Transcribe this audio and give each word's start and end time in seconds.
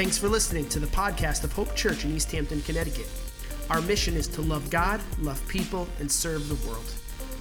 Thanks 0.00 0.16
for 0.16 0.30
listening 0.30 0.66
to 0.70 0.78
the 0.78 0.86
podcast 0.86 1.44
of 1.44 1.52
Hope 1.52 1.76
Church 1.76 2.06
in 2.06 2.16
East 2.16 2.32
Hampton, 2.32 2.62
Connecticut. 2.62 3.06
Our 3.68 3.82
mission 3.82 4.16
is 4.16 4.26
to 4.28 4.40
love 4.40 4.70
God, 4.70 4.98
love 5.20 5.46
people, 5.46 5.86
and 5.98 6.10
serve 6.10 6.48
the 6.48 6.54
world. 6.66 6.86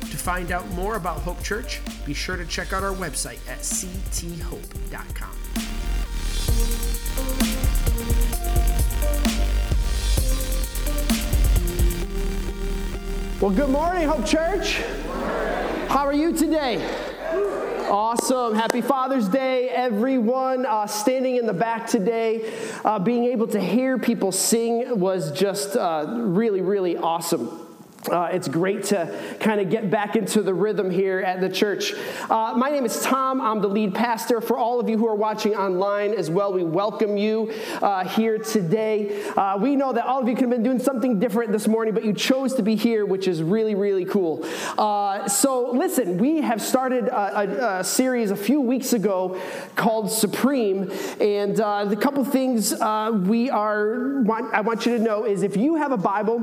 To 0.01 0.17
find 0.17 0.51
out 0.51 0.69
more 0.71 0.97
about 0.97 1.19
Hope 1.19 1.41
Church, 1.41 1.79
be 2.05 2.13
sure 2.13 2.35
to 2.35 2.45
check 2.45 2.73
out 2.73 2.83
our 2.83 2.93
website 2.93 3.39
at 3.47 3.59
cthope.com. 3.59 5.29
Well, 13.39 13.51
good 13.51 13.69
morning, 13.69 14.05
Hope 14.05 14.25
Church. 14.25 14.81
How 15.87 16.05
are 16.05 16.13
you 16.13 16.35
today? 16.35 16.85
Awesome. 17.89 18.53
Happy 18.53 18.81
Father's 18.81 19.27
Day, 19.27 19.67
everyone. 19.67 20.67
Uh, 20.67 20.85
standing 20.85 21.37
in 21.37 21.47
the 21.47 21.53
back 21.53 21.87
today, 21.87 22.53
uh, 22.85 22.99
being 22.99 23.25
able 23.25 23.47
to 23.47 23.59
hear 23.59 23.97
people 23.97 24.31
sing 24.31 24.99
was 24.99 25.31
just 25.31 25.75
uh, 25.75 26.05
really, 26.07 26.61
really 26.61 26.97
awesome. 26.97 27.68
Uh, 28.07 28.29
it's 28.31 28.47
great 28.47 28.85
to 28.85 29.35
kind 29.41 29.59
of 29.59 29.69
get 29.69 29.91
back 29.91 30.15
into 30.15 30.41
the 30.41 30.53
rhythm 30.53 30.89
here 30.89 31.19
at 31.19 31.41
the 31.41 31.49
church. 31.49 31.93
Uh, 32.29 32.53
my 32.55 32.69
name 32.69 32.85
is 32.85 33.01
Tom. 33.01 33.41
I'm 33.41 33.61
the 33.61 33.67
lead 33.67 33.93
pastor. 33.93 34.39
For 34.39 34.57
all 34.57 34.79
of 34.79 34.87
you 34.87 34.97
who 34.97 35.05
are 35.05 35.15
watching 35.15 35.53
online 35.53 36.13
as 36.13 36.29
well, 36.29 36.53
we 36.53 36.63
welcome 36.63 37.17
you 37.17 37.53
uh, 37.81 38.07
here 38.07 38.37
today. 38.37 39.21
Uh, 39.31 39.57
we 39.57 39.75
know 39.75 39.91
that 39.91 40.05
all 40.05 40.21
of 40.21 40.29
you 40.29 40.33
could 40.33 40.43
have 40.43 40.49
been 40.51 40.63
doing 40.63 40.79
something 40.79 41.19
different 41.19 41.51
this 41.51 41.67
morning, 41.67 41.93
but 41.93 42.05
you 42.05 42.13
chose 42.13 42.53
to 42.55 42.63
be 42.63 42.75
here, 42.75 43.05
which 43.05 43.27
is 43.27 43.43
really, 43.43 43.75
really 43.75 44.05
cool. 44.05 44.47
Uh, 44.77 45.27
so, 45.27 45.69
listen, 45.71 46.17
we 46.17 46.39
have 46.41 46.61
started 46.61 47.09
a, 47.09 47.39
a, 47.39 47.79
a, 47.79 47.83
series 47.83 48.31
a 48.31 48.35
few 48.35 48.61
weeks 48.61 48.93
ago 48.93 49.39
called 49.75 50.09
Supreme, 50.09 50.89
and 51.19 51.59
uh, 51.59 51.83
the 51.83 51.97
couple 51.97 52.23
things 52.23 52.71
we 53.27 53.49
are 53.49 54.21
want, 54.21 54.53
I 54.53 54.61
want 54.61 54.85
you 54.85 54.97
to 54.97 55.03
know 55.03 55.25
is 55.25 55.43
if 55.43 55.57
you 55.57 55.75
have 55.75 55.91
a 55.91 55.97
Bible 55.97 56.39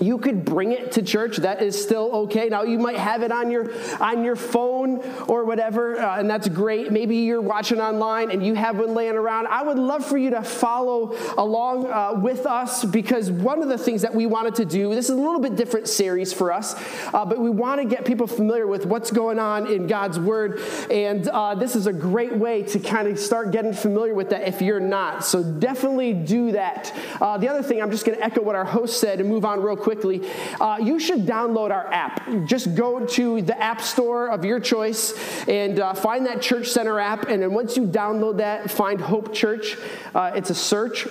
you 0.00 0.18
could 0.18 0.44
bring 0.44 0.72
it 0.72 0.92
to 0.92 1.02
church. 1.02 1.36
That 1.38 1.62
is 1.62 1.80
still 1.80 2.10
okay. 2.22 2.48
Now 2.48 2.62
you 2.62 2.78
might 2.78 2.96
have 2.96 3.22
it 3.22 3.30
on 3.30 3.50
your 3.50 3.70
on 4.00 4.24
your 4.24 4.36
phone 4.36 5.02
or 5.28 5.44
whatever 5.44 6.00
uh, 6.00 6.18
and 6.18 6.28
that's 6.28 6.48
great. 6.48 6.90
Maybe 6.90 7.16
you're 7.18 7.42
watching 7.42 7.80
online 7.80 8.30
and 8.30 8.44
you 8.44 8.54
have 8.54 8.78
one 8.78 8.94
laying 8.94 9.16
around. 9.16 9.46
I 9.48 9.62
would 9.62 9.78
love 9.78 10.04
for 10.04 10.16
you 10.16 10.30
to 10.30 10.42
follow 10.42 11.16
along 11.36 11.86
uh, 11.86 12.14
with 12.20 12.46
us 12.46 12.84
because 12.84 13.30
one 13.30 13.62
of 13.62 13.68
the 13.68 13.78
things 13.78 14.02
that 14.02 14.14
we 14.14 14.26
wanted 14.26 14.54
to 14.56 14.64
do 14.64 14.94
this 14.94 15.10
is 15.10 15.16
a 15.16 15.20
little 15.20 15.40
bit 15.40 15.56
different 15.56 15.88
series 15.88 16.32
for 16.32 16.52
us 16.52 16.74
uh, 17.12 17.24
but 17.24 17.38
we 17.38 17.50
want 17.50 17.80
to 17.80 17.86
get 17.86 18.04
people 18.04 18.26
familiar 18.26 18.66
with 18.66 18.86
what's 18.86 19.10
going 19.10 19.38
on 19.38 19.66
in 19.66 19.86
god's 19.86 20.18
word. 20.18 20.60
And 20.90 21.28
uh, 21.28 21.54
this 21.54 21.76
is 21.76 21.86
a 21.86 21.92
great 21.92 22.34
way 22.34 22.62
to 22.62 22.78
kind 22.78 23.06
of 23.06 23.18
start 23.18 23.50
getting 23.50 23.74
familiar 23.74 24.14
with 24.14 24.30
that 24.30 24.48
if 24.48 24.62
you're 24.62 24.80
not. 24.80 25.24
So 25.24 25.42
definitely 25.42 26.14
do 26.14 26.52
that. 26.52 26.92
Uh, 27.20 27.36
the 27.36 27.48
other 27.48 27.62
thing 27.62 27.82
i'm 27.82 27.90
just 27.90 28.06
going 28.06 28.16
to 28.16 28.24
echo 28.24 28.40
what 28.40 28.54
our 28.54 28.64
host 28.64 28.98
said 28.98 29.20
and 29.20 29.28
move 29.28 29.44
on 29.44 29.62
real 29.62 29.76
quickly, 29.90 30.22
uh, 30.60 30.78
you 30.80 31.00
should 31.00 31.26
download 31.26 31.72
our 31.72 31.92
app. 31.92 32.22
Just 32.46 32.76
go 32.76 33.04
to 33.04 33.42
the 33.42 33.60
app 33.60 33.80
store 33.80 34.28
of 34.28 34.44
your 34.44 34.60
choice 34.60 35.04
and 35.48 35.80
uh, 35.80 35.94
find 35.94 36.26
that 36.26 36.40
Church 36.40 36.68
Center 36.68 37.00
app. 37.00 37.24
And 37.28 37.42
then 37.42 37.52
once 37.52 37.76
you 37.76 37.88
download 37.88 38.36
that, 38.36 38.70
find 38.70 39.00
Hope 39.00 39.34
Church. 39.34 39.76
Uh, 40.14 40.30
it's 40.36 40.50
a 40.50 40.54
search 40.54 41.08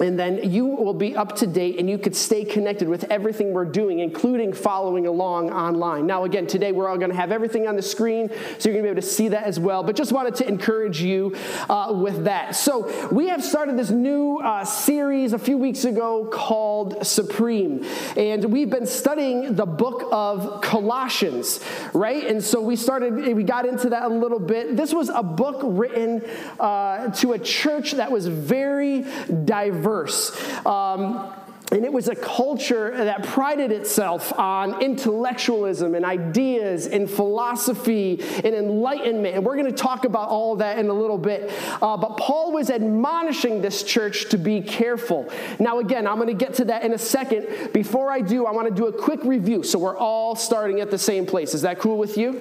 and 0.00 0.18
then 0.18 0.50
you 0.50 0.66
will 0.66 0.94
be 0.94 1.16
up 1.16 1.36
to 1.36 1.46
date 1.46 1.78
and 1.78 1.88
you 1.88 1.98
could 1.98 2.14
stay 2.14 2.44
connected 2.44 2.88
with 2.88 3.04
everything 3.04 3.52
we're 3.52 3.64
doing, 3.64 4.00
including 4.00 4.52
following 4.52 5.06
along 5.06 5.50
online. 5.50 6.06
Now, 6.06 6.24
again, 6.24 6.46
today 6.46 6.72
we're 6.72 6.88
all 6.88 6.98
going 6.98 7.10
to 7.10 7.16
have 7.16 7.32
everything 7.32 7.66
on 7.66 7.76
the 7.76 7.82
screen, 7.82 8.28
so 8.58 8.68
you're 8.68 8.74
going 8.74 8.76
to 8.76 8.82
be 8.82 8.88
able 8.90 9.00
to 9.00 9.06
see 9.06 9.28
that 9.28 9.44
as 9.44 9.58
well. 9.58 9.82
But 9.82 9.96
just 9.96 10.12
wanted 10.12 10.34
to 10.36 10.48
encourage 10.48 11.00
you 11.00 11.34
uh, 11.68 11.92
with 11.94 12.24
that. 12.24 12.56
So, 12.56 13.08
we 13.10 13.28
have 13.28 13.42
started 13.42 13.76
this 13.76 13.90
new 13.90 14.38
uh, 14.38 14.64
series 14.64 15.32
a 15.32 15.38
few 15.38 15.58
weeks 15.58 15.84
ago 15.84 16.26
called 16.26 17.06
Supreme. 17.06 17.84
And 18.16 18.44
we've 18.46 18.70
been 18.70 18.86
studying 18.86 19.54
the 19.54 19.66
book 19.66 20.08
of 20.12 20.60
Colossians, 20.62 21.60
right? 21.92 22.26
And 22.26 22.42
so 22.42 22.60
we 22.60 22.76
started, 22.76 23.14
we 23.14 23.42
got 23.42 23.66
into 23.66 23.90
that 23.90 24.04
a 24.04 24.08
little 24.08 24.38
bit. 24.38 24.76
This 24.76 24.92
was 24.92 25.08
a 25.08 25.22
book 25.22 25.60
written 25.62 26.22
uh, 26.60 27.08
to 27.08 27.32
a 27.32 27.38
church 27.38 27.92
that 27.92 28.10
was 28.10 28.26
very 28.26 29.04
diverse 29.44 29.85
verse. 29.86 30.32
Um, 30.66 31.32
and 31.72 31.84
it 31.84 31.92
was 31.92 32.08
a 32.08 32.14
culture 32.14 32.92
that 32.92 33.24
prided 33.24 33.72
itself 33.72 34.32
on 34.38 34.80
intellectualism 34.82 35.94
and 35.96 36.04
ideas 36.04 36.86
and 36.86 37.10
philosophy 37.10 38.20
and 38.22 38.54
enlightenment. 38.54 39.34
And 39.34 39.44
we're 39.44 39.56
going 39.56 39.70
to 39.70 39.76
talk 39.76 40.04
about 40.04 40.28
all 40.28 40.52
of 40.52 40.60
that 40.60 40.78
in 40.78 40.88
a 40.88 40.92
little 40.92 41.18
bit. 41.18 41.52
Uh, 41.82 41.96
but 41.96 42.18
Paul 42.18 42.52
was 42.52 42.70
admonishing 42.70 43.62
this 43.62 43.82
church 43.82 44.28
to 44.28 44.38
be 44.38 44.60
careful. 44.60 45.28
Now, 45.58 45.80
again, 45.80 46.06
I'm 46.06 46.16
going 46.16 46.28
to 46.28 46.44
get 46.44 46.54
to 46.54 46.64
that 46.66 46.84
in 46.84 46.92
a 46.92 46.98
second. 46.98 47.72
Before 47.72 48.12
I 48.12 48.20
do, 48.20 48.46
I 48.46 48.52
want 48.52 48.68
to 48.68 48.74
do 48.74 48.86
a 48.86 48.92
quick 48.92 49.24
review. 49.24 49.64
So 49.64 49.78
we're 49.80 49.96
all 49.96 50.36
starting 50.36 50.80
at 50.80 50.92
the 50.92 50.98
same 50.98 51.26
place. 51.26 51.52
Is 51.52 51.62
that 51.62 51.80
cool 51.80 51.98
with 51.98 52.16
you? 52.16 52.40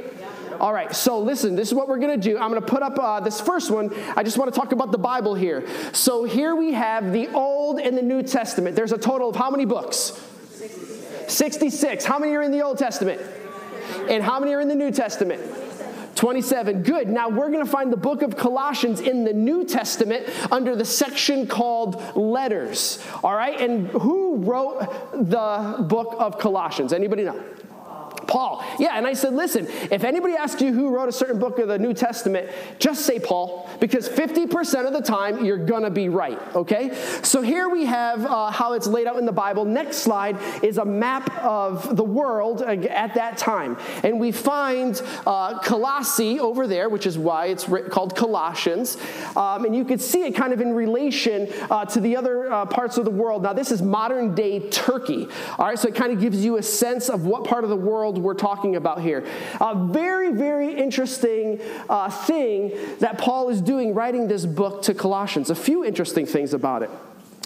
All 0.60 0.74
right, 0.74 0.96
so 0.96 1.20
listen, 1.20 1.56
this 1.56 1.68
is 1.68 1.74
what 1.74 1.88
we're 1.88 2.00
going 2.00 2.20
to 2.20 2.30
do. 2.30 2.38
I'm 2.38 2.50
going 2.50 2.62
to 2.62 2.68
put 2.68 2.84
up 2.84 2.98
uh, 3.00 3.20
this 3.20 3.42
first 3.42 3.72
one. 3.72 3.94
I 4.16 4.24
just 4.24 4.38
want 4.38 4.54
to 4.54 4.60
talk 4.60 4.72
about 4.72 4.92
the 4.92 4.98
Bible 4.98 5.36
here. 5.36 5.68
So 5.94 6.24
here 6.24 6.56
we 6.56 6.74
have 6.74 7.12
the 7.12 7.28
Old 7.30 7.80
and 7.80 7.98
the 7.98 8.02
New 8.02 8.24
Testament. 8.24 8.76
There's 8.76 8.92
a 8.92 8.98
total 8.98 9.30
of 9.30 9.36
how 9.36 9.50
many 9.50 9.66
books? 9.66 10.20
66. 10.52 11.34
66. 11.34 12.06
How 12.06 12.20
many 12.20 12.34
are 12.36 12.42
in 12.42 12.52
the 12.52 12.62
Old 12.62 12.78
Testament? 12.78 13.22
And 14.10 14.24
how 14.24 14.40
many 14.40 14.54
are 14.54 14.62
in 14.62 14.68
the 14.68 14.76
New 14.76 14.92
Testament? 14.92 15.42
27. 16.16 16.84
Good. 16.84 17.10
Now 17.10 17.30
we're 17.30 17.50
going 17.50 17.64
to 17.64 17.70
find 17.70 17.92
the 17.92 17.98
book 17.98 18.22
of 18.22 18.38
Colossians 18.38 19.02
in 19.02 19.26
the 19.26 19.34
New 19.34 19.66
Testament 19.66 20.28
under 20.52 20.76
the 20.76 20.86
section 20.86 21.46
called 21.46 22.02
letters. 22.16 23.04
All 23.24 23.36
right? 23.36 23.60
And 23.60 23.88
who 23.90 24.38
wrote 24.38 24.80
the 25.12 25.84
book 25.84 26.16
of 26.18 26.40
Colossians? 26.40 26.94
Anybody 26.94 27.26
know? 27.26 27.44
Paul. 28.35 28.66
Yeah, 28.79 28.97
and 28.97 29.07
I 29.07 29.13
said, 29.13 29.34
listen, 29.34 29.66
if 29.90 30.03
anybody 30.03 30.34
asks 30.34 30.62
you 30.62 30.73
who 30.73 30.90
wrote 30.90 31.07
a 31.07 31.12
certain 31.13 31.40
book 31.40 31.57
of 31.57 31.69
the 31.69 31.79
New 31.79 31.94
Testament, 31.94 32.50
just 32.79 33.06
say 33.06 33.18
Paul, 33.18 33.69
because 33.79 34.09
50% 34.09 34.85
of 34.85 34.91
the 34.91 35.00
time 35.00 35.46
you're 35.46 35.66
gonna 35.66 35.90
be 35.90 36.09
right, 36.09 36.38
okay? 36.53 36.94
So 37.23 37.41
here 37.41 37.69
we 37.69 37.85
have 37.85 38.25
uh, 38.25 38.51
how 38.51 38.73
it's 38.73 38.88
laid 38.88 39.07
out 39.07 39.16
in 39.16 39.25
the 39.25 39.31
Bible. 39.31 39.63
Next 39.63 40.00
slide 40.00 40.38
is 40.62 40.79
a 40.79 40.84
map 40.84 41.34
of 41.38 41.96
the 41.96 42.03
world 42.03 42.62
at 42.62 43.13
that 43.13 43.38
time. 43.38 43.78
And 44.03 44.19
we 44.19 44.34
find 44.34 45.02
uh, 45.25 45.59
Colossae 45.59 46.38
over 46.38 46.67
there, 46.67 46.90
which 46.90 47.06
is 47.06 47.17
why 47.17 47.46
it's 47.46 47.63
called 47.90 48.17
Colossians. 48.17 48.97
Um, 49.38 49.63
and 49.63 49.73
you 49.73 49.85
can 49.85 49.97
see 49.97 50.23
it 50.23 50.35
kind 50.35 50.52
of 50.52 50.59
in 50.59 50.73
relation 50.73 51.47
uh, 51.72 51.85
to 51.85 52.02
the 52.02 52.17
other 52.17 52.52
uh, 52.52 52.66
parts 52.66 52.97
of 52.97 53.06
the 53.06 53.12
world. 53.12 53.44
Now, 53.44 53.53
this 53.53 53.72
is 53.72 53.81
modern 53.81 54.35
day 54.35 54.59
Turkey, 54.72 55.29
all 55.57 55.67
right? 55.67 55.79
So 55.79 55.88
it 55.88 55.96
kind 55.96 56.12
of 56.12 56.19
gives 56.19 56.44
you 56.44 56.57
a 56.57 56.63
sense 56.63 57.07
of 57.07 57.25
what 57.25 57.46
part 57.46 57.63
of 57.63 57.69
the 57.69 57.78
world 57.78 58.25
we're 58.25 58.34
talking 58.34 58.75
about 58.75 59.02
here. 59.02 59.25
A 59.62 59.75
very, 59.75 60.34
very 60.34 60.75
interesting 60.75 61.62
uh, 61.88 62.09
thing 62.09 62.74
that 63.00 63.18
Paul 63.18 63.50
is 63.50 63.62
doing 63.62 63.94
writing 63.94 64.28
this 64.28 64.46
book 64.46 64.81
to 64.84 64.94
Colossians. 64.94 65.50
A 65.50 65.56
few 65.56 65.86
interesting 65.86 66.25
things 66.25 66.53
about 66.53 66.84
it. 66.84 66.90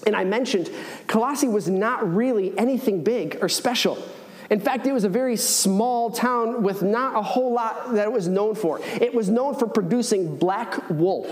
And 0.08 0.16
I 0.16 0.24
mentioned 0.24 0.72
Colossae 1.08 1.48
was 1.48 1.68
not 1.68 2.16
really 2.16 2.58
anything 2.58 3.04
big 3.04 3.38
or 3.42 3.50
special. 3.50 3.98
In 4.50 4.60
fact, 4.60 4.88
it 4.88 4.94
was 4.94 5.04
a 5.04 5.10
very 5.10 5.36
small 5.36 6.10
town 6.10 6.64
with 6.64 6.82
not 6.82 7.16
a 7.16 7.22
whole 7.22 7.54
lot 7.54 7.94
that 7.94 8.06
it 8.08 8.12
was 8.12 8.28
known 8.28 8.56
for. 8.56 8.80
It 9.00 9.14
was 9.14 9.30
known 9.30 9.56
for 9.56 9.68
producing 9.68 10.38
black 10.38 10.90
wool. 10.90 11.28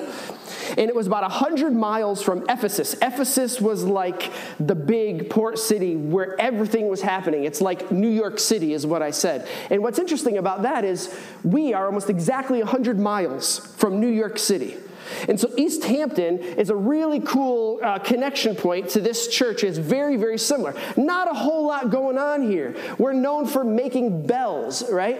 And 0.77 0.89
it 0.89 0.95
was 0.95 1.07
about 1.07 1.23
100 1.23 1.73
miles 1.73 2.21
from 2.21 2.45
Ephesus. 2.47 2.93
Ephesus 3.01 3.59
was 3.59 3.83
like 3.83 4.31
the 4.59 4.75
big 4.75 5.31
port 5.31 5.57
city 5.57 5.95
where 5.95 6.39
everything 6.39 6.89
was 6.89 7.01
happening. 7.01 7.45
It's 7.45 7.61
like 7.61 7.91
New 7.91 8.09
York 8.09 8.37
City, 8.37 8.73
is 8.73 8.85
what 8.85 9.01
I 9.01 9.09
said. 9.09 9.47
And 9.71 9.81
what's 9.81 9.97
interesting 9.97 10.37
about 10.37 10.61
that 10.61 10.85
is 10.85 11.15
we 11.43 11.73
are 11.73 11.87
almost 11.87 12.11
exactly 12.11 12.59
100 12.59 12.99
miles 12.99 13.59
from 13.77 13.99
New 13.99 14.09
York 14.09 14.37
City. 14.37 14.77
And 15.27 15.39
so 15.39 15.51
East 15.57 15.83
Hampton 15.83 16.39
is 16.39 16.69
a 16.69 16.75
really 16.75 17.19
cool 17.19 17.79
uh, 17.83 17.99
connection 17.99 18.55
point 18.55 18.89
to 18.89 19.01
this 19.01 19.27
church. 19.27 19.63
It's 19.63 19.77
very, 19.77 20.17
very 20.17 20.37
similar. 20.37 20.73
Not 20.95 21.29
a 21.29 21.33
whole 21.33 21.67
lot 21.67 21.89
going 21.89 22.17
on 22.17 22.49
here. 22.49 22.75
We're 22.97 23.13
known 23.13 23.45
for 23.45 23.63
making 23.63 24.27
bells, 24.27 24.89
right? 24.91 25.19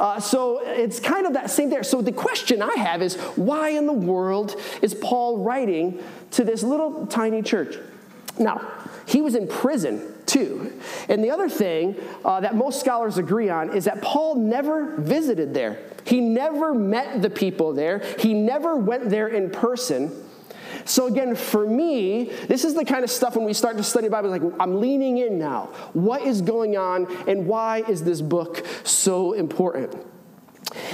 Uh, 0.00 0.20
so 0.20 0.60
it's 0.62 1.00
kind 1.00 1.26
of 1.26 1.34
that 1.34 1.50
same 1.50 1.70
there. 1.70 1.82
So 1.82 2.02
the 2.02 2.12
question 2.12 2.62
I 2.62 2.74
have 2.76 3.02
is 3.02 3.16
why 3.36 3.70
in 3.70 3.86
the 3.86 3.92
world 3.92 4.60
is 4.82 4.94
Paul 4.94 5.38
writing 5.38 6.02
to 6.32 6.44
this 6.44 6.62
little 6.62 7.06
tiny 7.06 7.42
church? 7.42 7.76
Now, 8.38 8.60
he 9.06 9.22
was 9.22 9.34
in 9.34 9.48
prison 9.48 10.14
too. 10.26 10.72
And 11.08 11.22
the 11.22 11.30
other 11.30 11.48
thing 11.48 11.96
uh, 12.24 12.40
that 12.40 12.54
most 12.54 12.80
scholars 12.80 13.18
agree 13.18 13.48
on 13.48 13.74
is 13.74 13.84
that 13.84 14.02
Paul 14.02 14.34
never 14.34 14.96
visited 14.96 15.54
there. 15.54 15.78
He 16.06 16.20
never 16.20 16.72
met 16.72 17.20
the 17.20 17.30
people 17.30 17.72
there, 17.72 17.98
he 18.18 18.32
never 18.32 18.76
went 18.76 19.10
there 19.10 19.28
in 19.28 19.50
person. 19.50 20.22
So, 20.84 21.06
again, 21.06 21.34
for 21.34 21.66
me, 21.66 22.24
this 22.46 22.64
is 22.64 22.74
the 22.74 22.84
kind 22.84 23.02
of 23.02 23.10
stuff 23.10 23.34
when 23.34 23.44
we 23.44 23.52
start 23.52 23.76
to 23.76 23.82
study 23.82 24.08
Bible, 24.08 24.30
like 24.30 24.42
I'm 24.60 24.80
leaning 24.80 25.18
in 25.18 25.38
now. 25.38 25.70
What 25.94 26.22
is 26.22 26.42
going 26.42 26.76
on, 26.76 27.06
and 27.26 27.46
why 27.46 27.82
is 27.88 28.04
this 28.04 28.20
book 28.20 28.64
so 28.84 29.32
important? 29.32 29.96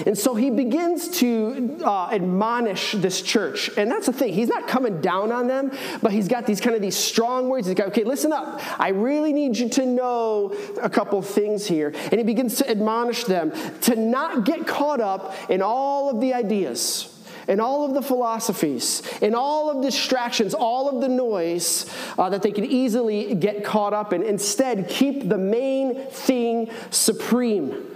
And 0.07 0.17
so 0.17 0.35
he 0.35 0.51
begins 0.51 1.09
to 1.21 1.79
uh, 1.83 2.11
admonish 2.11 2.93
this 2.93 3.23
church. 3.23 3.71
And 3.77 3.91
that's 3.91 4.07
the 4.07 4.13
thing. 4.13 4.33
He's 4.33 4.49
not 4.49 4.69
coming 4.69 5.01
down 5.01 5.33
on 5.33 5.47
them, 5.47 5.73
but 6.03 6.13
he's 6.13 6.29
got 6.29 6.47
these 6.47 6.61
kind 6.61 6.77
of 6.77 6.83
these 6.83 6.97
strong 6.97 7.49
words. 7.49 7.67
He's 7.67 7.75
got, 7.75 7.89
okay, 7.89 8.05
listen 8.05 8.33
up. 8.33 8.61
I 8.79 8.89
really 8.89 9.33
need 9.33 9.57
you 9.57 9.69
to 9.71 9.87
know 9.87 10.55
a 10.81 10.91
couple 10.91 11.21
things 11.23 11.67
here. 11.67 11.93
And 12.11 12.15
he 12.15 12.23
begins 12.23 12.57
to 12.57 12.71
admonish 12.71 13.25
them 13.25 13.53
to 13.83 13.97
not 13.97 14.45
get 14.45 14.67
caught 14.67 15.01
up 15.01 15.35
in 15.51 15.63
all 15.63 16.11
of 16.11 16.21
the 16.21 16.35
ideas 16.35 17.09
and 17.49 17.61
all 17.61 17.85
of 17.85 17.95
the 17.95 18.03
philosophies 18.03 19.03
and 19.21 19.35
all 19.35 19.71
of 19.71 19.83
distractions, 19.83 20.55
all 20.55 20.89
of 20.89 21.01
the 21.01 21.09
noise 21.09 21.93
uh, 22.19 22.29
that 22.29 22.43
they 22.43 22.53
can 22.53 22.65
easily 22.65 23.35
get 23.35 23.65
caught 23.65 23.95
up 23.95 24.13
in. 24.13 24.23
Instead, 24.23 24.89
keep 24.89 25.29
the 25.29 25.39
main 25.39 26.07
thing 26.07 26.71
supreme. 26.91 27.89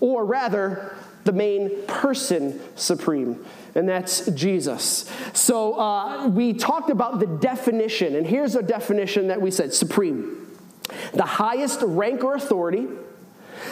Or 0.00 0.24
rather, 0.24 0.93
the 1.24 1.32
main 1.32 1.86
person 1.86 2.60
supreme, 2.76 3.44
and 3.74 3.88
that's 3.88 4.26
Jesus. 4.28 5.10
So 5.32 5.78
uh, 5.78 6.28
we 6.28 6.52
talked 6.52 6.90
about 6.90 7.18
the 7.18 7.26
definition, 7.26 8.16
and 8.16 8.26
here's 8.26 8.54
a 8.54 8.62
definition 8.62 9.28
that 9.28 9.40
we 9.40 9.50
said 9.50 9.72
supreme 9.72 10.40
the 11.14 11.24
highest 11.24 11.80
rank 11.82 12.22
or 12.22 12.34
authority, 12.34 12.86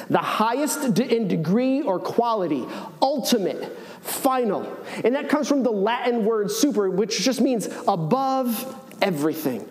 the 0.09 0.19
highest 0.19 0.99
in 0.99 1.29
degree 1.29 1.83
or 1.83 1.99
quality, 1.99 2.65
ultimate, 3.01 3.77
final. 4.01 4.77
And 5.05 5.15
that 5.15 5.29
comes 5.29 5.49
from 5.49 5.63
the 5.63 5.71
Latin 5.71 6.25
word 6.25 6.51
super, 6.51 6.89
which 6.91 7.21
just 7.21 7.41
means 7.41 7.69
above 7.87 8.75
everything. 9.03 9.69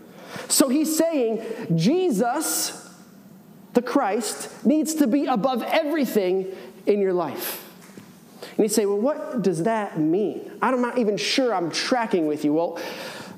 So 0.47 0.69
he's 0.69 0.95
saying 0.95 1.75
Jesus, 1.75 2.89
the 3.73 3.81
Christ, 3.81 4.65
needs 4.65 4.95
to 4.95 5.07
be 5.07 5.25
above 5.25 5.63
everything 5.63 6.47
in 6.85 6.99
your 6.99 7.13
life. 7.13 7.70
And 8.41 8.59
you 8.59 8.69
say, 8.69 8.85
well, 8.85 8.99
what 8.99 9.41
does 9.41 9.63
that 9.63 9.99
mean? 9.99 10.51
I'm 10.61 10.81
not 10.81 10.97
even 10.97 11.17
sure 11.17 11.53
I'm 11.53 11.71
tracking 11.71 12.27
with 12.27 12.43
you. 12.43 12.53
Well, 12.53 12.79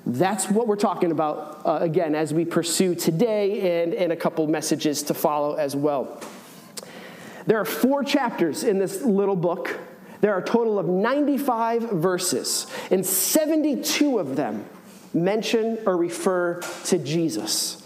that's 0.05 0.50
what 0.50 0.67
we're 0.67 0.75
talking 0.75 1.11
about 1.11 1.61
uh, 1.65 1.79
again 1.81 2.13
as 2.15 2.33
we 2.33 2.45
pursue 2.45 2.95
today 2.95 3.83
and, 3.83 3.94
and 3.94 4.11
a 4.11 4.15
couple 4.15 4.45
messages 4.47 5.03
to 5.03 5.13
follow 5.13 5.55
as 5.55 5.75
well. 5.75 6.21
There 7.45 7.59
are 7.59 7.65
four 7.65 8.03
chapters 8.03 8.63
in 8.63 8.79
this 8.79 9.01
little 9.01 9.35
book. 9.35 9.79
There 10.21 10.33
are 10.33 10.39
a 10.39 10.45
total 10.45 10.79
of 10.79 10.88
95 10.88 11.91
verses, 11.91 12.67
and 12.91 13.05
72 13.05 14.19
of 14.19 14.35
them 14.38 14.65
mention 15.13 15.77
or 15.85 15.97
refer 15.97 16.61
to 16.85 16.97
Jesus. 16.97 17.82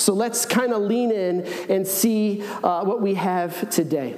So 0.00 0.14
let's 0.14 0.46
kind 0.46 0.72
of 0.72 0.82
lean 0.82 1.10
in 1.10 1.42
and 1.68 1.86
see 1.86 2.42
uh, 2.64 2.84
what 2.84 3.02
we 3.02 3.14
have 3.14 3.68
today. 3.70 4.16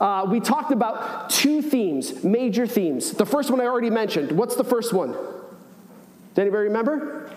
Uh, 0.00 0.26
we 0.28 0.40
talked 0.40 0.72
about 0.72 1.28
two 1.28 1.60
themes, 1.60 2.24
major 2.24 2.66
themes. 2.66 3.12
The 3.12 3.26
first 3.26 3.50
one 3.50 3.60
I 3.60 3.64
already 3.64 3.90
mentioned. 3.90 4.32
What's 4.32 4.56
the 4.56 4.64
first 4.64 4.92
one? 4.92 5.12
Does 5.12 6.38
anybody 6.38 6.64
remember? 6.64 7.30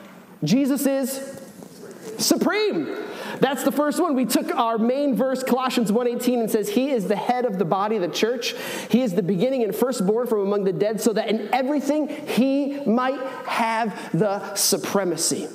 Jesus 0.44 0.86
is 0.86 1.42
supreme. 2.18 2.96
That's 3.40 3.64
the 3.64 3.72
first 3.72 4.00
one. 4.00 4.16
We 4.16 4.26
took 4.26 4.56
our 4.56 4.78
main 4.78 5.16
verse, 5.16 5.44
Colossians 5.44 5.92
1:18, 5.92 6.40
and 6.40 6.52
says, 6.52 6.70
He 6.70 6.92
is 6.92 7.08
the 7.08 7.16
head 7.16 7.46
of 7.46 7.58
the 7.58 7.66
body 7.66 7.98
the 7.98 8.08
church. 8.08 8.54
He 8.90 9.02
is 9.02 9.16
the 9.16 9.24
beginning 9.24 9.64
and 9.64 9.76
firstborn 9.76 10.28
from 10.28 10.42
among 10.42 10.64
the 10.64 10.74
dead, 10.74 11.02
so 11.02 11.14
that 11.14 11.28
in 11.28 11.50
everything 11.54 12.08
he 12.08 12.80
might 12.86 13.20
have 13.48 14.18
the 14.18 14.54
supremacy. 14.56 15.48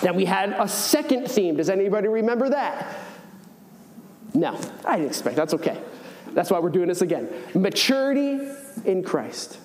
Then 0.00 0.14
we 0.14 0.24
had 0.24 0.50
a 0.52 0.68
second 0.68 1.28
theme. 1.28 1.56
Does 1.56 1.70
anybody 1.70 2.08
remember 2.08 2.50
that? 2.50 2.96
No, 4.34 4.58
I 4.84 4.96
didn't 4.96 5.08
expect. 5.08 5.36
That's 5.36 5.54
okay. 5.54 5.80
That's 6.32 6.50
why 6.50 6.58
we're 6.60 6.70
doing 6.70 6.88
this 6.88 7.02
again. 7.02 7.28
Maturity 7.54 8.48
in 8.84 9.02
Christ. 9.02 9.58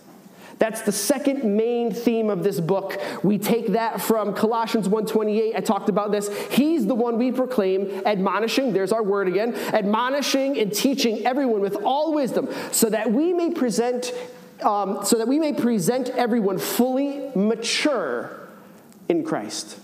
That's 0.59 0.81
the 0.81 0.91
second 0.91 1.43
main 1.43 1.91
theme 1.91 2.29
of 2.29 2.43
this 2.43 2.59
book. 2.59 3.01
We 3.23 3.37
take 3.37 3.69
that 3.73 4.01
from 4.01 4.33
Colossians 4.33 4.87
1:28. 4.87 5.55
I 5.55 5.59
talked 5.59 5.89
about 5.89 6.11
this. 6.11 6.29
He's 6.49 6.85
the 6.85 6.95
one 6.95 7.17
we 7.17 7.31
proclaim, 7.31 8.03
admonishing, 8.05 8.71
there's 8.71 8.91
our 8.91 9.03
word 9.03 9.27
again, 9.27 9.55
admonishing 9.73 10.57
and 10.57 10.71
teaching 10.71 11.25
everyone 11.25 11.61
with 11.61 11.75
all 11.83 12.13
wisdom, 12.13 12.47
so 12.71 12.89
that 12.89 13.11
we 13.11 13.33
may 13.33 13.49
present 13.51 14.13
um, 14.61 15.03
so 15.03 15.17
that 15.17 15.27
we 15.27 15.39
may 15.39 15.51
present 15.51 16.09
everyone 16.11 16.57
fully 16.57 17.29
mature 17.35 18.47
in 19.09 19.25
Christ. 19.25 19.77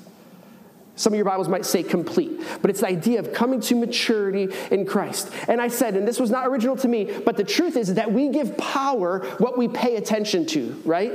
Some 0.99 1.13
of 1.13 1.15
your 1.15 1.25
Bibles 1.25 1.47
might 1.47 1.65
say 1.65 1.81
complete, 1.81 2.41
but 2.61 2.69
it's 2.69 2.81
the 2.81 2.87
idea 2.87 3.19
of 3.19 3.31
coming 3.31 3.61
to 3.61 3.75
maturity 3.75 4.53
in 4.69 4.85
Christ. 4.85 5.31
And 5.47 5.61
I 5.61 5.69
said, 5.69 5.95
and 5.95 6.05
this 6.05 6.19
was 6.19 6.29
not 6.29 6.45
original 6.45 6.75
to 6.75 6.89
me, 6.89 7.05
but 7.23 7.37
the 7.37 7.43
truth 7.45 7.77
is 7.77 7.93
that 7.93 8.11
we 8.11 8.27
give 8.27 8.57
power 8.57 9.19
what 9.37 9.57
we 9.57 9.69
pay 9.69 9.95
attention 9.95 10.45
to, 10.47 10.73
right? 10.83 11.13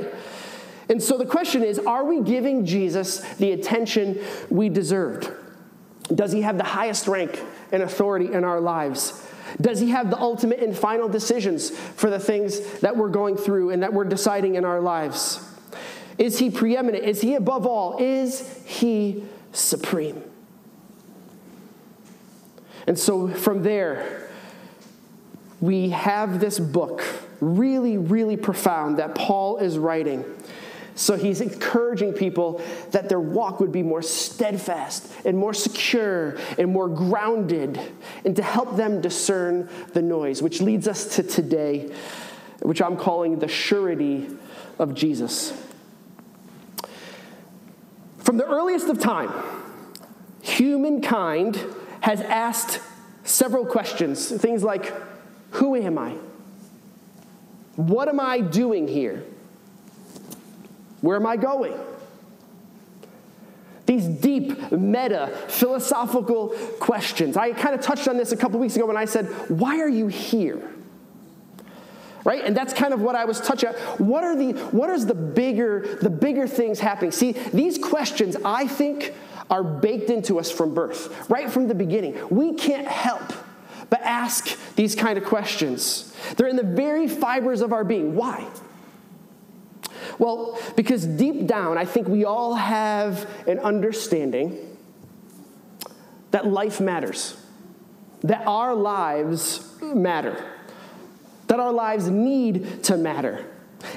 And 0.89 1.03
so 1.03 1.19
the 1.19 1.27
question 1.27 1.63
is 1.63 1.79
are 1.81 2.03
we 2.03 2.23
giving 2.23 2.65
Jesus 2.65 3.21
the 3.35 3.53
attention 3.53 4.25
we 4.49 4.71
deserved? 4.71 5.31
Does 6.15 6.33
he 6.33 6.41
have 6.41 6.57
the 6.57 6.65
highest 6.65 7.07
rank 7.07 7.39
and 7.71 7.83
authority 7.83 8.33
in 8.33 8.43
our 8.43 8.63
lives? 8.63 9.23
Does 9.61 9.81
he 9.81 9.91
have 9.91 10.09
the 10.09 10.19
ultimate 10.19 10.61
and 10.61 10.75
final 10.75 11.11
decisions 11.11 11.69
for 11.69 12.09
the 12.09 12.19
things 12.19 12.81
that 12.81 12.97
we're 12.97 13.11
going 13.11 13.37
through 13.37 13.69
and 13.69 13.83
that 13.83 13.93
we're 13.93 14.05
deciding 14.05 14.55
in 14.55 14.65
our 14.65 14.81
lives? 14.81 15.47
Is 16.17 16.39
he 16.39 16.49
preeminent? 16.49 17.05
Is 17.05 17.21
he 17.21 17.35
above 17.35 17.67
all? 17.67 17.99
Is 17.99 18.63
he 18.65 19.25
supreme. 19.55 20.23
And 22.87 22.99
so 22.99 23.29
from 23.29 23.63
there, 23.63 24.29
we 25.61 25.91
have 25.91 26.41
this 26.41 26.59
book, 26.59 27.03
really, 27.41 27.97
really 27.97 28.37
profound, 28.37 28.99
that 28.99 29.15
Paul 29.15 29.57
is 29.57 29.79
writing. 29.79 30.25
So 30.97 31.17
he's 31.17 31.41
encouraging 31.41 32.13
people 32.13 32.61
that 32.91 33.09
their 33.09 33.21
walk 33.21 33.59
would 33.61 33.73
be 33.73 33.83
more 33.83 34.03
steadfast 34.03 35.11
and 35.25 35.37
more 35.37 35.55
secure 35.55 36.37
and 36.59 36.71
more 36.71 36.89
grounded, 36.89 37.81
and 38.25 38.37
to 38.37 38.43
help 38.43 38.77
them 38.77 39.01
discern 39.01 39.69
the 39.93 40.03
noise, 40.03 40.43
which 40.43 40.61
leads 40.61 40.87
us 40.87 41.17
to 41.17 41.23
today, 41.23 41.91
which 42.61 42.83
I'm 42.83 42.97
calling 42.97 43.39
the 43.39 43.49
surety 43.49 44.29
of 44.79 44.95
Jesus. 44.95 45.53
From 48.25 48.39
the 48.39 48.47
earliest 48.47 48.89
of 48.89 48.99
time, 48.99 49.31
humankind 50.41 51.61
has 52.01 52.23
asked 52.23 52.81
several 53.23 53.67
questions. 53.67 54.31
Things 54.31 54.65
like, 54.65 54.93
Who 55.53 55.77
am 55.77 55.99
I? 55.99 56.17
What 57.77 58.09
am 58.09 58.19
I 58.19 58.41
doing 58.41 58.89
here? 58.89 59.25
Where 61.03 61.17
am 61.17 61.27
I 61.27 61.37
going? 61.37 61.75
These 63.85 64.07
deep, 64.07 64.73
meta, 64.73 65.31
philosophical 65.49 66.49
questions. 66.81 67.37
I 67.37 67.53
kind 67.53 67.75
of 67.75 67.83
touched 67.83 68.09
on 68.09 68.17
this 68.17 68.33
a 68.33 68.37
couple 68.39 68.59
weeks 68.59 68.75
ago 68.75 68.87
when 68.87 68.97
I 68.97 69.05
said, 69.05 69.27
Why 69.51 69.81
are 69.81 69.89
you 69.89 70.07
here? 70.07 70.63
Right? 72.25 72.43
And 72.45 72.57
that's 72.57 72.73
kind 72.73 72.93
of 72.93 73.01
what 73.01 73.15
i 73.15 73.25
was 73.25 73.41
touching 73.41 73.69
on. 73.69 73.75
What 73.99 74.25
are 74.25 74.35
the 74.35 74.53
what 74.71 74.91
is 74.91 75.07
the 75.07 75.15
bigger 75.15 75.99
the 76.01 76.11
bigger 76.11 76.49
things 76.49 76.81
happening? 76.81 77.13
See 77.13 77.33
these 77.33 77.79
questions 77.79 78.37
i 78.45 78.67
think 78.67 79.15
are 79.51 79.63
baked 79.63 80.09
into 80.09 80.39
us 80.39 80.51
from 80.51 80.75
birth 80.75 81.31
right 81.31 81.51
from 81.51 81.69
the 81.69 81.75
beginning. 81.75 82.19
We 82.31 82.55
can't 82.55 82.89
help 82.89 83.33
but 83.91 84.01
ask 84.01 84.59
these 84.75 84.95
kind 84.95 85.19
of 85.19 85.25
questions. 85.25 86.13
They're 86.37 86.49
in 86.49 86.57
the 86.57 86.63
very 86.63 87.07
fibers 87.07 87.61
of 87.61 87.73
our 87.73 87.85
being. 87.85 88.17
Why? 88.17 88.49
Well 90.19 90.59
because 90.77 91.05
deep 91.07 91.47
down 91.47 91.77
i 91.77 91.85
think 91.85 92.09
we 92.09 92.25
all 92.25 92.55
have 92.55 93.29
an 93.47 93.59
understanding 93.59 94.79
that 96.31 96.47
life 96.47 96.81
matters 96.81 97.37
that 98.23 98.47
our 98.47 98.75
lives 98.75 99.77
matter 99.83 100.54
that 101.55 101.61
our 101.61 101.73
lives 101.73 102.09
need 102.09 102.83
to 102.83 102.97
matter. 102.97 103.47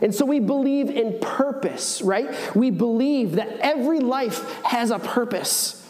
And 0.04 0.14
so 0.14 0.26
we 0.26 0.40
believe 0.40 0.92
in 0.92 1.18
purpose, 1.20 2.04
right? 2.04 2.30
We 2.56 2.70
believe 2.70 3.34
that 3.34 3.48
every 3.62 4.00
life 4.00 4.62
has 4.64 4.92
a 4.92 5.00
purpose. 5.00 5.84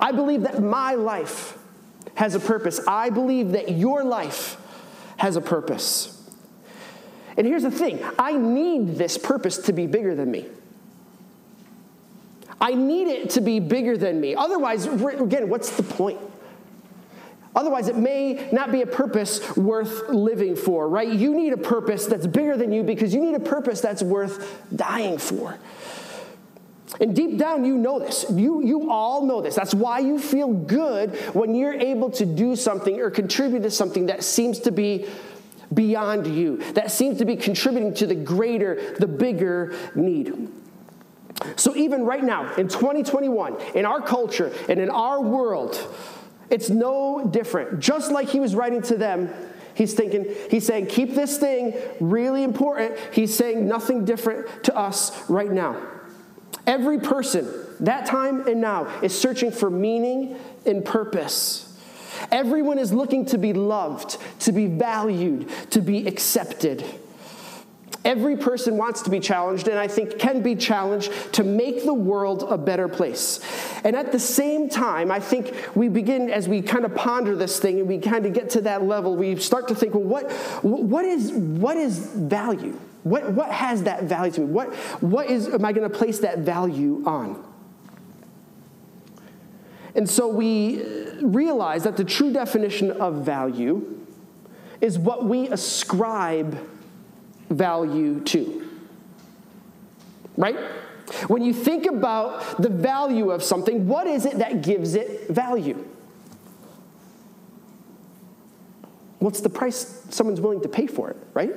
I 0.00 0.10
believe 0.10 0.42
that 0.42 0.60
my 0.60 0.94
life 0.94 1.56
has 2.14 2.34
a 2.34 2.40
purpose. 2.40 2.80
I 2.88 3.10
believe 3.10 3.52
that 3.52 3.70
your 3.70 4.02
life 4.02 4.56
has 5.18 5.36
a 5.36 5.40
purpose. 5.40 6.20
And 7.36 7.46
here's 7.46 7.62
the 7.62 7.70
thing 7.70 8.04
I 8.18 8.32
need 8.32 8.96
this 8.96 9.16
purpose 9.18 9.58
to 9.58 9.72
be 9.72 9.86
bigger 9.86 10.16
than 10.16 10.32
me. 10.32 10.46
I 12.60 12.74
need 12.74 13.06
it 13.06 13.30
to 13.30 13.40
be 13.40 13.60
bigger 13.60 13.96
than 13.96 14.20
me. 14.20 14.34
Otherwise, 14.34 14.86
again, 14.86 15.48
what's 15.48 15.76
the 15.76 15.84
point? 15.84 16.18
Otherwise, 17.54 17.88
it 17.88 17.96
may 17.96 18.48
not 18.50 18.72
be 18.72 18.82
a 18.82 18.86
purpose 18.86 19.56
worth 19.56 20.08
living 20.08 20.56
for, 20.56 20.88
right? 20.88 21.08
You 21.08 21.34
need 21.34 21.52
a 21.52 21.58
purpose 21.58 22.06
that's 22.06 22.26
bigger 22.26 22.56
than 22.56 22.72
you 22.72 22.82
because 22.82 23.12
you 23.12 23.20
need 23.20 23.34
a 23.34 23.40
purpose 23.40 23.80
that's 23.80 24.02
worth 24.02 24.58
dying 24.74 25.18
for. 25.18 25.58
And 27.00 27.16
deep 27.16 27.38
down, 27.38 27.64
you 27.64 27.76
know 27.76 27.98
this. 27.98 28.26
You, 28.30 28.62
you 28.62 28.90
all 28.90 29.26
know 29.26 29.40
this. 29.40 29.54
That's 29.54 29.74
why 29.74 30.00
you 30.00 30.18
feel 30.18 30.52
good 30.52 31.14
when 31.34 31.54
you're 31.54 31.74
able 31.74 32.10
to 32.12 32.26
do 32.26 32.56
something 32.56 33.00
or 33.00 33.10
contribute 33.10 33.62
to 33.62 33.70
something 33.70 34.06
that 34.06 34.22
seems 34.24 34.58
to 34.60 34.70
be 34.70 35.06
beyond 35.74 36.26
you 36.26 36.58
that 36.74 36.90
seems 36.90 37.18
to 37.18 37.24
be 37.24 37.36
contributing 37.36 37.94
to 37.94 38.06
the 38.06 38.14
greater, 38.14 38.94
the 38.98 39.06
bigger 39.06 39.74
need. 39.94 40.48
So, 41.56 41.74
even 41.74 42.04
right 42.04 42.22
now, 42.22 42.54
in 42.54 42.68
2021, 42.68 43.60
in 43.74 43.86
our 43.86 44.00
culture 44.00 44.52
and 44.68 44.78
in 44.78 44.90
our 44.90 45.20
world, 45.20 45.74
it's 46.52 46.70
no 46.70 47.26
different. 47.26 47.80
Just 47.80 48.12
like 48.12 48.28
he 48.28 48.38
was 48.38 48.54
writing 48.54 48.82
to 48.82 48.96
them, 48.96 49.30
he's 49.74 49.94
thinking, 49.94 50.26
he's 50.50 50.66
saying, 50.66 50.86
keep 50.86 51.14
this 51.14 51.38
thing 51.38 51.74
really 51.98 52.44
important. 52.44 52.98
He's 53.12 53.34
saying 53.34 53.66
nothing 53.66 54.04
different 54.04 54.64
to 54.64 54.76
us 54.76 55.28
right 55.30 55.50
now. 55.50 55.80
Every 56.66 57.00
person, 57.00 57.50
that 57.80 58.06
time 58.06 58.46
and 58.46 58.60
now, 58.60 58.86
is 59.00 59.18
searching 59.18 59.50
for 59.50 59.70
meaning 59.70 60.36
and 60.66 60.84
purpose. 60.84 61.68
Everyone 62.30 62.78
is 62.78 62.92
looking 62.92 63.24
to 63.26 63.38
be 63.38 63.52
loved, 63.52 64.18
to 64.40 64.52
be 64.52 64.66
valued, 64.66 65.48
to 65.70 65.80
be 65.80 66.06
accepted. 66.06 66.84
Every 68.04 68.36
person 68.36 68.76
wants 68.76 69.02
to 69.02 69.10
be 69.10 69.20
challenged, 69.20 69.68
and 69.68 69.78
I 69.78 69.86
think 69.86 70.18
can 70.18 70.42
be 70.42 70.56
challenged 70.56 71.12
to 71.34 71.44
make 71.44 71.84
the 71.84 71.94
world 71.94 72.44
a 72.48 72.58
better 72.58 72.88
place. 72.88 73.40
And 73.84 73.94
at 73.94 74.10
the 74.10 74.18
same 74.18 74.68
time, 74.68 75.12
I 75.12 75.20
think 75.20 75.54
we 75.76 75.88
begin, 75.88 76.28
as 76.28 76.48
we 76.48 76.62
kind 76.62 76.84
of 76.84 76.94
ponder 76.96 77.36
this 77.36 77.60
thing 77.60 77.78
and 77.78 77.88
we 77.88 77.98
kind 77.98 78.26
of 78.26 78.32
get 78.32 78.50
to 78.50 78.60
that 78.62 78.82
level, 78.82 79.14
we 79.14 79.36
start 79.36 79.68
to 79.68 79.74
think, 79.76 79.94
well, 79.94 80.02
what, 80.02 80.32
what, 80.62 81.04
is, 81.04 81.30
what 81.30 81.76
is 81.76 81.98
value? 81.98 82.78
What, 83.04 83.32
what 83.32 83.52
has 83.52 83.84
that 83.84 84.04
value 84.04 84.32
to 84.32 84.40
me? 84.40 84.46
What, 84.46 84.74
what 85.00 85.30
is, 85.30 85.48
am 85.48 85.64
I 85.64 85.72
going 85.72 85.88
to 85.88 85.96
place 85.96 86.18
that 86.20 86.38
value 86.38 87.04
on? 87.06 87.42
And 89.94 90.08
so 90.08 90.26
we 90.26 90.82
realize 91.20 91.84
that 91.84 91.96
the 91.96 92.04
true 92.04 92.32
definition 92.32 92.90
of 92.90 93.24
value 93.24 94.00
is 94.80 94.98
what 94.98 95.24
we 95.24 95.48
ascribe 95.48 96.58
value 97.52 98.20
to. 98.20 98.68
Right? 100.36 100.56
When 101.26 101.42
you 101.42 101.52
think 101.52 101.86
about 101.86 102.60
the 102.60 102.70
value 102.70 103.30
of 103.30 103.42
something, 103.42 103.86
what 103.86 104.06
is 104.06 104.24
it 104.24 104.38
that 104.38 104.62
gives 104.62 104.94
it 104.94 105.28
value? 105.28 105.86
What's 109.18 109.40
the 109.40 109.50
price 109.50 110.04
someone's 110.10 110.40
willing 110.40 110.62
to 110.62 110.68
pay 110.68 110.86
for 110.86 111.10
it, 111.10 111.16
right? 111.34 111.54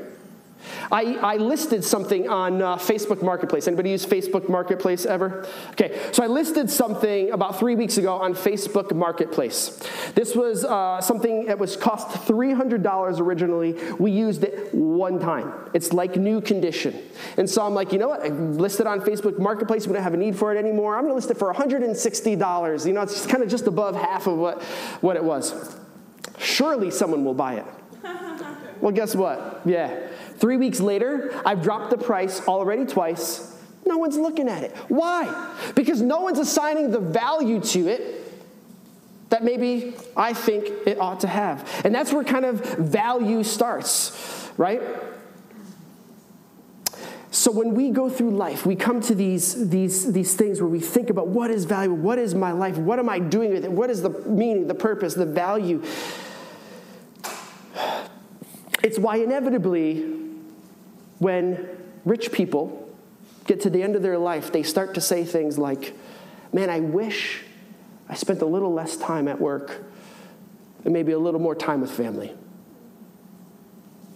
I, 0.91 1.15
I 1.15 1.37
listed 1.37 1.83
something 1.83 2.29
on 2.29 2.61
uh, 2.61 2.77
Facebook 2.77 3.21
Marketplace. 3.21 3.67
Anybody 3.67 3.91
use 3.91 4.05
Facebook 4.05 4.49
Marketplace 4.49 5.05
ever? 5.05 5.47
Okay, 5.71 5.99
so 6.11 6.23
I 6.23 6.27
listed 6.27 6.69
something 6.69 7.31
about 7.31 7.59
three 7.59 7.75
weeks 7.75 7.97
ago 7.97 8.15
on 8.15 8.33
Facebook 8.33 8.93
Marketplace. 8.93 9.79
This 10.13 10.35
was 10.35 10.63
uh, 10.65 11.01
something 11.01 11.45
that 11.45 11.59
was 11.59 11.75
cost 11.75 12.09
$300 12.27 13.19
originally. 13.19 13.73
We 13.99 14.11
used 14.11 14.43
it 14.43 14.73
one 14.73 15.19
time. 15.19 15.53
It's 15.73 15.93
like 15.93 16.15
new 16.15 16.41
condition. 16.41 16.97
And 17.37 17.49
so 17.49 17.65
I'm 17.65 17.73
like, 17.73 17.91
you 17.91 17.99
know 17.99 18.09
what? 18.09 18.21
I 18.21 18.29
listed 18.29 18.87
on 18.87 19.01
Facebook 19.01 19.39
Marketplace. 19.39 19.87
We 19.87 19.93
don't 19.93 20.03
have 20.03 20.13
a 20.13 20.17
need 20.17 20.35
for 20.35 20.55
it 20.55 20.57
anymore. 20.57 20.95
I'm 20.95 21.01
going 21.03 21.11
to 21.11 21.15
list 21.15 21.31
it 21.31 21.37
for 21.37 21.53
$160. 21.53 22.85
You 22.85 22.93
know, 22.93 23.01
it's 23.01 23.25
kind 23.25 23.43
of 23.43 23.49
just 23.49 23.67
above 23.67 23.95
half 23.95 24.27
of 24.27 24.37
what, 24.37 24.61
what 25.01 25.15
it 25.15 25.23
was. 25.23 25.77
Surely 26.37 26.91
someone 26.91 27.23
will 27.23 27.33
buy 27.33 27.55
it. 27.55 27.65
Well, 28.81 28.91
guess 28.91 29.15
what? 29.15 29.61
Yeah. 29.65 30.09
Three 30.37 30.57
weeks 30.57 30.79
later, 30.79 31.41
I've 31.45 31.61
dropped 31.61 31.89
the 31.89 31.97
price 31.97 32.45
already 32.47 32.85
twice. 32.85 33.55
No 33.85 33.97
one's 33.97 34.17
looking 34.17 34.49
at 34.49 34.63
it. 34.63 34.75
Why? 34.87 35.55
Because 35.75 36.01
no 36.01 36.21
one's 36.21 36.39
assigning 36.39 36.91
the 36.91 36.99
value 36.99 37.59
to 37.61 37.87
it 37.87 38.21
that 39.29 39.43
maybe 39.43 39.93
I 40.15 40.33
think 40.33 40.67
it 40.87 40.99
ought 40.99 41.21
to 41.21 41.27
have. 41.27 41.69
And 41.83 41.93
that's 41.93 42.11
where 42.13 42.23
kind 42.23 42.45
of 42.45 42.61
value 42.77 43.43
starts, 43.43 44.49
right? 44.57 44.81
So 47.31 47.51
when 47.51 47.75
we 47.75 47.89
go 47.89 48.09
through 48.09 48.31
life, 48.31 48.65
we 48.65 48.75
come 48.75 49.01
to 49.01 49.13
these, 49.13 49.69
these, 49.69 50.11
these 50.13 50.35
things 50.35 50.61
where 50.61 50.69
we 50.69 50.79
think 50.79 51.09
about 51.09 51.27
what 51.27 51.51
is 51.51 51.65
value, 51.65 51.93
what 51.93 52.17
is 52.17 52.33
my 52.33 52.53
life, 52.53 52.77
what 52.77 52.97
am 52.97 53.09
I 53.09 53.19
doing 53.19 53.51
with 53.51 53.65
it, 53.65 53.71
what 53.71 53.89
is 53.89 54.01
the 54.01 54.09
meaning, 54.09 54.67
the 54.67 54.73
purpose, 54.73 55.15
the 55.15 55.25
value. 55.25 55.83
It's 58.83 58.97
why 58.97 59.17
inevitably 59.17 60.24
when 61.19 61.67
rich 62.03 62.31
people 62.31 62.89
get 63.45 63.61
to 63.61 63.69
the 63.69 63.83
end 63.83 63.95
of 63.95 64.01
their 64.01 64.17
life, 64.17 64.51
they 64.51 64.63
start 64.63 64.95
to 64.95 65.01
say 65.01 65.23
things 65.23 65.57
like, 65.57 65.93
Man, 66.53 66.69
I 66.69 66.79
wish 66.79 67.43
I 68.07 68.15
spent 68.15 68.41
a 68.41 68.45
little 68.45 68.73
less 68.73 68.95
time 68.95 69.27
at 69.27 69.41
work 69.41 69.83
and 70.85 70.93
maybe 70.93 71.11
a 71.11 71.19
little 71.19 71.41
more 71.41 71.55
time 71.55 71.81
with 71.81 71.91
family. 71.91 72.33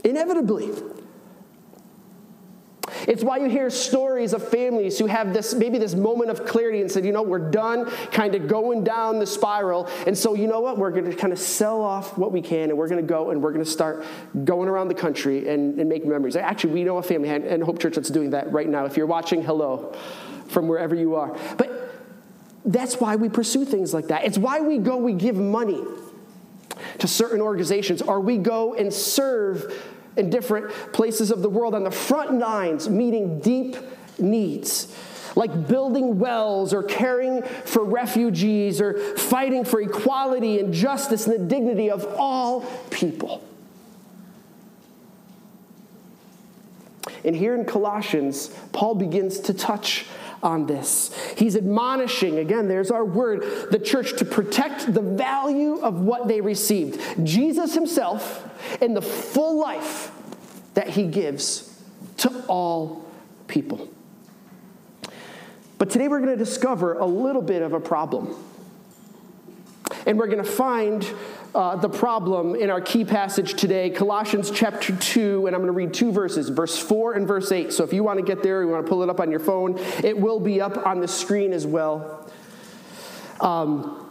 Inevitably, 0.04 0.72
it's 3.08 3.24
why 3.24 3.38
you 3.38 3.50
hear 3.50 3.70
stories 3.70 4.34
of 4.34 4.48
families 4.48 4.98
who 5.00 5.06
have 5.06 5.34
this 5.34 5.54
maybe 5.54 5.78
this 5.78 5.96
moment 5.96 6.30
of 6.30 6.46
clarity 6.46 6.82
and 6.82 6.92
said, 6.92 7.06
you 7.06 7.12
know, 7.12 7.22
we're 7.22 7.52
done 7.52 7.86
kind 8.12 8.36
of 8.36 8.48
going 8.48 8.84
down 8.84 9.20
the 9.20 9.26
spiral. 9.26 9.88
And 10.08 10.18
so, 10.18 10.34
you 10.34 10.48
know 10.48 10.60
what? 10.60 10.78
We're 10.78 10.92
going 10.92 11.06
to 11.06 11.16
kind 11.16 11.34
of 11.34 11.40
sell 11.40 11.82
off 11.82 12.18
what 12.18 12.32
we 12.32 12.42
can 12.42 12.70
and 12.70 12.78
we're 12.78 12.88
going 12.88 13.02
to 13.02 13.08
go 13.08 13.32
and 13.32 13.42
we're 13.42 13.52
going 13.52 13.66
to 13.66 13.70
start 13.70 14.06
going 14.44 14.70
around 14.70 14.88
the 14.88 14.96
country 14.96 15.50
and, 15.50 15.80
and 15.80 15.90
make 15.90 16.06
memories. 16.06 16.36
Actually, 16.36 16.74
we 16.74 16.84
know 16.84 16.98
a 16.98 17.04
family 17.04 17.30
and 17.30 17.64
Hope 17.64 17.80
Church 17.80 17.96
that's 17.96 18.10
doing 18.10 18.32
that 18.32 18.52
right 18.52 18.68
now. 18.68 18.86
If 18.86 18.98
you're 18.98 19.06
watching, 19.06 19.44
hello 19.44 19.96
from 20.50 20.68
wherever 20.68 20.96
you 20.96 21.16
are. 21.16 21.38
But 21.58 21.96
that's 22.66 23.00
why 23.00 23.16
we 23.16 23.30
pursue 23.30 23.66
things 23.66 23.94
like 23.94 24.08
that. 24.08 24.26
It's 24.26 24.38
why 24.38 24.60
we 24.60 24.78
go, 24.78 24.98
we 24.98 25.14
give 25.14 25.36
money 25.36 25.82
to 27.00 27.08
certain 27.08 27.42
organizations, 27.42 28.02
or 28.02 28.20
we 28.20 28.38
go 28.38 28.74
and 28.74 28.94
serve 28.94 29.74
in 30.18 30.30
different 30.30 30.70
places 30.94 31.32
of 31.32 31.42
the 31.42 31.50
world 31.50 31.76
on 31.76 31.84
the 31.84 31.92
front 31.92 32.38
lines, 32.40 32.90
meeting 32.90 33.40
deep 33.40 33.78
needs 34.18 34.96
like 35.36 35.68
building 35.68 36.20
wells 36.20 36.74
or 36.74 36.84
caring 36.84 37.44
for 37.44 37.84
refugees 37.84 38.82
or 38.82 39.16
fighting 39.16 39.64
for 39.64 39.80
equality 39.82 40.60
and 40.60 40.74
justice 40.74 41.28
and 41.28 41.36
the 41.36 41.46
dignity 41.46 41.90
of 41.90 42.06
all 42.18 42.62
people. 42.90 43.44
And 47.24 47.36
here 47.36 47.56
in 47.56 47.66
Colossians, 47.66 48.48
Paul 48.72 48.96
begins 48.96 49.40
to 49.42 49.54
touch 49.54 50.06
on 50.42 50.66
this. 50.66 51.14
He's 51.38 51.58
admonishing, 51.58 52.40
again, 52.40 52.68
there's 52.68 52.92
our 52.92 53.04
word, 53.04 53.72
the 53.72 53.80
church 53.80 54.18
to 54.18 54.26
protect 54.26 54.94
the 54.94 55.02
value 55.02 55.80
of 55.82 56.02
what 56.02 56.28
they 56.30 56.40
received. 56.40 57.26
Jesus 57.26 57.74
himself, 57.74 58.49
in 58.82 58.94
the 58.94 59.02
full 59.02 59.60
life 59.60 60.12
that 60.74 60.90
he 60.90 61.08
gives 61.08 61.82
to 62.18 62.46
all 62.48 63.06
people. 63.48 63.90
But 65.78 65.90
today 65.90 66.08
we're 66.08 66.20
going 66.20 66.38
to 66.38 66.44
discover 66.44 66.94
a 66.94 67.06
little 67.06 67.42
bit 67.42 67.62
of 67.62 67.74
a 67.74 67.80
problem. 67.80 68.36
And 70.06 70.18
we're 70.18 70.28
going 70.28 70.44
to 70.44 70.50
find 70.50 71.06
uh, 71.56 71.76
the 71.78 71.90
problem 71.90 72.56
in 72.56 72.70
our 72.70 72.82
key 72.82 73.06
passage 73.06 73.56
today, 73.56 73.90
Colossians 73.90 74.52
chapter 74.52 74.96
2, 74.96 75.48
and 75.48 75.56
I'm 75.56 75.62
going 75.62 75.74
to 75.74 75.78
read 75.78 75.94
two 75.94 76.12
verses, 76.12 76.50
verse 76.50 76.78
4 76.78 77.14
and 77.14 77.28
verse 77.28 77.52
8. 77.52 77.74
So 77.74 77.84
if 77.84 77.94
you 77.94 78.04
want 78.04 78.20
to 78.20 78.26
get 78.26 78.44
there, 78.44 78.62
you 78.62 78.68
want 78.68 78.86
to 78.86 78.90
pull 78.90 79.02
it 79.04 79.10
up 79.10 79.20
on 79.20 79.32
your 79.32 79.40
phone, 79.40 79.78
it 80.04 80.18
will 80.18 80.40
be 80.40 80.62
up 80.62 80.86
on 80.86 81.00
the 81.00 81.08
screen 81.08 81.54
as 81.54 81.66
well. 81.66 82.30
Um, 83.40 84.09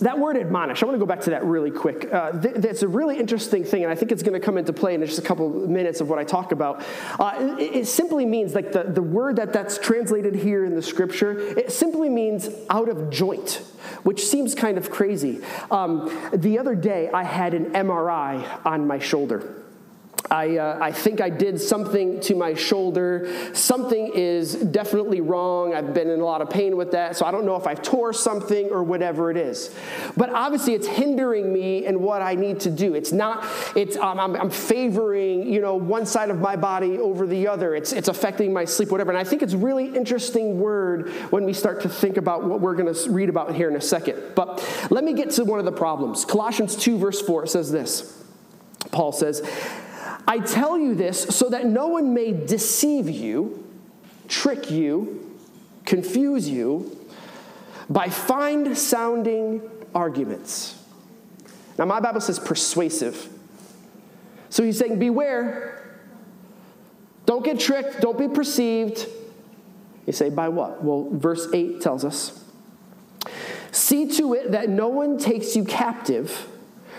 that 0.00 0.18
word 0.18 0.36
admonish, 0.36 0.82
I 0.82 0.86
want 0.86 0.96
to 0.96 0.98
go 0.98 1.06
back 1.06 1.20
to 1.22 1.30
that 1.30 1.44
really 1.44 1.70
quick. 1.70 2.12
Uh, 2.12 2.32
th- 2.32 2.56
that's 2.56 2.82
a 2.82 2.88
really 2.88 3.18
interesting 3.18 3.64
thing, 3.64 3.84
and 3.84 3.92
I 3.92 3.94
think 3.94 4.12
it's 4.12 4.22
going 4.22 4.38
to 4.38 4.44
come 4.44 4.58
into 4.58 4.72
play 4.72 4.94
in 4.94 5.04
just 5.04 5.18
a 5.18 5.22
couple 5.22 5.48
minutes 5.50 6.00
of 6.00 6.08
what 6.08 6.18
I 6.18 6.24
talk 6.24 6.52
about. 6.52 6.84
Uh, 7.18 7.56
it, 7.58 7.76
it, 7.76 7.86
simply 7.86 8.26
means, 8.26 8.54
like 8.54 8.72
the, 8.72 8.84
the 8.84 9.02
word 9.02 9.36
that 9.36 9.52
that's 9.52 9.78
translated 9.78 10.34
here 10.34 10.64
in 10.64 10.74
the 10.74 10.82
scripture, 10.82 11.38
it 11.38 11.72
simply 11.72 12.08
means 12.08 12.48
out 12.70 12.88
of 12.88 13.10
joint, 13.10 13.62
which 14.02 14.24
seems 14.26 14.54
kind 14.54 14.78
of 14.78 14.90
crazy. 14.90 15.40
Um, 15.70 16.30
the 16.32 16.58
other 16.58 16.74
day, 16.74 17.10
I 17.10 17.22
had 17.22 17.54
an 17.54 17.72
MRI 17.72 18.66
on 18.66 18.86
my 18.86 18.98
shoulder. 18.98 19.63
I, 20.30 20.56
uh, 20.56 20.78
I 20.80 20.90
think 20.90 21.20
I 21.20 21.28
did 21.28 21.60
something 21.60 22.18
to 22.20 22.34
my 22.34 22.54
shoulder. 22.54 23.28
Something 23.52 24.10
is 24.14 24.54
definitely 24.54 25.20
wrong. 25.20 25.74
I've 25.74 25.92
been 25.92 26.08
in 26.08 26.20
a 26.20 26.24
lot 26.24 26.40
of 26.40 26.48
pain 26.48 26.76
with 26.78 26.92
that, 26.92 27.16
so 27.16 27.26
I 27.26 27.30
don't 27.30 27.44
know 27.44 27.56
if 27.56 27.66
I've 27.66 27.82
tore 27.82 28.14
something 28.14 28.70
or 28.70 28.82
whatever 28.82 29.30
it 29.30 29.36
is. 29.36 29.74
But 30.16 30.30
obviously, 30.30 30.72
it's 30.72 30.86
hindering 30.86 31.52
me 31.52 31.84
in 31.84 32.00
what 32.00 32.22
I 32.22 32.36
need 32.36 32.60
to 32.60 32.70
do. 32.70 32.94
It's 32.94 33.12
not. 33.12 33.46
It's 33.76 33.96
um, 33.98 34.18
I'm, 34.18 34.34
I'm, 34.34 34.50
favoring 34.50 35.46
you 35.46 35.60
know 35.60 35.74
one 35.74 36.06
side 36.06 36.30
of 36.30 36.40
my 36.40 36.56
body 36.56 36.98
over 36.98 37.26
the 37.26 37.46
other. 37.46 37.74
It's 37.74 37.92
it's 37.92 38.08
affecting 38.08 38.50
my 38.52 38.64
sleep, 38.64 38.90
whatever. 38.90 39.10
And 39.10 39.18
I 39.18 39.24
think 39.24 39.42
it's 39.42 39.54
really 39.54 39.94
interesting 39.94 40.58
word 40.58 41.10
when 41.30 41.44
we 41.44 41.52
start 41.52 41.82
to 41.82 41.88
think 41.88 42.16
about 42.16 42.44
what 42.44 42.60
we're 42.60 42.74
going 42.74 42.92
to 42.92 43.10
read 43.10 43.28
about 43.28 43.54
here 43.54 43.68
in 43.68 43.76
a 43.76 43.80
second. 43.80 44.22
But 44.34 44.66
let 44.90 45.04
me 45.04 45.12
get 45.12 45.30
to 45.32 45.44
one 45.44 45.58
of 45.58 45.66
the 45.66 45.72
problems. 45.72 46.24
Colossians 46.24 46.76
two 46.76 46.96
verse 46.96 47.20
four 47.20 47.46
says 47.46 47.70
this. 47.70 48.24
Paul 48.90 49.12
says. 49.12 49.42
I 50.26 50.38
tell 50.38 50.78
you 50.78 50.94
this 50.94 51.22
so 51.22 51.48
that 51.50 51.66
no 51.66 51.88
one 51.88 52.14
may 52.14 52.32
deceive 52.32 53.08
you, 53.08 53.64
trick 54.28 54.70
you, 54.70 55.38
confuse 55.84 56.48
you 56.48 56.98
by 57.90 58.08
fine 58.08 58.74
sounding 58.74 59.62
arguments. 59.94 60.82
Now, 61.78 61.84
my 61.84 62.00
Bible 62.00 62.20
says 62.20 62.38
persuasive. 62.38 63.28
So 64.48 64.62
he's 64.62 64.78
saying, 64.78 64.98
Beware. 64.98 65.72
Don't 67.26 67.44
get 67.44 67.58
tricked. 67.58 68.00
Don't 68.00 68.18
be 68.18 68.28
perceived. 68.28 69.06
You 70.06 70.12
say, 70.12 70.30
By 70.30 70.48
what? 70.48 70.82
Well, 70.82 71.08
verse 71.10 71.48
8 71.52 71.80
tells 71.80 72.04
us 72.04 72.44
See 73.72 74.06
to 74.18 74.34
it 74.34 74.52
that 74.52 74.68
no 74.68 74.86
one 74.86 75.18
takes 75.18 75.56
you 75.56 75.64
captive 75.64 76.46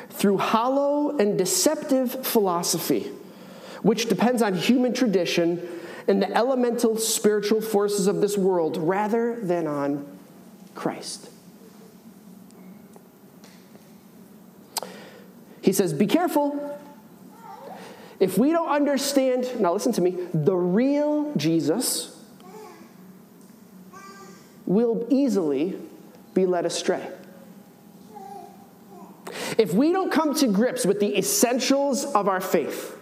through 0.09 0.37
hollow 0.37 1.17
and 1.17 1.37
deceptive 1.37 2.25
philosophy, 2.25 3.09
which 3.85 4.09
depends 4.09 4.41
on 4.41 4.55
human 4.55 4.91
tradition 4.91 5.61
and 6.07 6.19
the 6.19 6.35
elemental 6.35 6.97
spiritual 6.97 7.61
forces 7.61 8.07
of 8.07 8.19
this 8.19 8.35
world 8.35 8.77
rather 8.77 9.39
than 9.39 9.67
on 9.67 10.03
Christ. 10.73 11.29
He 15.61 15.71
says, 15.71 15.93
Be 15.93 16.07
careful. 16.07 16.79
If 18.19 18.39
we 18.39 18.51
don't 18.51 18.69
understand, 18.69 19.59
now 19.59 19.73
listen 19.73 19.91
to 19.91 20.01
me, 20.01 20.17
the 20.33 20.55
real 20.55 21.31
Jesus 21.35 22.19
will 24.65 25.05
easily 25.11 25.79
be 26.33 26.47
led 26.47 26.65
astray. 26.65 27.07
If 29.59 29.75
we 29.75 29.91
don't 29.91 30.11
come 30.11 30.33
to 30.37 30.47
grips 30.47 30.87
with 30.87 30.99
the 30.99 31.15
essentials 31.15 32.03
of 32.03 32.27
our 32.27 32.41
faith, 32.41 32.93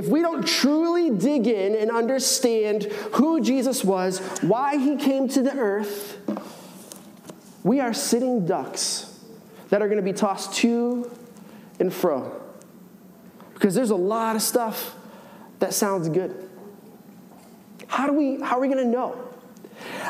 if 0.00 0.08
we 0.08 0.22
don't 0.22 0.46
truly 0.46 1.10
dig 1.10 1.46
in 1.46 1.76
and 1.76 1.90
understand 1.90 2.84
who 2.84 3.38
Jesus 3.42 3.84
was, 3.84 4.18
why 4.40 4.78
he 4.78 4.96
came 4.96 5.28
to 5.28 5.42
the 5.42 5.54
earth, 5.54 6.16
we 7.64 7.80
are 7.80 7.92
sitting 7.92 8.46
ducks 8.46 9.20
that 9.68 9.82
are 9.82 9.88
going 9.88 9.98
to 9.98 10.02
be 10.02 10.14
tossed 10.14 10.54
to 10.54 11.14
and 11.78 11.92
fro. 11.92 12.34
Because 13.52 13.74
there's 13.74 13.90
a 13.90 13.94
lot 13.94 14.36
of 14.36 14.40
stuff 14.40 14.96
that 15.58 15.74
sounds 15.74 16.08
good. 16.08 16.48
How, 17.86 18.06
do 18.06 18.14
we, 18.14 18.40
how 18.40 18.56
are 18.56 18.60
we 18.60 18.68
going 18.68 18.82
to 18.82 18.90
know? 18.90 19.22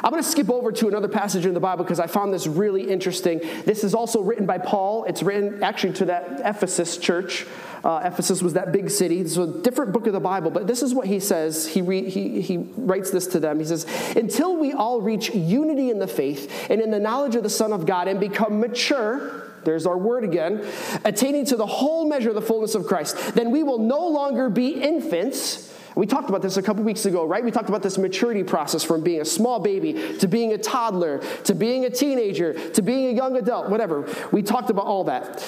I'm 0.04 0.12
going 0.12 0.22
to 0.22 0.28
skip 0.28 0.50
over 0.50 0.70
to 0.70 0.86
another 0.86 1.08
passage 1.08 1.46
in 1.46 1.54
the 1.54 1.58
Bible 1.58 1.82
because 1.82 1.98
I 1.98 2.06
found 2.06 2.32
this 2.32 2.46
really 2.46 2.88
interesting. 2.88 3.40
This 3.64 3.82
is 3.82 3.92
also 3.92 4.20
written 4.20 4.46
by 4.46 4.58
Paul. 4.58 5.02
It's 5.06 5.24
written 5.24 5.64
actually 5.64 5.94
to 5.94 6.04
that 6.04 6.42
Ephesus 6.44 6.96
church. 6.96 7.44
Uh, 7.82 8.02
Ephesus 8.04 8.42
was 8.42 8.54
that 8.54 8.72
big 8.72 8.90
city. 8.90 9.20
It's 9.20 9.36
a 9.36 9.46
different 9.46 9.92
book 9.92 10.06
of 10.06 10.12
the 10.12 10.20
Bible, 10.20 10.50
but 10.50 10.66
this 10.66 10.82
is 10.82 10.94
what 10.94 11.06
he 11.06 11.20
says. 11.20 11.66
He, 11.66 11.82
re, 11.82 12.08
he, 12.08 12.40
he 12.40 12.58
writes 12.76 13.10
this 13.10 13.26
to 13.28 13.40
them. 13.40 13.58
He 13.58 13.64
says, 13.64 13.86
Until 14.16 14.56
we 14.56 14.72
all 14.72 15.00
reach 15.00 15.30
unity 15.30 15.90
in 15.90 15.98
the 15.98 16.06
faith 16.06 16.68
and 16.70 16.80
in 16.80 16.90
the 16.90 17.00
knowledge 17.00 17.36
of 17.36 17.42
the 17.42 17.50
Son 17.50 17.72
of 17.72 17.86
God 17.86 18.08
and 18.08 18.20
become 18.20 18.60
mature, 18.60 19.50
there's 19.64 19.86
our 19.86 19.98
word 19.98 20.24
again, 20.24 20.66
attaining 21.04 21.46
to 21.46 21.56
the 21.56 21.66
whole 21.66 22.08
measure 22.08 22.30
of 22.30 22.34
the 22.34 22.42
fullness 22.42 22.74
of 22.74 22.86
Christ, 22.86 23.34
then 23.34 23.50
we 23.50 23.62
will 23.62 23.78
no 23.78 24.06
longer 24.08 24.48
be 24.48 24.70
infants. 24.70 25.68
We 25.96 26.06
talked 26.06 26.28
about 26.28 26.40
this 26.40 26.56
a 26.56 26.62
couple 26.62 26.82
weeks 26.84 27.04
ago, 27.04 27.26
right? 27.26 27.44
We 27.44 27.50
talked 27.50 27.68
about 27.68 27.82
this 27.82 27.98
maturity 27.98 28.44
process 28.44 28.84
from 28.84 29.02
being 29.02 29.20
a 29.20 29.24
small 29.24 29.58
baby 29.58 30.18
to 30.18 30.28
being 30.28 30.52
a 30.52 30.58
toddler 30.58 31.18
to 31.44 31.54
being 31.54 31.84
a 31.84 31.90
teenager 31.90 32.70
to 32.70 32.82
being 32.82 33.08
a 33.08 33.12
young 33.12 33.36
adult, 33.36 33.68
whatever. 33.68 34.08
We 34.32 34.42
talked 34.42 34.70
about 34.70 34.86
all 34.86 35.04
that. 35.04 35.44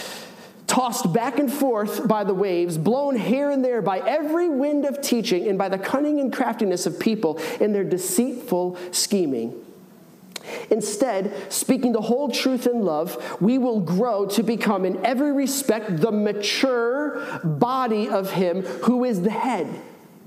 Tossed 0.67 1.13
back 1.13 1.39
and 1.39 1.53
forth 1.53 2.09
by 2.09 2.25
the 2.25 2.35
waves, 2.35 2.79
blown 2.79 3.17
here 3.17 3.51
and 3.51 3.65
there 3.65 3.83
by 3.83 3.99
every 3.99 4.49
wind 4.49 4.85
of 4.85 5.03
teaching, 5.03 5.47
and 5.49 5.59
by 5.59 5.69
the 5.69 5.79
cunning 5.79 6.21
and 6.21 6.33
craftiness 6.33 6.87
of 6.87 6.99
people 6.99 7.39
in 7.61 7.73
their 7.73 7.85
deceitful 7.85 8.79
scheming. 8.91 9.55
Instead, 10.71 11.53
speaking 11.53 11.93
the 11.93 12.01
whole 12.01 12.31
truth 12.31 12.67
in 12.67 12.83
love, 12.83 13.39
we 13.41 13.59
will 13.59 13.81
grow 13.81 14.27
to 14.27 14.43
become, 14.43 14.85
in 14.85 15.05
every 15.05 15.33
respect, 15.33 15.99
the 15.99 16.11
mature 16.11 17.21
body 17.45 18.09
of 18.09 18.33
Him 18.33 18.63
who 18.63 19.05
is 19.05 19.23
the 19.23 19.31
head. 19.31 19.69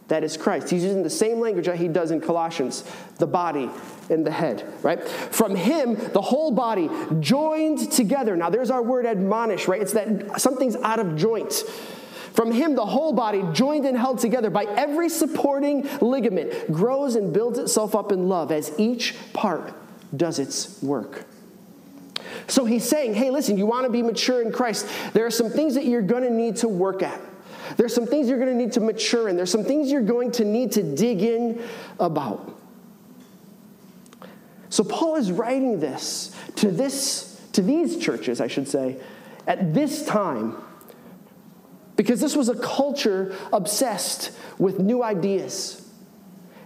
That 0.07 0.23
is 0.23 0.37
Christ. 0.37 0.69
He's 0.69 0.83
using 0.83 1.01
the 1.01 1.09
same 1.09 1.39
language 1.39 1.65
that 1.65 1.77
he 1.77 1.87
does 1.87 2.11
in 2.11 2.21
Colossians 2.21 2.83
the 3.17 3.25
body 3.25 3.69
and 4.09 4.25
the 4.25 4.31
head, 4.31 4.63
right? 4.83 5.03
From 5.03 5.55
him, 5.55 5.95
the 6.13 6.21
whole 6.21 6.51
body 6.51 6.89
joined 7.19 7.91
together. 7.91 8.35
Now, 8.35 8.51
there's 8.51 8.69
our 8.69 8.83
word 8.83 9.07
admonish, 9.07 9.67
right? 9.67 9.81
It's 9.81 9.93
that 9.93 10.39
something's 10.39 10.75
out 10.75 10.99
of 10.99 11.15
joint. 11.15 11.53
From 12.33 12.51
him, 12.51 12.75
the 12.75 12.85
whole 12.85 13.13
body, 13.13 13.43
joined 13.53 13.85
and 13.85 13.97
held 13.97 14.19
together 14.19 14.49
by 14.49 14.65
every 14.65 15.09
supporting 15.09 15.89
ligament, 16.01 16.71
grows 16.71 17.15
and 17.15 17.33
builds 17.33 17.57
itself 17.57 17.95
up 17.95 18.11
in 18.11 18.27
love 18.27 18.51
as 18.51 18.77
each 18.77 19.15
part 19.33 19.73
does 20.15 20.37
its 20.37 20.83
work. 20.83 21.25
So 22.47 22.65
he's 22.65 22.87
saying, 22.87 23.15
hey, 23.15 23.31
listen, 23.31 23.57
you 23.57 23.65
want 23.65 23.85
to 23.85 23.91
be 23.91 24.03
mature 24.03 24.41
in 24.41 24.51
Christ. 24.51 24.87
There 25.13 25.25
are 25.25 25.31
some 25.31 25.49
things 25.49 25.73
that 25.75 25.85
you're 25.85 26.01
going 26.01 26.23
to 26.23 26.29
need 26.29 26.57
to 26.57 26.67
work 26.67 27.01
at. 27.01 27.19
There's 27.77 27.93
some 27.93 28.05
things 28.05 28.27
you're 28.27 28.39
going 28.39 28.51
to 28.51 28.57
need 28.57 28.73
to 28.73 28.79
mature 28.79 29.29
in. 29.29 29.35
There's 29.35 29.51
some 29.51 29.63
things 29.63 29.91
you're 29.91 30.01
going 30.01 30.31
to 30.33 30.45
need 30.45 30.71
to 30.73 30.83
dig 30.83 31.21
in 31.21 31.61
about. 31.99 32.57
So 34.69 34.83
Paul 34.83 35.15
is 35.15 35.31
writing 35.31 35.79
this 35.79 36.35
to 36.57 36.69
this 36.69 37.41
to 37.53 37.61
these 37.61 37.97
churches, 37.97 38.41
I 38.41 38.47
should 38.47 38.67
say, 38.67 38.97
at 39.47 39.73
this 39.73 40.05
time 40.05 40.57
because 41.95 42.19
this 42.19 42.35
was 42.35 42.49
a 42.49 42.55
culture 42.55 43.35
obsessed 43.53 44.31
with 44.57 44.79
new 44.79 45.01
ideas 45.01 45.81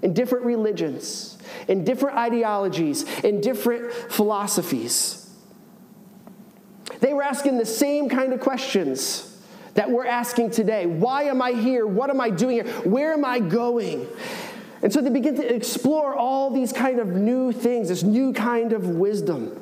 and 0.02 0.16
different 0.16 0.46
religions 0.46 1.38
and 1.68 1.86
different 1.86 2.18
ideologies 2.18 3.06
and 3.24 3.44
different 3.44 3.94
philosophies. 3.94 5.30
They 7.00 7.14
were 7.14 7.24
asking 7.24 7.58
the 7.58 7.66
same 7.66 8.10
kind 8.10 8.34
of 8.34 8.40
questions 8.40 9.29
that 9.76 9.90
we're 9.90 10.06
asking 10.06 10.52
today. 10.52 10.86
Why 10.86 11.24
am 11.24 11.42
I 11.42 11.52
here? 11.52 11.86
What 11.86 12.10
am 12.10 12.20
I 12.20 12.30
doing 12.30 12.64
here? 12.64 12.74
Where 12.84 13.14
am 13.14 13.26
I 13.26 13.40
going? 13.40 14.08
And 14.82 14.94
so 14.94 15.02
they 15.02 15.10
begin 15.10 15.36
to 15.36 15.56
explore 15.56 16.16
all 16.16 16.50
these 16.50 16.72
kind 16.72 17.00
of 17.00 17.08
new 17.08 17.52
things, 17.52 17.90
this 17.90 18.04
new 18.04 18.34
kind 18.34 18.74
of 18.74 18.88
wisdom. 18.88 19.60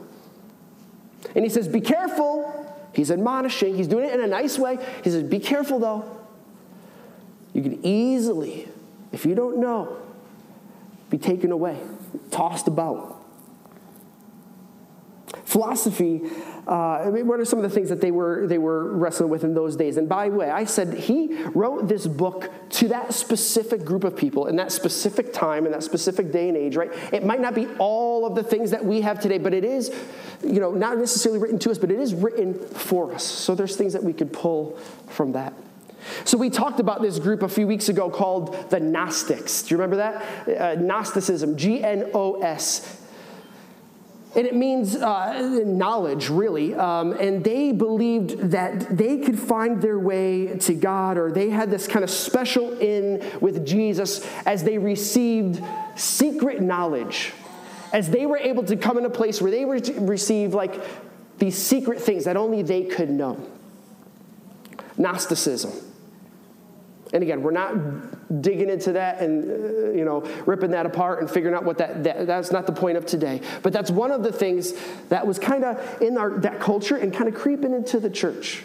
And 1.36 1.43
he 1.43 1.50
says, 1.50 1.67
Be 1.67 1.82
careful. 1.82 2.54
He's 2.93 3.12
admonishing, 3.12 3.76
he's 3.76 3.88
doing 3.88 4.06
it 4.06 4.13
in 4.13 4.22
a 4.22 4.28
nice 4.28 4.58
way. 4.58 4.78
He 5.04 5.10
says, 5.10 5.24
Be 5.24 5.39
careful 5.39 5.80
though. 5.80 6.17
You 7.54 7.62
can 7.62 7.86
easily, 7.86 8.67
if 9.12 9.26
you 9.26 9.34
don't 9.34 9.58
know, 9.58 9.98
be 11.10 11.17
taken 11.17 11.52
away, 11.52 11.80
tossed 12.32 12.67
about. 12.67 13.17
Philosophy 15.48 16.22
uh, 16.68 17.04
I 17.06 17.10
mean, 17.12 17.28
what 17.28 17.40
are 17.40 17.46
some 17.46 17.60
of 17.60 17.64
the 17.64 17.70
things 17.70 17.88
that 17.88 18.02
they 18.02 18.12
were, 18.12 18.46
they 18.46 18.58
were 18.58 18.92
wrestling 18.92 19.30
with 19.30 19.46
in 19.46 19.54
those 19.54 19.78
days? 19.78 19.96
And 19.96 20.10
by 20.10 20.28
the 20.28 20.36
way, 20.36 20.50
I 20.50 20.66
said 20.66 20.94
he 20.94 21.42
wrote 21.56 21.88
this 21.88 22.06
book 22.06 22.52
to 22.72 22.90
that 22.90 23.14
specific 23.14 23.86
group 23.86 24.04
of 24.04 24.18
people 24.18 24.48
in 24.48 24.58
that 24.58 24.74
specific 24.74 25.32
time, 25.32 25.66
in 25.66 25.72
that 25.72 25.84
specific 25.84 26.30
day 26.30 26.50
and 26.50 26.58
age, 26.58 26.76
right? 26.76 26.92
It 27.14 27.24
might 27.24 27.40
not 27.40 27.56
be 27.56 27.68
all 27.80 28.26
of 28.26 28.36
the 28.36 28.44
things 28.44 28.72
that 28.72 28.84
we 28.84 29.00
have 29.00 29.22
today, 29.22 29.38
but 29.38 29.54
it 29.54 29.64
is, 29.64 29.96
you 30.44 30.60
know, 30.60 30.72
not 30.72 30.98
necessarily 30.98 31.40
written 31.40 31.58
to 31.60 31.72
us, 31.72 31.78
but 31.78 31.90
it 31.90 32.00
is 32.02 32.14
written 32.14 32.54
for 32.54 33.14
us. 33.14 33.24
So 33.24 33.56
there's 33.56 33.78
things 33.78 33.94
that 33.94 34.04
we 34.04 34.12
could 34.12 34.34
pull 34.34 34.78
from 35.08 35.32
that. 35.32 35.54
So, 36.24 36.38
we 36.38 36.50
talked 36.50 36.80
about 36.80 37.02
this 37.02 37.20
group 37.20 37.42
a 37.42 37.50
few 37.50 37.68
weeks 37.68 37.90
ago 37.90 38.10
called 38.10 38.70
the 38.70 38.80
Gnostics. 38.80 39.64
Do 39.64 39.74
you 39.74 39.82
remember 39.82 39.98
that? 39.98 40.78
Uh, 40.78 40.80
Gnosticism, 40.80 41.58
G 41.58 41.84
N 41.84 42.12
O 42.14 42.40
S 42.40 43.02
and 44.38 44.45
it 44.45 44.56
means 44.56 44.95
uh, 44.95 45.63
knowledge, 45.65 46.30
really. 46.30 46.76
Um, 46.76 47.13
and 47.13 47.43
they 47.43 47.71
believed 47.71 48.52
that 48.52 48.95
they 48.95 49.17
could 49.17 49.38
find 49.38 49.82
their 49.82 49.97
way 49.97 50.60
to 50.60 50.76
God, 50.76 51.17
or 51.17 51.32
they 51.32 51.50
had 51.50 51.71
this 51.71 51.88
kind 51.88 52.04
of 52.04 52.12
special 52.12 52.78
in 52.78 53.26
with 53.41 53.65
Jesus 53.65 54.26
as 54.45 54.63
they 54.63 54.78
received 54.78 55.63
secret 55.95 56.62
knowledge, 56.62 57.34
as 57.91 58.12
they 58.12 58.28
were 58.28 58.38
able 58.38 58.63
to 58.65 58.78
come 58.78 59.00
in 59.00 59.06
a 59.06 59.10
place 59.10 59.41
where 59.41 59.50
they 59.50 59.65
were 59.65 59.80
to 59.80 59.93
receive 60.02 60.54
like 60.54 60.80
these 61.39 61.58
secret 61.58 62.00
things 62.00 62.26
that 62.26 62.38
only 62.38 62.62
they 62.62 62.84
could 62.84 63.10
know. 63.10 63.43
Gnosticism. 64.97 65.71
And 67.12 67.23
again, 67.23 67.41
we're 67.41 67.52
not 67.52 67.73
digging 68.42 68.70
into 68.70 68.92
that 68.94 69.22
and 69.22 69.50
uh, 69.50 69.92
you 69.92 70.04
know 70.04 70.22
ripping 70.46 70.72
that 70.72 70.86
apart 70.86 71.20
and 71.20 71.30
figuring 71.32 71.56
out 71.56 71.63
what 71.63 71.78
that, 71.78 72.04
that, 72.04 72.28
that's 72.28 72.52
not 72.52 72.66
the 72.66 72.72
point 72.72 72.98
of 72.98 73.06
today. 73.06 73.42
But 73.63 73.74
that's 73.74 73.90
one 73.90 74.12
of 74.12 74.24
the 74.24 74.32
things 74.32 74.74
that 75.10 75.26
was 75.26 75.40
kind 75.40 75.63
of 75.63 76.02
in 76.02 76.18
our 76.18 76.32
that 76.40 76.60
culture 76.60 76.98
and 76.98 77.13
kind 77.13 77.28
of 77.28 77.36
creeping 77.36 77.74
into 77.74 78.00
the 78.00 78.10
church. 78.10 78.63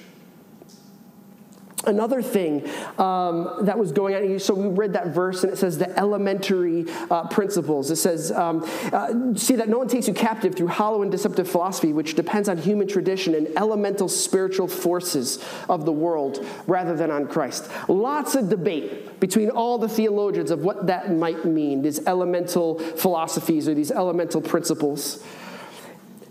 Another 1.85 2.23
thing 2.23 2.69
um, 2.99 3.59
that 3.63 3.77
was 3.77 3.91
going 3.91 4.15
on, 4.15 4.39
so 4.39 4.55
we 4.55 4.69
read 4.69 4.93
that 4.93 5.09
verse 5.09 5.43
and 5.43 5.53
it 5.53 5.57
says 5.57 5.79
the 5.79 5.99
elementary 5.99 6.87
uh, 7.11 7.27
principles. 7.29 7.91
It 7.91 7.97
says, 7.97 8.31
um, 8.31 8.65
uh, 8.93 9.35
see 9.35 9.57
that 9.57 9.69
no 9.69 9.79
one 9.79 9.89
takes 9.89 10.07
you 10.07 10.15
captive 10.15 10.55
through 10.55 10.69
hollow 10.69 11.03
and 11.03 11.11
deceptive 11.11 11.49
philosophy, 11.49 11.93
which 11.93 12.15
depends 12.15 12.49
on 12.49 12.57
human 12.57 12.87
tradition 12.87 13.35
and 13.35 13.49
elemental 13.57 14.09
spiritual 14.09 14.69
forces 14.69 15.45
of 15.69 15.85
the 15.85 15.93
world 15.93 16.47
rather 16.67 16.95
than 16.95 17.11
on 17.11 17.27
Christ. 17.27 17.69
Lots 17.89 18.35
of 18.37 18.49
debate 18.49 19.19
between 19.19 19.51
all 19.51 19.79
the 19.79 19.89
theologians 19.89 20.51
of 20.51 20.63
what 20.63 20.87
that 20.87 21.13
might 21.13 21.45
mean, 21.45 21.83
these 21.83 22.07
elemental 22.07 22.79
philosophies 22.79 23.69
or 23.69 23.75
these 23.75 23.91
elemental 23.91 24.41
principles. 24.41 25.23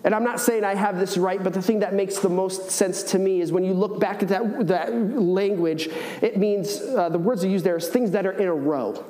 And 0.04 0.16
I'm 0.16 0.24
not 0.24 0.40
saying 0.40 0.64
I 0.64 0.74
have 0.74 1.00
this 1.00 1.18
right, 1.18 1.44
but 1.44 1.54
the 1.54 1.62
thing 1.62 1.80
that 1.80 1.94
makes 1.94 2.20
the 2.20 2.30
most 2.30 2.72
sense 2.72 3.04
to 3.04 3.20
me 3.20 3.42
is 3.42 3.52
when 3.52 3.64
you 3.64 3.74
look 3.74 4.00
back 4.00 4.24
at 4.24 4.30
that, 4.30 4.68
that 4.68 4.94
language, 4.94 5.90
it 6.22 6.38
means 6.38 6.82
uh, 6.82 7.10
the 7.10 7.20
words 7.20 7.44
are 7.44 7.48
used 7.48 7.66
there 7.66 7.78
is 7.78 7.88
things 7.88 8.12
that 8.12 8.26
are 8.26 8.32
in 8.32 8.48
a 8.48 8.54
row, 8.54 9.06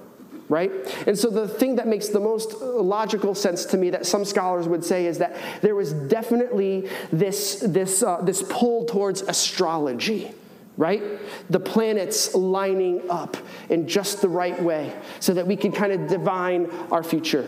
right? 0.49 0.71
And 1.07 1.17
so 1.17 1.29
the 1.29 1.47
thing 1.47 1.77
that 1.77 1.87
makes 1.87 2.09
the 2.09 2.19
most 2.19 2.59
logical 2.61 3.33
sense 3.35 3.63
to 3.65 3.77
me 3.77 3.89
that 3.91 4.05
some 4.05 4.25
scholars 4.25 4.67
would 4.67 4.83
say 4.83 5.05
is 5.05 5.17
that 5.19 5.37
there 5.61 5.75
was 5.75 5.93
definitely 5.93 6.89
this, 7.11 7.63
this, 7.65 8.03
uh, 8.03 8.21
this 8.21 8.43
pull 8.43 8.85
towards 8.85 9.21
astrology 9.21 10.33
right? 10.77 11.03
The 11.49 11.59
planets 11.59 12.33
lining 12.33 13.07
up 13.09 13.37
in 13.69 13.87
just 13.87 14.21
the 14.21 14.29
right 14.29 14.59
way 14.63 14.95
so 15.19 15.33
that 15.33 15.45
we 15.45 15.55
can 15.55 15.71
kind 15.71 15.91
of 15.91 16.07
divine 16.07 16.71
our 16.89 17.03
future. 17.03 17.45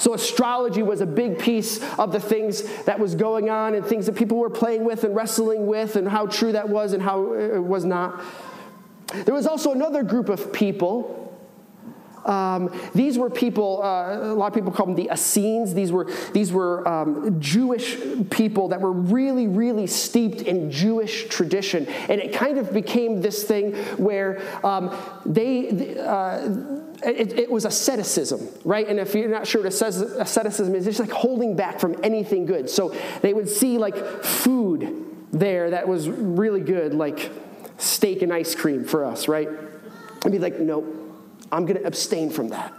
So, 0.00 0.14
astrology 0.14 0.82
was 0.82 1.02
a 1.02 1.06
big 1.06 1.38
piece 1.38 1.78
of 1.98 2.10
the 2.10 2.20
things 2.20 2.62
that 2.84 2.98
was 2.98 3.14
going 3.14 3.50
on 3.50 3.74
and 3.74 3.84
things 3.84 4.06
that 4.06 4.16
people 4.16 4.38
were 4.38 4.48
playing 4.48 4.82
with 4.84 5.04
and 5.04 5.14
wrestling 5.14 5.66
with, 5.66 5.94
and 5.94 6.08
how 6.08 6.24
true 6.24 6.52
that 6.52 6.70
was 6.70 6.94
and 6.94 7.02
how 7.02 7.34
it 7.34 7.62
was 7.62 7.84
not. 7.84 8.18
There 9.12 9.34
was 9.34 9.46
also 9.46 9.72
another 9.72 10.02
group 10.02 10.30
of 10.30 10.54
people. 10.54 11.18
Um, 12.24 12.74
these 12.94 13.18
were 13.18 13.28
people, 13.28 13.82
uh, 13.82 14.32
a 14.32 14.34
lot 14.34 14.46
of 14.46 14.54
people 14.54 14.72
call 14.72 14.86
them 14.86 14.94
the 14.94 15.10
Essenes. 15.12 15.74
These 15.74 15.92
were, 15.92 16.10
these 16.32 16.52
were 16.52 16.86
um, 16.88 17.38
Jewish 17.40 17.98
people 18.30 18.68
that 18.68 18.80
were 18.80 18.92
really, 18.92 19.48
really 19.48 19.86
steeped 19.86 20.42
in 20.42 20.70
Jewish 20.70 21.28
tradition. 21.28 21.86
And 22.08 22.20
it 22.20 22.32
kind 22.32 22.56
of 22.56 22.72
became 22.72 23.20
this 23.20 23.44
thing 23.44 23.74
where 23.96 24.40
um, 24.64 24.96
they, 25.26 25.98
uh, 25.98 26.48
it, 27.02 27.38
it, 27.38 27.50
was 27.50 27.64
asceticism, 27.64 28.48
right? 28.64 28.86
And 28.86 28.98
if 28.98 29.14
you're 29.14 29.28
not 29.28 29.46
sure 29.46 29.62
what 29.62 29.72
asceticism 29.72 30.74
is, 30.74 30.86
it's 30.86 30.98
just 30.98 31.08
like 31.08 31.16
holding 31.16 31.56
back 31.56 31.80
from 31.80 31.96
anything 32.02 32.46
good. 32.46 32.68
So 32.68 32.94
they 33.22 33.32
would 33.32 33.48
see 33.48 33.78
like 33.78 34.22
food 34.22 35.06
there 35.32 35.70
that 35.70 35.88
was 35.88 36.08
really 36.08 36.60
good, 36.60 36.94
like 36.94 37.30
steak 37.78 38.22
and 38.22 38.32
ice 38.32 38.54
cream 38.54 38.84
for 38.84 39.04
us, 39.04 39.28
right? 39.28 39.48
And 40.24 40.32
be 40.32 40.38
like, 40.38 40.58
no, 40.58 40.84
I'm 41.50 41.66
going 41.66 41.78
to 41.80 41.86
abstain 41.86 42.30
from 42.30 42.48
that 42.50 42.74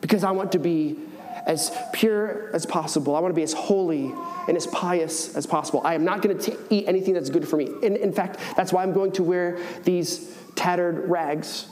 because 0.00 0.24
I 0.24 0.30
want 0.30 0.52
to 0.52 0.58
be 0.58 0.98
as 1.46 1.76
pure 1.92 2.50
as 2.54 2.66
possible. 2.66 3.16
I 3.16 3.20
want 3.20 3.32
to 3.32 3.36
be 3.36 3.42
as 3.42 3.52
holy 3.52 4.12
and 4.46 4.56
as 4.56 4.66
pious 4.68 5.34
as 5.36 5.46
possible. 5.46 5.80
I 5.84 5.94
am 5.94 6.04
not 6.04 6.22
going 6.22 6.38
to 6.38 6.58
eat 6.70 6.86
anything 6.86 7.14
that's 7.14 7.30
good 7.30 7.48
for 7.48 7.56
me. 7.56 7.68
In, 7.82 7.96
in 7.96 8.12
fact, 8.12 8.38
that's 8.56 8.72
why 8.72 8.82
I'm 8.82 8.92
going 8.92 9.12
to 9.12 9.22
wear 9.22 9.58
these 9.84 10.36
tattered 10.54 11.08
rags 11.08 11.66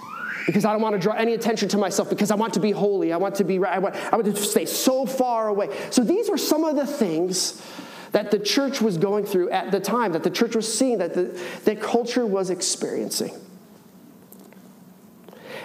because 0.49 0.65
I 0.65 0.73
don't 0.73 0.81
want 0.81 0.95
to 0.95 0.99
draw 0.99 1.13
any 1.13 1.35
attention 1.35 1.69
to 1.69 1.77
myself, 1.77 2.09
because 2.09 2.31
I 2.31 2.35
want 2.35 2.55
to 2.55 2.61
be 2.61 2.71
holy. 2.71 3.13
I 3.13 3.19
want 3.19 3.35
to 3.35 3.45
be, 3.45 3.63
I 3.63 3.79
want, 3.79 3.95
I 3.97 4.17
want 4.17 4.25
to 4.25 4.35
stay 4.35 4.65
so 4.65 5.05
far 5.05 5.49
away. 5.49 5.69
So 5.91 6.03
these 6.03 6.31
were 6.31 6.39
some 6.39 6.65
of 6.65 6.75
the 6.75 6.87
things 6.87 7.63
that 8.13 8.31
the 8.31 8.39
church 8.39 8.81
was 8.81 8.97
going 8.97 9.27
through 9.27 9.51
at 9.51 9.71
the 9.71 9.79
time, 9.79 10.13
that 10.13 10.23
the 10.23 10.31
church 10.31 10.57
was 10.57 10.67
seeing, 10.67 10.97
that 10.99 11.13
the 11.13 11.39
that 11.67 11.83
culture 11.83 12.25
was 12.25 12.49
experiencing. 12.49 13.39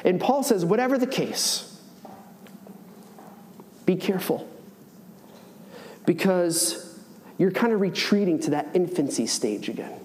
And 0.03 0.19
Paul 0.19 0.43
says, 0.43 0.65
whatever 0.65 0.97
the 0.97 1.07
case, 1.07 1.79
be 3.85 3.95
careful. 3.95 4.49
Because 6.05 6.99
you're 7.37 7.51
kind 7.51 7.71
of 7.71 7.79
retreating 7.79 8.37
to 8.41 8.49
that 8.49 8.67
infancy 8.73 9.27
stage 9.27 9.69
again. 9.69 10.02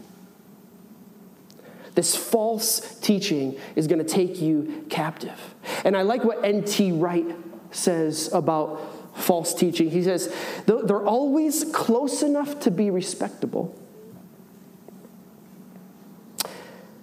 This 1.99 2.15
false 2.15 2.97
teaching 3.01 3.59
is 3.75 3.89
going 3.89 3.99
to 3.99 4.05
take 4.05 4.41
you 4.41 4.87
captive. 4.89 5.37
And 5.85 5.97
I 5.97 6.03
like 6.03 6.23
what 6.23 6.45
N.T. 6.45 6.93
Wright 6.93 7.27
says 7.73 8.33
about 8.33 9.19
false 9.19 9.53
teaching. 9.53 9.91
He 9.91 10.05
says, 10.05 10.33
they're 10.67 11.05
always 11.05 11.65
close 11.73 12.23
enough 12.23 12.61
to 12.61 12.71
be 12.71 12.91
respectable, 12.91 13.77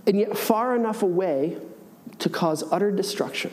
and 0.08 0.18
yet 0.18 0.38
far 0.38 0.78
enough 0.78 1.04
away 1.04 1.58
to 2.20 2.30
cause 2.30 2.64
utter 2.72 2.90
destruction. 2.90 3.52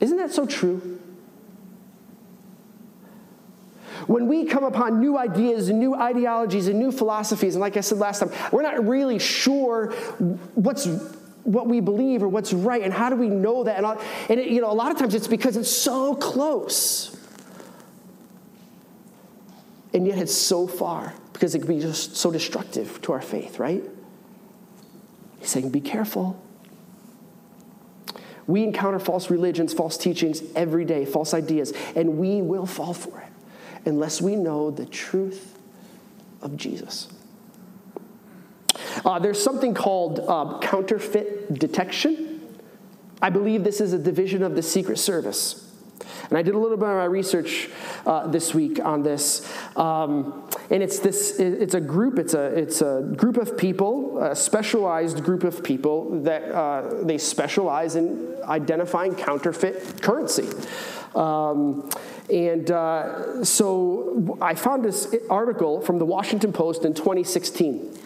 Isn't 0.00 0.16
that 0.16 0.32
so 0.32 0.44
true? 0.44 1.00
When 4.10 4.26
we 4.26 4.44
come 4.44 4.64
upon 4.64 4.98
new 4.98 5.16
ideas 5.16 5.68
and 5.68 5.78
new 5.78 5.94
ideologies 5.94 6.66
and 6.66 6.80
new 6.80 6.90
philosophies, 6.90 7.54
and 7.54 7.60
like 7.60 7.76
I 7.76 7.80
said 7.80 7.98
last 7.98 8.18
time, 8.18 8.32
we're 8.50 8.62
not 8.62 8.84
really 8.84 9.20
sure 9.20 9.92
what's 10.56 10.86
what 11.44 11.68
we 11.68 11.78
believe 11.78 12.24
or 12.24 12.26
what's 12.26 12.52
right 12.52 12.82
and 12.82 12.92
how 12.92 13.08
do 13.08 13.14
we 13.14 13.28
know 13.28 13.62
that 13.62 13.76
and, 13.76 13.86
all, 13.86 14.00
and 14.28 14.40
it, 14.40 14.48
you 14.48 14.60
know 14.60 14.68
a 14.68 14.74
lot 14.74 14.90
of 14.90 14.98
times 14.98 15.14
it's 15.14 15.28
because 15.28 15.56
it's 15.56 15.70
so 15.70 16.16
close. 16.16 17.16
And 19.94 20.08
yet 20.08 20.18
it's 20.18 20.34
so 20.34 20.66
far 20.66 21.14
because 21.32 21.54
it 21.54 21.60
can 21.60 21.68
be 21.68 21.78
just 21.78 22.16
so 22.16 22.32
destructive 22.32 23.00
to 23.02 23.12
our 23.12 23.22
faith 23.22 23.60
right? 23.60 23.84
He's 25.38 25.50
saying 25.50 25.70
be 25.70 25.80
careful. 25.80 26.36
We 28.48 28.64
encounter 28.64 28.98
false 28.98 29.30
religions 29.30 29.72
false 29.72 29.96
teachings 29.96 30.42
every 30.56 30.84
day 30.84 31.04
false 31.04 31.32
ideas 31.32 31.72
and 31.94 32.18
we 32.18 32.42
will 32.42 32.66
fall 32.66 32.92
for 32.92 33.20
it 33.20 33.29
unless 33.84 34.20
we 34.20 34.36
know 34.36 34.70
the 34.70 34.86
truth 34.86 35.58
of 36.42 36.56
Jesus. 36.56 37.08
Uh, 39.04 39.18
there's 39.18 39.42
something 39.42 39.74
called 39.74 40.20
uh, 40.20 40.58
counterfeit 40.60 41.54
detection. 41.54 42.40
I 43.22 43.30
believe 43.30 43.64
this 43.64 43.80
is 43.80 43.92
a 43.92 43.98
division 43.98 44.42
of 44.42 44.54
the 44.54 44.62
Secret 44.62 44.98
Service. 44.98 45.69
And 46.28 46.38
I 46.38 46.42
did 46.42 46.54
a 46.54 46.58
little 46.58 46.76
bit 46.76 46.88
of 46.88 46.96
my 46.96 47.04
research 47.04 47.68
uh, 48.06 48.26
this 48.28 48.54
week 48.54 48.78
on 48.84 49.02
this. 49.02 49.50
Um, 49.76 50.48
and 50.70 50.82
it's 50.82 51.00
this 51.00 51.38
it's 51.38 51.74
a 51.74 51.80
group 51.80 52.18
it's 52.18 52.34
a 52.34 52.44
it's 52.56 52.80
a 52.80 53.02
group 53.16 53.36
of 53.36 53.58
people 53.58 54.22
a 54.22 54.36
specialized 54.36 55.22
group 55.24 55.42
of 55.44 55.62
people 55.64 56.22
that 56.22 56.42
uh, 56.44 57.02
they 57.02 57.18
specialize 57.18 57.96
in 57.96 58.36
identifying 58.44 59.14
counterfeit 59.14 60.00
currency 60.00 60.48
um, 61.14 61.90
and 62.32 62.70
uh, 62.70 63.44
so 63.44 64.38
I 64.40 64.54
found 64.54 64.84
this 64.84 65.12
article 65.28 65.80
from 65.80 65.98
the 65.98 66.06
Washington 66.06 66.52
Post 66.52 66.84
in 66.84 66.94
2016 66.94 67.98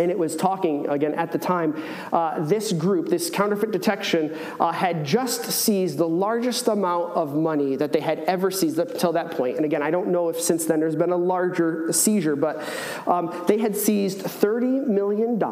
and 0.00 0.10
it 0.10 0.18
was 0.18 0.34
talking 0.34 0.88
again 0.88 1.14
at 1.14 1.30
the 1.32 1.38
time 1.38 1.80
uh, 2.12 2.40
this 2.40 2.72
group 2.72 3.08
this 3.08 3.30
counterfeit 3.30 3.70
detection 3.70 4.36
uh, 4.58 4.72
had 4.72 5.04
just 5.04 5.44
seized 5.44 5.98
the 5.98 6.08
largest 6.08 6.66
amount 6.68 7.12
of 7.12 7.34
money 7.34 7.76
that 7.76 7.92
they 7.92 8.00
had 8.00 8.20
ever 8.20 8.50
seized 8.50 8.78
up 8.78 8.90
until 8.90 9.12
that 9.12 9.30
point. 9.32 9.56
and 9.56 9.64
again 9.64 9.82
i 9.82 9.90
don't 9.90 10.08
know 10.08 10.28
if 10.28 10.40
since 10.40 10.64
then 10.64 10.80
there's 10.80 10.96
been 10.96 11.12
a 11.12 11.16
larger 11.16 11.92
seizure 11.92 12.36
but 12.36 12.62
um, 13.06 13.44
they 13.46 13.58
had 13.58 13.76
seized 13.76 14.18
$30 14.20 14.86
million 14.86 15.42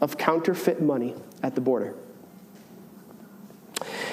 of 0.00 0.16
counterfeit 0.16 0.80
money 0.80 1.14
at 1.42 1.54
the 1.54 1.60
border 1.60 1.94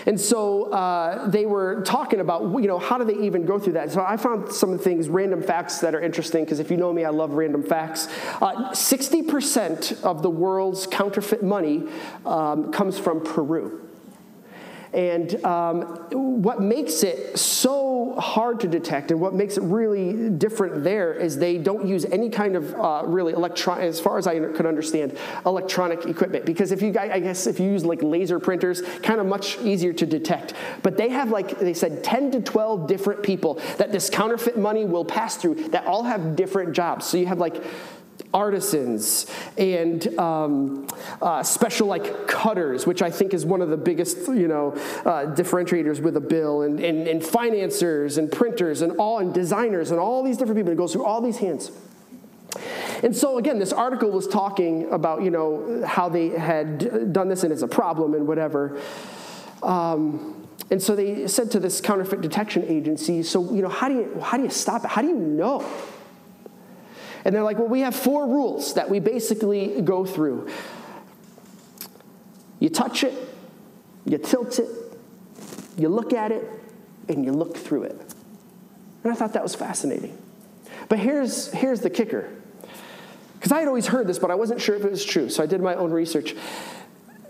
and 0.06 0.20
so 0.20 0.72
uh, 0.72 1.28
they 1.28 1.46
were 1.46 1.82
talking 1.82 2.20
about, 2.20 2.44
you 2.62 2.68
know, 2.68 2.78
how 2.78 2.98
do 2.98 3.06
they 3.06 3.26
even 3.26 3.46
go 3.46 3.58
through 3.58 3.74
that? 3.74 3.91
So 3.91 4.04
I 4.04 4.18
found 4.18 4.52
some 4.52 4.78
things, 4.78 5.10
random 5.10 5.41
facts 5.41 5.80
that 5.80 5.96
are 5.96 6.02
interesting, 6.02 6.44
because 6.44 6.60
if 6.60 6.70
you 6.70 6.78
know 6.78 6.94
me, 6.94 7.06
I 7.06 7.10
love 7.10 7.32
random 7.34 7.63
facts. 7.63 8.08
Uh, 8.41 8.72
60% 8.72 10.04
of 10.04 10.22
the 10.22 10.30
world's 10.30 10.86
counterfeit 10.88 11.44
money 11.44 11.88
um, 12.26 12.72
comes 12.72 13.00
from 13.00 13.24
Peru. 13.24 13.85
And 14.96 15.44
um, 15.44 15.82
what 16.42 16.62
makes 16.62 17.04
it 17.04 17.38
so 17.38 18.16
hard 18.18 18.62
to 18.62 18.68
detect 18.70 19.12
and 19.12 19.20
what 19.20 19.34
makes 19.34 19.58
it 19.58 19.64
really 19.64 20.30
different 20.30 20.86
there 20.86 21.14
is 21.14 21.38
they 21.38 21.58
don't 21.58 21.86
use 21.86 22.06
any 22.06 22.30
kind 22.30 22.56
of 22.56 22.74
uh, 22.76 23.04
really 23.06 23.34
electronic, 23.34 23.84
as 23.84 24.00
far 24.00 24.18
as 24.18 24.26
I 24.26 24.40
could 24.40 24.66
understand, 24.66 25.18
electronic 25.46 26.06
equipment. 26.06 26.46
Because 26.46 26.72
if 26.72 26.82
you, 26.82 26.96
I 26.98 27.20
guess, 27.20 27.46
if 27.46 27.60
you 27.60 27.70
use 27.70 27.84
like 27.84 28.02
laser 28.02 28.40
printers, 28.40 28.82
kind 29.04 29.20
of 29.20 29.26
much 29.26 29.58
easier 29.60 29.92
to 29.92 30.06
detect. 30.06 30.54
But 30.82 30.96
they 30.96 31.10
have 31.10 31.30
like, 31.30 31.60
they 31.60 31.74
said 31.74 32.02
10 32.02 32.32
to 32.32 32.42
12 32.42 32.88
different 32.88 33.22
people 33.22 33.56
that 33.78 33.92
this 33.92 34.10
counterfeit 34.10 34.58
money 34.58 34.86
will 34.86 35.04
pass 35.04 35.36
through 35.36 35.56
that 35.70 35.86
all 35.86 36.04
have 36.04 36.38
different 36.38 36.74
jobs. 36.74 37.06
So 37.06 37.18
you 37.18 37.26
have 37.26 37.40
like 37.40 37.62
artisans 38.36 39.26
and 39.58 40.08
um, 40.19 40.86
uh, 41.21 41.41
special 41.41 41.88
like 41.88 42.28
cutters, 42.28 42.86
which 42.86 43.02
I 43.02 43.10
think 43.10 43.34
is 43.34 43.45
one 43.45 43.62
of 43.62 43.69
the 43.69 43.78
biggest 43.78 44.28
you 44.28 44.48
know 44.48 44.74
uh, 45.06 45.34
differentiators 45.34 46.02
with 46.02 46.17
a 46.17 46.21
bill, 46.21 46.62
and, 46.62 46.80
and, 46.80 47.08
and 47.08 47.26
financiers 47.26 48.17
and 48.17 48.30
printers 48.32 48.82
and 48.82 48.98
all 48.98 49.19
and 49.19 49.34
designers 49.34 49.91
and 49.91 50.00
all 50.00 50.21
these 50.21 50.38
different 50.38 50.60
people. 50.60 50.74
It 50.74 50.78
goes 50.78 50.91
through 50.91 51.06
all 51.06 51.21
these 51.21 51.38
hands. 51.38 51.71
And 53.04 53.15
so 53.15 53.38
again, 53.38 53.58
this 53.60 53.74
article 53.74 54.12
was 54.12 54.28
talking 54.28 54.91
about 54.91 55.24
you 55.24 55.32
know 55.32 55.84
how 55.86 56.10
they 56.10 56.30
had 56.30 57.13
done 57.13 57.30
this 57.30 57.43
and 57.43 57.54
it's 57.54 57.62
a 57.62 57.67
problem 57.67 58.13
and 58.13 58.28
whatever. 58.28 58.80
Um, 59.63 60.48
and 60.71 60.82
so 60.82 60.95
they 60.95 61.28
said 61.28 61.52
to 61.52 61.60
this 61.60 61.80
counterfeit 61.80 62.21
detection 62.21 62.65
agency, 62.67 63.24
so 63.24 63.54
you 63.54 63.62
know 63.62 63.69
how 63.69 63.88
do 63.88 63.95
you 63.95 64.19
how 64.21 64.36
do 64.36 64.43
you 64.43 64.50
stop 64.50 64.84
it? 64.84 64.89
How 64.89 65.02
do 65.02 65.08
you 65.08 65.15
know? 65.15 65.65
And 67.26 67.34
they're 67.34 67.44
like, 67.44 67.58
well, 67.58 67.68
we 67.68 67.82
have 67.82 67.96
four 67.96 68.28
rules 68.28 68.76
that 68.76 68.90
we 68.90 69.00
basically 69.00 69.82
go 69.82 70.06
through. 70.06 70.48
You 72.60 72.70
touch 72.70 73.04
it, 73.04 73.14
you 74.06 74.20
tilt 74.20 74.60
it, 74.60 74.70
you 75.76 75.90
look 75.90 76.14
at 76.14 76.32
it, 76.32 76.48
and 77.10 77.26
you 77.26 77.32
look 77.32 77.58
through 77.58 77.84
it. 77.84 78.00
And 79.04 79.12
I 79.12 79.16
thought 79.16 79.34
that 79.34 79.44
was 79.44 79.56
fascinating. 79.56 80.18
But 80.88 81.00
here's, 81.00 81.52
here's 81.52 81.82
the 81.82 81.90
kicker. 81.90 82.30
Because 83.34 83.52
I 83.52 83.60
had 83.60 83.68
always 83.68 83.88
heard 83.88 84.08
this, 84.08 84.20
but 84.20 84.32
I 84.32 84.36
wasn't 84.36 84.62
sure 84.62 84.76
if 84.76 84.86
it 84.86 84.92
was 84.92 85.04
true, 85.04 85.30
so 85.30 85.44
I 85.44 85.48
did 85.48 85.62
my 85.62 85.76
own 85.76 85.92
research. 85.92 86.36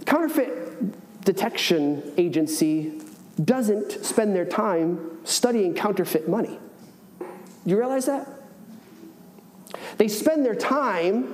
Counterfeit 0.05 1.23
detection 1.23 2.13
agency 2.17 3.01
doesn't 3.43 4.05
spend 4.05 4.35
their 4.35 4.45
time 4.45 5.19
studying 5.23 5.73
counterfeit 5.73 6.29
money. 6.29 6.59
Do 7.19 7.25
you 7.65 7.77
realize 7.77 8.05
that? 8.05 8.29
They 9.97 10.07
spend 10.07 10.45
their 10.45 10.55
time 10.55 11.33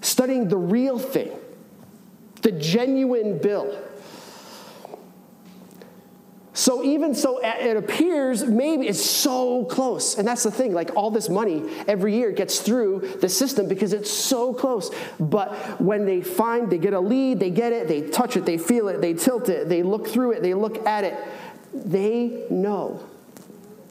studying 0.00 0.48
the 0.48 0.56
real 0.56 0.98
thing, 0.98 1.30
the 2.42 2.52
genuine 2.52 3.38
bill. 3.38 3.78
So 6.52 6.82
even 6.82 7.14
so, 7.14 7.40
it 7.42 7.76
appears 7.76 8.44
maybe 8.44 8.86
it's 8.86 9.02
so 9.02 9.64
close. 9.64 10.18
And 10.18 10.28
that's 10.28 10.42
the 10.42 10.50
thing, 10.50 10.74
like 10.74 10.94
all 10.94 11.10
this 11.10 11.30
money 11.30 11.64
every 11.88 12.14
year 12.14 12.32
gets 12.32 12.60
through 12.60 13.16
the 13.20 13.30
system 13.30 13.66
because 13.66 13.94
it's 13.94 14.10
so 14.10 14.52
close. 14.52 14.90
But 15.18 15.80
when 15.80 16.04
they 16.04 16.20
find, 16.20 16.68
they 16.68 16.76
get 16.76 16.92
a 16.92 17.00
lead, 17.00 17.40
they 17.40 17.50
get 17.50 17.72
it, 17.72 17.88
they 17.88 18.02
touch 18.10 18.36
it, 18.36 18.44
they 18.44 18.58
feel 18.58 18.88
it, 18.88 19.00
they 19.00 19.14
tilt 19.14 19.48
it, 19.48 19.70
they 19.70 19.82
look 19.82 20.08
through 20.08 20.32
it, 20.32 20.42
they 20.42 20.52
look 20.52 20.86
at 20.86 21.04
it, 21.04 21.16
they 21.72 22.44
know 22.50 23.02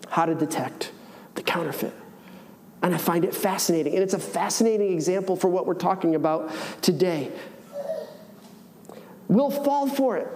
how 0.10 0.26
to 0.26 0.36
detect 0.36 0.92
the 1.36 1.42
counterfeit. 1.42 1.94
And 2.82 2.96
I 2.96 2.98
find 2.98 3.26
it 3.26 3.36
fascinating. 3.36 3.94
And 3.94 4.04
it's 4.04 4.14
a 4.14 4.20
fascinating 4.20 4.94
example 4.94 5.36
for 5.36 5.50
what 5.50 5.66
we're 5.66 5.74
talking 5.74 6.16
about 6.16 6.52
today. 6.82 7.32
We'll 9.28 9.52
fall 9.52 9.88
for 9.88 10.18
it 10.18 10.28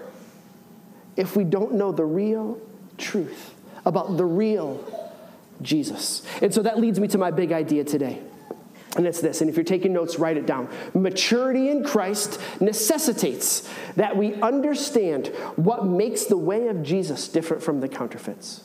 if 1.15 1.35
we 1.35 1.43
don't 1.43 1.73
know 1.73 1.91
the 1.91 2.05
real 2.05 2.59
truth 2.97 3.53
about 3.85 4.17
the 4.17 4.25
real 4.25 4.83
Jesus. 5.61 6.25
And 6.41 6.53
so 6.53 6.61
that 6.63 6.79
leads 6.79 6.99
me 6.99 7.07
to 7.09 7.17
my 7.17 7.31
big 7.31 7.51
idea 7.51 7.83
today. 7.83 8.19
And 8.95 9.07
it's 9.07 9.21
this, 9.21 9.41
and 9.41 9.49
if 9.49 9.55
you're 9.55 9.63
taking 9.63 9.91
notes, 9.91 10.19
write 10.19 10.37
it 10.37 10.45
down. 10.45 10.69
Maturity 10.93 11.69
in 11.69 11.83
Christ 11.83 12.39
necessitates 12.61 13.67
that 13.95 14.15
we 14.15 14.35
understand 14.35 15.27
what 15.55 15.85
makes 15.85 16.25
the 16.25 16.37
way 16.37 16.67
of 16.67 16.83
Jesus 16.83 17.27
different 17.27 17.63
from 17.63 17.79
the 17.79 17.87
counterfeits. 17.87 18.63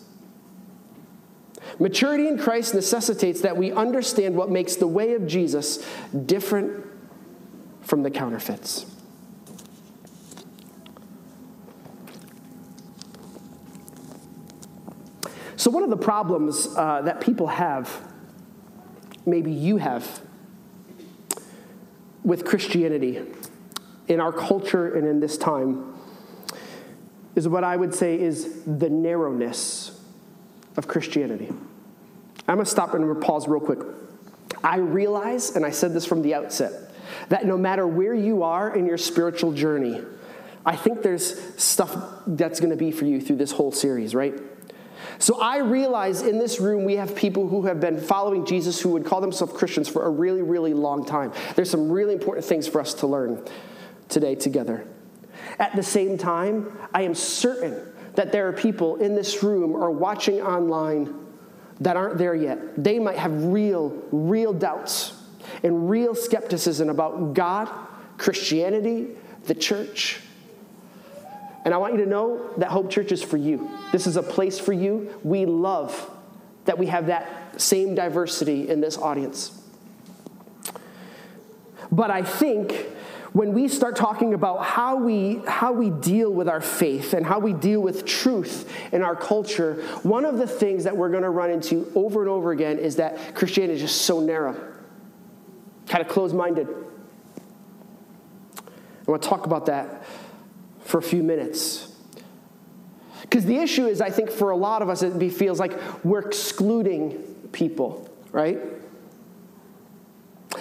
Maturity 1.79 2.27
in 2.27 2.39
Christ 2.39 2.75
necessitates 2.75 3.41
that 3.43 3.57
we 3.57 3.71
understand 3.71 4.35
what 4.35 4.51
makes 4.51 4.77
the 4.77 4.87
way 4.87 5.15
of 5.15 5.27
Jesus 5.27 5.85
different 6.27 6.85
from 7.83 8.03
the 8.03 8.11
counterfeits. 8.11 8.85
So, 15.57 15.71
one 15.71 15.83
of 15.83 15.91
the 15.91 15.97
problems 15.97 16.69
uh, 16.77 17.03
that 17.03 17.21
people 17.21 17.49
have, 17.49 18.01
maybe 19.27 19.53
you 19.53 19.77
have, 19.77 20.21
with 22.25 22.45
Christianity 22.45 23.25
in 24.07 24.21
our 24.21 24.33
culture 24.33 24.95
and 24.95 25.07
in 25.07 25.21
this 25.21 25.37
time 25.37 25.95
is 27.35 27.49
what 27.49 27.65
I 27.65 27.77
would 27.77 27.95
say 27.95 28.21
is 28.21 28.63
the 28.65 28.91
narrowness 28.91 30.01
of 30.77 30.89
Christianity. 30.89 31.51
I'm 32.49 32.57
going 32.57 32.65
to 32.65 32.71
stop 32.71 32.95
and 32.95 33.21
pause 33.21 33.47
real 33.47 33.61
quick. 33.61 33.81
I 34.65 34.79
realize, 34.79 35.55
and 35.55 35.65
I 35.65 35.71
said 35.71 35.93
this 35.93 36.07
from 36.07 36.23
the 36.23 36.35
outset, 36.35 36.73
that 37.29 37.47
no 37.47 37.59
matter 37.59 37.87
where 37.87 38.15
you 38.15 38.43
are 38.43 38.75
in 38.75 38.87
your 38.87 38.99
spiritual 38.99 39.53
journey, 39.53 40.03
I 40.65 40.75
think 40.75 41.03
there's 41.03 41.41
stuff 41.63 41.95
that's 42.27 42.59
going 42.59 42.71
to 42.71 42.77
be 42.77 42.91
for 42.91 43.05
you 43.05 43.21
through 43.21 43.37
this 43.37 43.53
whole 43.53 43.71
series, 43.71 44.15
right? 44.15 44.35
So 45.19 45.41
I 45.41 45.59
realize 45.59 46.23
in 46.23 46.39
this 46.39 46.59
room 46.61 46.85
we 46.85 46.97
have 46.97 47.15
people 47.15 47.49
who 47.49 47.67
have 47.67 47.81
been 47.81 48.01
following 48.01 48.47
Jesus 48.47 48.81
who 48.81 48.91
would 48.91 49.05
call 49.05 49.21
themselves 49.21 49.53
Christians 49.53 49.89
for 49.89 50.05
a 50.05 50.11
really, 50.11 50.43
really 50.43 50.75
long 50.75 51.05
time. 51.05 51.33
There's 51.55 51.71
some 51.71 51.91
really 51.91 52.15
important 52.15 52.47
things 52.47 52.67
for 52.67 52.81
us 52.81 52.95
to 52.95 53.07
learn 53.07 53.45
today 54.09 54.35
together. 54.35 54.87
At 55.59 55.77
the 55.77 55.83
same 55.83 56.19
time, 56.19 56.77
I 56.95 57.03
am 57.03 57.15
certain 57.15 57.93
that 58.15 58.33
there 58.33 58.49
are 58.49 58.53
people 58.53 58.97
in 58.97 59.15
this 59.15 59.43
room 59.43 59.73
or 59.73 59.91
watching 59.91 60.41
online 60.41 61.15
that 61.81 61.97
aren't 61.97 62.19
there 62.19 62.35
yet. 62.35 62.83
They 62.83 62.99
might 62.99 63.19
have 63.19 63.45
real, 63.45 63.91
real 64.11 64.53
doubts 64.53 65.15
and 65.63 65.89
real 65.89 66.15
skepticism 66.15 66.89
about 66.89 67.35
God, 67.35 67.69
Christianity, 68.17 69.09
the 69.45 69.55
church. 69.55 70.21
And 71.65 71.75
I 71.75 71.77
want 71.77 71.95
you 71.95 72.05
to 72.05 72.11
know 72.11 72.51
that 72.57 72.71
Hope 72.71 72.91
Church 72.91 73.13
is 73.13 73.23
for 73.23 73.37
you. 73.37 73.71
This 73.93 74.07
is 74.07 74.17
a 74.17 74.23
place 74.23 74.59
for 74.59 74.73
you. 74.73 75.15
We 75.23 75.47
love 75.47 76.11
that 76.65 76.79
we 76.79 76.87
have 76.87 77.07
that 77.07 77.61
same 77.61 77.95
diversity 77.95 78.69
in 78.69 78.81
this 78.81 78.97
audience. 78.97 79.59
But 81.91 82.11
I 82.11 82.23
think 82.23 82.87
when 83.33 83.53
we 83.53 83.69
start 83.69 83.97
talking 83.97 84.33
about 84.35 84.65
how 84.65 84.97
we, 84.97 85.43
how 85.47 85.73
we 85.73 85.91
deal 85.91 86.33
with 86.33 86.49
our 86.49 86.61
faith 86.61 87.13
and 87.13 87.27
how 87.27 87.39
we 87.39 87.53
deal 87.53 87.81
with 87.81 88.05
truth 88.07 88.73
in 88.93 89.03
our 89.03 89.15
culture, 89.15 89.83
one 90.03 90.25
of 90.25 90.39
the 90.39 90.47
things 90.47 90.85
that 90.85 90.97
we're 90.97 91.11
going 91.11 91.23
to 91.23 91.31
run 91.31 91.51
into 91.51 91.91
over 91.95 92.21
and 92.23 92.31
over 92.31 92.53
again 92.53 92.79
is 92.79 92.97
that 92.97 93.35
Christianity 93.35 93.75
is 93.75 93.81
just 93.81 94.03
so 94.03 94.21
narrow, 94.21 94.55
kind 95.87 96.05
of 96.05 96.09
closed 96.11 96.35
minded. 96.35 96.69
I 99.07 99.11
want 99.11 99.23
to 99.23 99.29
talk 99.29 99.47
about 99.47 99.67
that 99.67 100.05
for 100.81 100.99
a 100.99 101.03
few 101.03 101.23
minutes. 101.23 101.95
Because 103.23 103.45
the 103.45 103.59
issue 103.59 103.87
is, 103.87 104.01
I 104.01 104.11
think 104.11 104.31
for 104.31 104.51
a 104.51 104.57
lot 104.57 104.81
of 104.81 104.89
us, 104.89 105.03
it 105.03 105.31
feels 105.31 105.61
like 105.61 105.73
we're 106.03 106.21
excluding 106.21 107.13
people, 107.53 108.09
right? 108.33 108.59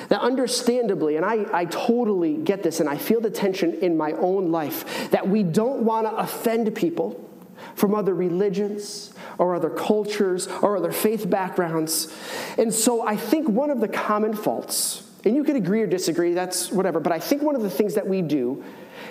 Now, 0.10 0.20
understandably, 0.20 1.18
and 1.18 1.26
I, 1.26 1.46
I 1.52 1.66
totally 1.66 2.38
get 2.38 2.64
this, 2.64 2.80
and 2.80 2.88
I 2.88 2.98
feel 2.98 3.20
the 3.20 3.30
tension 3.30 3.74
in 3.76 3.98
my 3.98 4.14
own 4.14 4.52
life 4.52 5.12
that 5.12 5.28
we 5.28 5.44
don't 5.44 5.84
want 5.84 6.08
to 6.08 6.16
offend 6.16 6.74
people 6.76 7.30
from 7.76 7.94
other 7.94 8.14
religions 8.14 9.14
or 9.38 9.56
other 9.56 9.70
cultures 9.70 10.48
or 10.62 10.78
other 10.78 10.92
faith 10.92 11.30
backgrounds. 11.30 12.14
And 12.58 12.74
so 12.74 13.06
I 13.06 13.18
think 13.18 13.50
one 13.50 13.70
of 13.70 13.82
the 13.82 13.88
common 13.88 14.34
faults, 14.34 15.10
and 15.26 15.36
you 15.36 15.44
can 15.44 15.56
agree 15.56 15.82
or 15.82 15.88
disagree, 15.88 16.34
that's 16.34 16.72
whatever, 16.72 17.00
but 17.00 17.12
I 17.12 17.20
think 17.20 17.42
one 17.42 17.56
of 17.56 17.62
the 17.62 17.70
things 17.70 17.96
that 17.96 18.08
we 18.08 18.22
do 18.22 18.64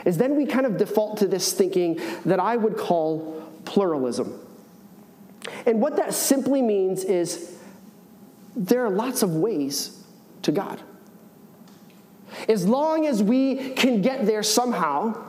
is 0.04 0.16
then 0.16 0.36
we 0.36 0.46
kind 0.46 0.64
of 0.64 0.78
default 0.78 1.18
to 1.18 1.26
this 1.26 1.52
thinking 1.52 2.00
that 2.24 2.40
I 2.40 2.56
would 2.56 2.76
call 2.76 3.42
pluralism. 3.64 4.40
And 5.66 5.80
what 5.80 5.96
that 5.96 6.14
simply 6.14 6.62
means 6.62 7.04
is 7.04 7.58
there 8.54 8.84
are 8.84 8.90
lots 8.90 9.22
of 9.22 9.34
ways 9.34 10.04
to 10.42 10.52
God. 10.52 10.80
As 12.48 12.66
long 12.66 13.06
as 13.06 13.22
we 13.22 13.70
can 13.70 14.02
get 14.02 14.26
there 14.26 14.42
somehow, 14.42 15.22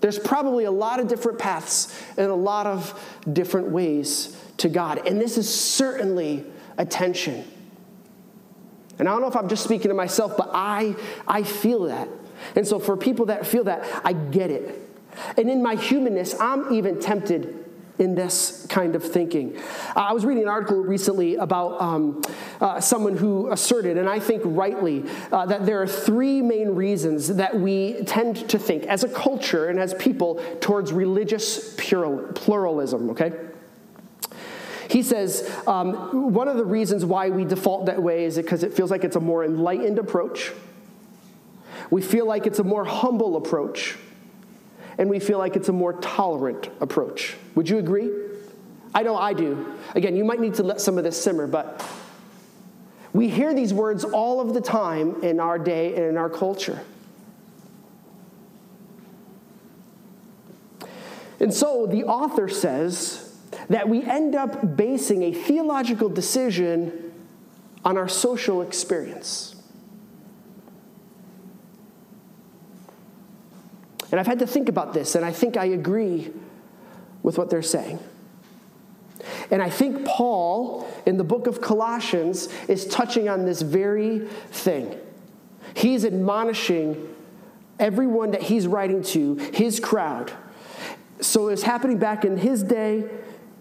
there's 0.00 0.18
probably 0.18 0.64
a 0.64 0.70
lot 0.70 1.00
of 1.00 1.08
different 1.08 1.38
paths 1.38 2.02
and 2.16 2.30
a 2.30 2.34
lot 2.34 2.66
of 2.66 3.00
different 3.32 3.68
ways 3.68 4.36
to 4.58 4.68
God. 4.68 5.06
And 5.06 5.20
this 5.20 5.38
is 5.38 5.52
certainly 5.52 6.44
a 6.78 6.84
tension. 6.84 7.44
And 8.98 9.08
I 9.08 9.12
don't 9.12 9.20
know 9.20 9.28
if 9.28 9.36
I'm 9.36 9.48
just 9.48 9.64
speaking 9.64 9.88
to 9.88 9.94
myself, 9.94 10.36
but 10.36 10.50
I, 10.52 10.94
I 11.26 11.42
feel 11.42 11.84
that. 11.84 12.08
And 12.54 12.66
so, 12.66 12.78
for 12.78 12.96
people 12.96 13.26
that 13.26 13.46
feel 13.46 13.64
that, 13.64 13.84
I 14.04 14.12
get 14.12 14.50
it. 14.50 14.78
And 15.36 15.50
in 15.50 15.62
my 15.62 15.74
humanness, 15.74 16.34
I'm 16.38 16.72
even 16.72 17.00
tempted 17.00 17.65
in 17.98 18.14
this 18.14 18.66
kind 18.68 18.94
of 18.94 19.02
thinking. 19.02 19.56
Uh, 19.94 20.00
I 20.00 20.12
was 20.12 20.24
reading 20.24 20.42
an 20.42 20.48
article 20.48 20.78
recently 20.78 21.36
about 21.36 21.80
um, 21.80 22.22
uh, 22.60 22.80
someone 22.80 23.16
who 23.16 23.50
asserted, 23.50 23.96
and 23.96 24.08
I 24.08 24.18
think 24.18 24.42
rightly, 24.44 25.04
uh, 25.32 25.46
that 25.46 25.66
there 25.66 25.80
are 25.80 25.86
three 25.86 26.42
main 26.42 26.70
reasons 26.70 27.28
that 27.28 27.58
we 27.58 28.02
tend 28.04 28.48
to 28.50 28.58
think 28.58 28.84
as 28.84 29.04
a 29.04 29.08
culture 29.08 29.68
and 29.68 29.80
as 29.80 29.94
people 29.94 30.42
towards 30.60 30.92
religious 30.92 31.74
pluralism, 31.74 33.10
okay? 33.10 33.32
He 34.88 35.02
says 35.02 35.50
um, 35.66 36.32
one 36.32 36.48
of 36.48 36.56
the 36.56 36.64
reasons 36.64 37.04
why 37.04 37.30
we 37.30 37.44
default 37.44 37.86
that 37.86 38.02
way 38.02 38.24
is 38.24 38.36
because 38.36 38.62
it 38.62 38.72
feels 38.72 38.90
like 38.90 39.04
it's 39.04 39.16
a 39.16 39.20
more 39.20 39.44
enlightened 39.44 39.98
approach. 39.98 40.52
We 41.90 42.02
feel 42.02 42.26
like 42.26 42.46
it's 42.46 42.58
a 42.58 42.64
more 42.64 42.84
humble 42.84 43.36
approach, 43.36 43.96
and 44.98 45.10
we 45.10 45.18
feel 45.18 45.38
like 45.38 45.56
it's 45.56 45.68
a 45.68 45.72
more 45.72 45.94
tolerant 45.94 46.68
approach. 46.80 47.36
Would 47.54 47.68
you 47.68 47.78
agree? 47.78 48.10
I 48.94 49.02
know 49.02 49.16
I 49.16 49.32
do. 49.32 49.74
Again, 49.94 50.16
you 50.16 50.24
might 50.24 50.40
need 50.40 50.54
to 50.54 50.62
let 50.62 50.80
some 50.80 50.96
of 50.96 51.04
this 51.04 51.22
simmer, 51.22 51.46
but 51.46 51.86
we 53.12 53.28
hear 53.28 53.54
these 53.54 53.74
words 53.74 54.04
all 54.04 54.40
of 54.40 54.54
the 54.54 54.60
time 54.60 55.22
in 55.22 55.40
our 55.40 55.58
day 55.58 55.94
and 55.94 56.04
in 56.04 56.16
our 56.16 56.30
culture. 56.30 56.80
And 61.40 61.52
so 61.52 61.86
the 61.86 62.04
author 62.04 62.48
says 62.48 63.34
that 63.68 63.88
we 63.88 64.02
end 64.02 64.34
up 64.34 64.76
basing 64.76 65.22
a 65.22 65.32
theological 65.32 66.08
decision 66.08 67.12
on 67.84 67.98
our 67.98 68.08
social 68.08 68.62
experience. 68.62 69.55
And 74.10 74.20
I've 74.20 74.26
had 74.26 74.38
to 74.38 74.46
think 74.46 74.68
about 74.68 74.92
this, 74.94 75.14
and 75.14 75.24
I 75.24 75.32
think 75.32 75.56
I 75.56 75.66
agree 75.66 76.32
with 77.22 77.38
what 77.38 77.50
they're 77.50 77.62
saying. 77.62 77.98
And 79.50 79.60
I 79.62 79.70
think 79.70 80.04
Paul, 80.04 80.88
in 81.06 81.16
the 81.16 81.24
book 81.24 81.46
of 81.46 81.60
Colossians, 81.60 82.48
is 82.68 82.86
touching 82.86 83.28
on 83.28 83.44
this 83.44 83.62
very 83.62 84.20
thing. 84.50 84.96
He's 85.74 86.04
admonishing 86.04 87.14
everyone 87.78 88.30
that 88.30 88.42
he's 88.42 88.66
writing 88.66 89.02
to, 89.02 89.34
his 89.34 89.80
crowd. 89.80 90.32
So 91.20 91.48
it's 91.48 91.62
happening 91.62 91.98
back 91.98 92.24
in 92.24 92.36
his 92.36 92.62
day, 92.62 93.04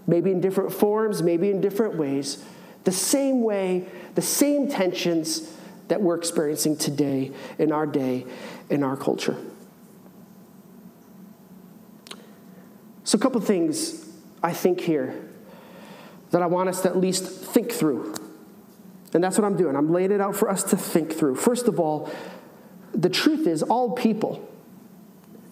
maybe 0.07 0.31
in 0.31 0.41
different 0.41 0.71
forms, 0.71 1.23
maybe 1.23 1.49
in 1.49 1.61
different 1.61 1.95
ways, 1.95 2.43
the 2.83 2.91
same 2.91 3.41
way, 3.41 3.87
the 4.13 4.21
same 4.21 4.69
tensions 4.69 5.51
that 5.87 6.01
we're 6.01 6.15
experiencing 6.15 6.77
today 6.77 7.31
in 7.57 7.71
our 7.71 7.87
day, 7.87 8.25
in 8.69 8.83
our 8.83 8.95
culture. 8.95 9.37
So, 13.05 13.17
a 13.17 13.21
couple 13.21 13.39
things 13.39 14.09
I 14.43 14.51
think 14.51 14.81
here 14.81 15.29
that 16.31 16.41
I 16.41 16.47
want 16.47 16.69
us 16.69 16.81
to 16.81 16.89
at 16.89 16.97
least 16.97 17.23
think 17.23 17.71
through. 17.71 18.15
And 19.13 19.23
that's 19.23 19.37
what 19.37 19.45
I'm 19.45 19.55
doing. 19.55 19.75
I'm 19.75 19.93
laying 19.93 20.11
it 20.11 20.19
out 20.19 20.35
for 20.35 20.49
us 20.49 20.63
to 20.63 20.77
think 20.77 21.13
through. 21.13 21.35
First 21.35 21.67
of 21.67 21.79
all, 21.79 22.11
the 22.93 23.09
truth 23.09 23.47
is, 23.47 23.63
all 23.63 23.91
people, 23.91 24.45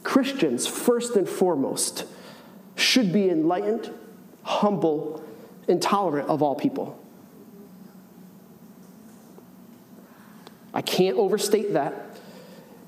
Christians 0.03 0.67
first 0.67 1.15
and 1.15 1.29
foremost, 1.29 2.05
should 2.75 3.13
be 3.13 3.29
enlightened, 3.29 3.93
humble, 4.41 5.23
and 5.67 5.81
tolerant 5.81 6.29
of 6.29 6.41
all 6.41 6.55
people. 6.55 6.99
I 10.73 10.81
can't 10.81 11.17
overstate 11.17 11.73
that. 11.73 12.12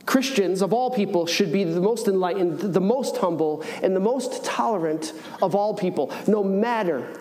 Christians 0.06 0.62
of 0.62 0.72
all 0.72 0.92
people 0.92 1.26
should 1.26 1.52
be 1.52 1.64
the 1.64 1.82
most 1.82 2.08
enlightened, 2.08 2.60
the 2.60 2.82
most 2.82 3.18
humble, 3.18 3.64
and 3.82 3.96
the 3.96 4.00
most 4.00 4.46
tolerant 4.46 5.14
of 5.42 5.56
all 5.56 5.74
people, 5.74 6.14
no 6.28 6.44
matter. 6.44 7.20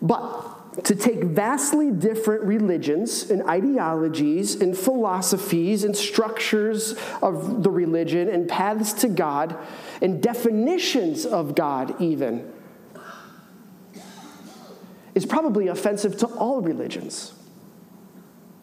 But 0.00 0.84
to 0.84 0.94
take 0.94 1.22
vastly 1.24 1.90
different 1.90 2.44
religions 2.44 3.30
and 3.30 3.42
ideologies 3.42 4.54
and 4.60 4.76
philosophies 4.76 5.84
and 5.84 5.96
structures 5.96 6.94
of 7.20 7.62
the 7.62 7.70
religion 7.70 8.28
and 8.28 8.48
paths 8.48 8.92
to 8.94 9.08
God 9.08 9.56
and 10.00 10.22
definitions 10.22 11.26
of 11.26 11.54
God, 11.54 12.00
even, 12.00 12.50
is 15.14 15.26
probably 15.26 15.68
offensive 15.68 16.16
to 16.18 16.26
all 16.26 16.62
religions. 16.62 17.34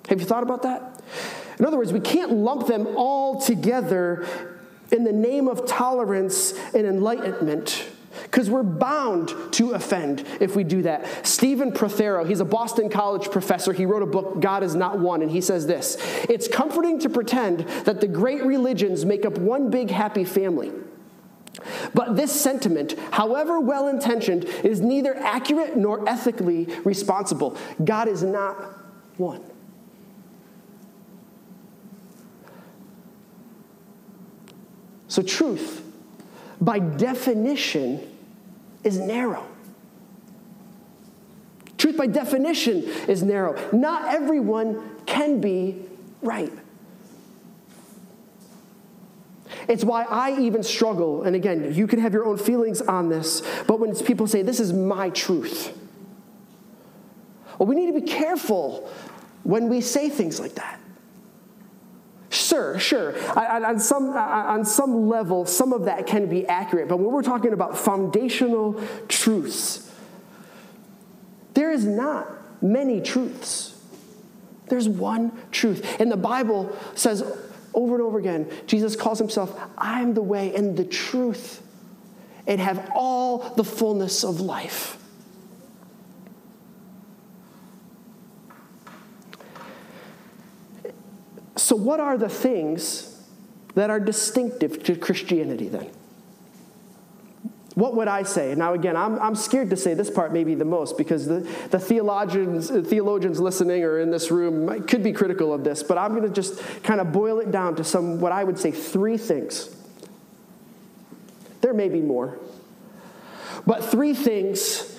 Have 0.10 0.19
you 0.19 0.26
thought 0.26 0.43
about 0.43 0.63
that? 0.63 1.02
In 1.60 1.65
other 1.65 1.78
words, 1.78 1.93
we 1.93 2.00
can't 2.00 2.32
lump 2.32 2.67
them 2.67 2.88
all 2.95 3.39
together 3.39 4.28
in 4.91 5.04
the 5.04 5.13
name 5.13 5.48
of 5.48 5.65
tolerance 5.67 6.54
and 6.74 6.88
enlightenment 6.88 7.86
because 8.24 8.50
we're 8.50 8.63
bound 8.63 9.34
to 9.52 9.72
offend 9.72 10.26
if 10.39 10.56
we 10.56 10.63
do 10.63 10.82
that. 10.82 11.06
Stephen 11.28 11.72
Prothero, 11.72 12.24
he's 12.24 12.39
a 12.39 12.45
Boston 12.45 12.89
College 12.89 13.30
professor. 13.30 13.72
He 13.72 13.86
wrote 13.86 14.02
a 14.02 14.08
book, 14.08 14.39
God 14.39 14.63
is 14.63 14.76
Not 14.76 15.00
One, 15.00 15.22
and 15.22 15.30
he 15.30 15.41
says 15.41 15.67
this 15.67 15.98
It's 16.28 16.48
comforting 16.48 17.00
to 17.00 17.10
pretend 17.10 17.60
that 17.86 18.02
the 18.02 18.08
great 18.08 18.43
religions 18.43 19.06
make 19.06 19.26
up 19.26 19.38
one 19.38 19.69
big 19.69 19.91
happy 19.91 20.24
family. 20.24 20.72
But 21.93 22.15
this 22.15 22.39
sentiment, 22.39 22.98
however 23.12 23.60
well 23.60 23.88
intentioned, 23.88 24.45
is 24.45 24.82
neither 24.82 25.15
accurate 25.15 25.76
nor 25.76 26.08
ethically 26.08 26.65
responsible. 26.84 27.58
God 27.84 28.08
is 28.08 28.24
not 28.24 28.56
one. 29.17 29.43
So, 35.10 35.22
truth, 35.24 35.84
by 36.62 36.80
definition, 36.80 38.08
is 38.84 38.98
narrow. 39.00 39.45
Truth, 41.78 41.98
by 41.98 42.08
definition, 42.08 42.84
is 43.08 43.24
narrow. 43.24 43.60
Not 43.74 44.13
everyone 44.13 44.98
can 45.06 45.41
be 45.41 45.84
right. 46.22 46.54
It's 49.67 49.84
why 49.84 50.04
I 50.04 50.39
even 50.39 50.62
struggle, 50.63 51.24
and 51.24 51.36
again, 51.36 51.74
you 51.74 51.88
can 51.88 52.00
have 52.00 52.13
your 52.13 52.26
own 52.26 52.38
feelings 52.38 52.82
on 52.82 53.10
this, 53.10 53.41
but 53.67 53.80
when 53.80 53.95
people 53.95 54.28
say, 54.28 54.43
This 54.43 54.60
is 54.60 54.74
my 54.74 55.10
truth, 55.10 55.76
well, 57.58 57.67
we 57.67 57.76
need 57.76 57.88
to 57.88 58.00
be 58.00 58.08
careful 58.08 58.89
when 59.43 59.69
we 59.69 59.82
say 59.82 60.10
things 60.10 60.39
like 60.39 60.56
that. 60.56 60.80
Sure, 62.30 62.78
sure. 62.78 63.15
On 63.36 63.80
some, 63.80 64.10
on 64.15 64.63
some 64.63 65.08
level, 65.08 65.46
some 65.46 65.74
of 65.74 65.86
that 65.86 66.06
can 66.06 66.28
be 66.28 66.46
accurate. 66.46 66.88
But 66.88 66.98
when 66.98 67.12
we're 67.12 67.24
talking 67.24 67.54
about 67.54 67.78
foundational 67.78 68.82
truths, 69.08 69.92
there 71.56 71.72
is 71.72 71.86
not 71.86 72.28
many 72.62 73.02
truths. 73.02 73.76
There's 74.68 74.88
one 74.88 75.32
truth. 75.52 76.00
And 76.00 76.12
the 76.12 76.18
Bible 76.18 76.78
says 76.94 77.24
over 77.74 77.96
and 77.96 78.04
over 78.04 78.20
again, 78.20 78.48
Jesus 78.68 78.96
calls 78.96 79.18
himself, 79.18 79.60
I 79.76 80.02
am 80.02 80.13
the 80.13 80.22
way 80.22 80.54
and 80.56 80.78
the 80.78 80.86
truth, 80.86 81.63
and 82.46 82.62
have 82.62 82.92
all 82.94 83.39
the 83.56 83.63
fullness 83.63 84.24
of 84.24 84.39
life. 84.39 84.98
So, 91.69 91.75
what 91.75 91.99
are 91.99 92.17
the 92.17 92.29
things 92.29 93.15
that 93.75 93.91
are 93.91 93.99
distinctive 93.99 94.82
to 94.86 94.95
Christianity 94.95 95.67
then? 95.67 95.88
What 97.75 97.95
would 97.95 98.08
I 98.08 98.23
say? 98.23 98.55
Now, 98.55 98.73
again, 98.73 98.97
I'm, 98.97 99.19
I'm 99.19 99.36
scared 99.36 99.69
to 99.69 99.77
say 99.77 99.93
this 99.93 100.10
part 100.10 100.34
maybe 100.34 100.55
the 100.55 100.65
most 100.65 100.97
because 100.97 101.27
the, 101.27 101.47
the 101.69 101.77
theologians, 101.77 102.71
theologians 102.89 103.39
listening 103.39 103.84
or 103.84 103.99
in 103.99 104.10
this 104.10 104.32
room 104.32 104.82
could 104.88 105.03
be 105.03 105.13
critical 105.13 105.53
of 105.53 105.63
this, 105.63 105.84
but 105.84 105.99
I'm 105.99 106.15
going 106.15 106.27
to 106.27 106.34
just 106.34 106.60
kind 106.82 106.99
of 106.99 107.12
boil 107.12 107.39
it 107.39 107.51
down 107.51 107.75
to 107.75 107.84
some, 107.84 108.19
what 108.19 108.32
I 108.32 108.43
would 108.43 108.58
say, 108.58 108.71
three 108.71 109.19
things. 109.19 109.69
There 111.62 111.75
may 111.75 111.89
be 111.89 112.01
more, 112.01 112.39
but 113.67 113.86
three 113.86 114.15
things 114.15 114.98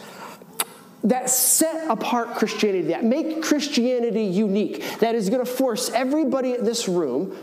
that 1.05 1.31
set 1.31 1.91
apart 1.91 2.35
Christianity, 2.35 2.89
that 2.89 3.05
make 3.05 3.43
Christianity 3.43 4.25
unique, 4.25 4.85
that 5.01 5.15
is 5.15 5.31
going 5.31 5.45
to 5.45 5.51
force 5.51 5.91
everybody 5.91 6.55
in 6.55 6.65
this 6.65 6.89
room 6.89 7.37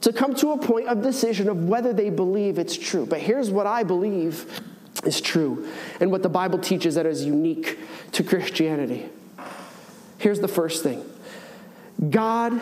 to 0.00 0.12
come 0.12 0.34
to 0.36 0.52
a 0.52 0.58
point 0.58 0.88
of 0.88 1.02
decision 1.02 1.48
of 1.48 1.68
whether 1.68 1.92
they 1.92 2.10
believe 2.10 2.58
it's 2.58 2.76
true. 2.76 3.06
But 3.06 3.20
here's 3.20 3.50
what 3.50 3.66
I 3.66 3.82
believe 3.82 4.60
is 5.04 5.20
true 5.20 5.68
and 6.00 6.10
what 6.10 6.22
the 6.22 6.28
Bible 6.28 6.58
teaches 6.58 6.94
that 6.94 7.06
is 7.06 7.24
unique 7.24 7.78
to 8.12 8.22
Christianity. 8.22 9.08
Here's 10.18 10.40
the 10.40 10.48
first 10.48 10.82
thing 10.82 11.04
God 12.10 12.60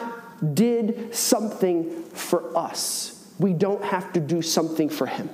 did 0.55 1.15
something 1.15 2.05
for 2.11 2.57
us, 2.57 3.29
we 3.39 3.53
don't 3.53 3.85
have 3.85 4.13
to 4.15 4.21
do 4.21 4.43
something 4.43 4.89
for 4.89 5.07
Him. 5.07 5.29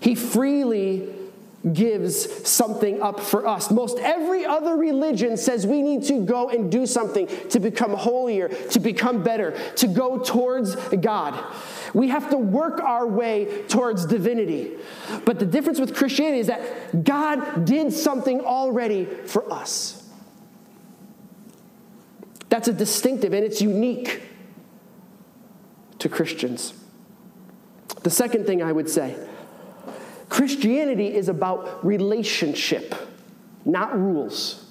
He 0.00 0.14
freely 0.14 1.14
gives 1.74 2.48
something 2.48 3.02
up 3.02 3.20
for 3.20 3.46
us. 3.46 3.70
Most 3.70 3.98
every 3.98 4.46
other 4.46 4.76
religion 4.76 5.36
says 5.36 5.66
we 5.66 5.82
need 5.82 6.04
to 6.04 6.24
go 6.24 6.48
and 6.48 6.72
do 6.72 6.86
something 6.86 7.28
to 7.50 7.60
become 7.60 7.92
holier, 7.92 8.48
to 8.48 8.80
become 8.80 9.22
better, 9.22 9.52
to 9.76 9.86
go 9.86 10.18
towards 10.18 10.74
God. 10.86 11.38
We 11.92 12.08
have 12.08 12.30
to 12.30 12.38
work 12.38 12.80
our 12.80 13.06
way 13.06 13.64
towards 13.68 14.06
divinity. 14.06 14.72
But 15.26 15.38
the 15.38 15.44
difference 15.44 15.78
with 15.78 15.94
Christianity 15.94 16.40
is 16.40 16.46
that 16.46 17.04
God 17.04 17.66
did 17.66 17.92
something 17.92 18.40
already 18.40 19.04
for 19.04 19.52
us. 19.52 20.08
That's 22.48 22.68
a 22.68 22.72
distinctive 22.72 23.34
and 23.34 23.44
it's 23.44 23.60
unique 23.60 24.22
to 25.98 26.08
Christians. 26.08 26.72
The 28.02 28.10
second 28.10 28.46
thing 28.46 28.62
I 28.62 28.72
would 28.72 28.88
say 28.88 29.16
Christianity 30.30 31.14
is 31.14 31.28
about 31.28 31.84
relationship, 31.84 32.94
not 33.66 33.94
rules. 33.98 34.64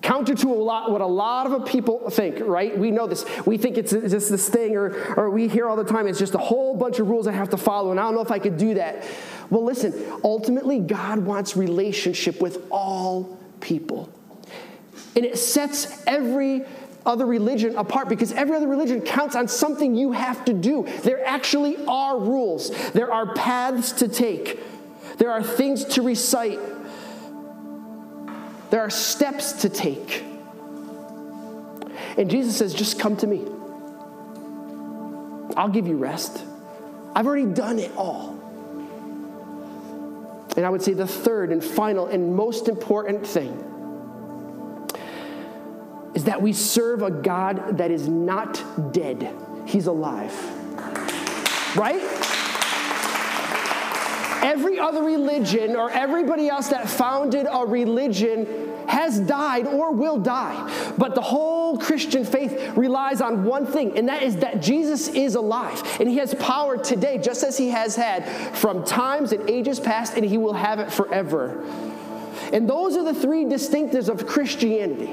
Counter 0.00 0.34
to 0.34 0.48
a 0.48 0.54
lot, 0.54 0.90
what 0.90 1.00
a 1.00 1.06
lot 1.06 1.46
of 1.46 1.66
people 1.66 2.08
think, 2.08 2.38
right? 2.40 2.76
We 2.76 2.90
know 2.90 3.06
this. 3.06 3.24
We 3.46 3.58
think 3.58 3.76
it's 3.76 3.90
just 3.92 4.30
this 4.30 4.48
thing, 4.48 4.76
or, 4.76 5.14
or 5.14 5.30
we 5.30 5.46
hear 5.46 5.68
all 5.68 5.76
the 5.76 5.84
time, 5.84 6.06
it's 6.06 6.18
just 6.18 6.34
a 6.34 6.38
whole 6.38 6.74
bunch 6.74 6.98
of 6.98 7.08
rules 7.08 7.26
I 7.26 7.32
have 7.32 7.50
to 7.50 7.56
follow, 7.56 7.90
and 7.90 8.00
I 8.00 8.04
don't 8.04 8.14
know 8.14 8.22
if 8.22 8.30
I 8.30 8.38
could 8.38 8.56
do 8.56 8.74
that. 8.74 9.04
Well, 9.50 9.62
listen, 9.64 9.92
ultimately, 10.24 10.78
God 10.78 11.18
wants 11.18 11.56
relationship 11.56 12.40
with 12.40 12.66
all 12.70 13.38
people. 13.60 14.10
And 15.14 15.24
it 15.24 15.38
sets 15.38 16.02
every 16.06 16.64
other 17.04 17.26
religion 17.26 17.76
apart 17.76 18.08
because 18.08 18.32
every 18.32 18.56
other 18.56 18.68
religion 18.68 19.00
counts 19.00 19.34
on 19.34 19.48
something 19.48 19.94
you 19.94 20.12
have 20.12 20.44
to 20.44 20.52
do. 20.52 20.86
There 21.02 21.24
actually 21.26 21.76
are 21.86 22.18
rules, 22.18 22.70
there 22.92 23.12
are 23.12 23.34
paths 23.34 23.92
to 23.92 24.08
take. 24.08 24.60
There 25.18 25.30
are 25.32 25.42
things 25.42 25.84
to 25.84 26.02
recite, 26.02 26.58
there 28.70 28.80
are 28.80 28.90
steps 28.90 29.52
to 29.62 29.68
take. 29.68 30.24
And 32.16 32.30
Jesus 32.30 32.56
says, 32.56 32.74
just 32.74 32.98
come 32.98 33.16
to 33.18 33.26
me. 33.26 33.44
I'll 35.56 35.68
give 35.68 35.86
you 35.86 35.96
rest. 35.96 36.44
I've 37.14 37.26
already 37.26 37.46
done 37.46 37.78
it 37.78 37.92
all. 37.96 38.38
And 40.56 40.66
I 40.66 40.70
would 40.70 40.82
say 40.82 40.92
the 40.92 41.06
third 41.06 41.52
and 41.52 41.62
final 41.62 42.06
and 42.06 42.34
most 42.34 42.68
important 42.68 43.26
thing 43.26 43.64
is 46.14 46.24
that 46.24 46.42
we 46.42 46.52
serve 46.52 47.02
a 47.02 47.10
God 47.10 47.78
that 47.78 47.92
is 47.92 48.08
not 48.08 48.92
dead, 48.92 49.32
He's 49.66 49.86
alive. 49.86 50.34
Right? 51.76 52.02
Every 54.42 54.78
other 54.78 55.02
religion 55.02 55.76
or 55.76 55.90
everybody 55.90 56.48
else 56.48 56.68
that 56.68 56.88
founded 56.88 57.46
a 57.50 57.66
religion 57.66 58.74
has 58.88 59.20
died 59.20 59.66
or 59.66 59.92
will 59.92 60.18
die. 60.18 60.94
But 60.96 61.14
the 61.14 61.20
whole 61.20 61.76
Christian 61.76 62.24
faith 62.24 62.76
relies 62.76 63.20
on 63.20 63.44
one 63.44 63.66
thing, 63.66 63.98
and 63.98 64.08
that 64.08 64.22
is 64.22 64.36
that 64.36 64.62
Jesus 64.62 65.08
is 65.08 65.34
alive. 65.34 65.82
And 66.00 66.08
he 66.08 66.16
has 66.16 66.34
power 66.34 66.78
today, 66.78 67.18
just 67.18 67.44
as 67.44 67.58
he 67.58 67.68
has 67.68 67.96
had 67.96 68.26
from 68.56 68.84
times 68.84 69.32
and 69.32 69.48
ages 69.48 69.78
past, 69.78 70.14
and 70.14 70.24
he 70.24 70.38
will 70.38 70.54
have 70.54 70.78
it 70.78 70.90
forever. 70.90 71.62
And 72.52 72.68
those 72.68 72.96
are 72.96 73.04
the 73.04 73.14
three 73.14 73.44
distinctives 73.44 74.08
of 74.08 74.26
Christianity. 74.26 75.12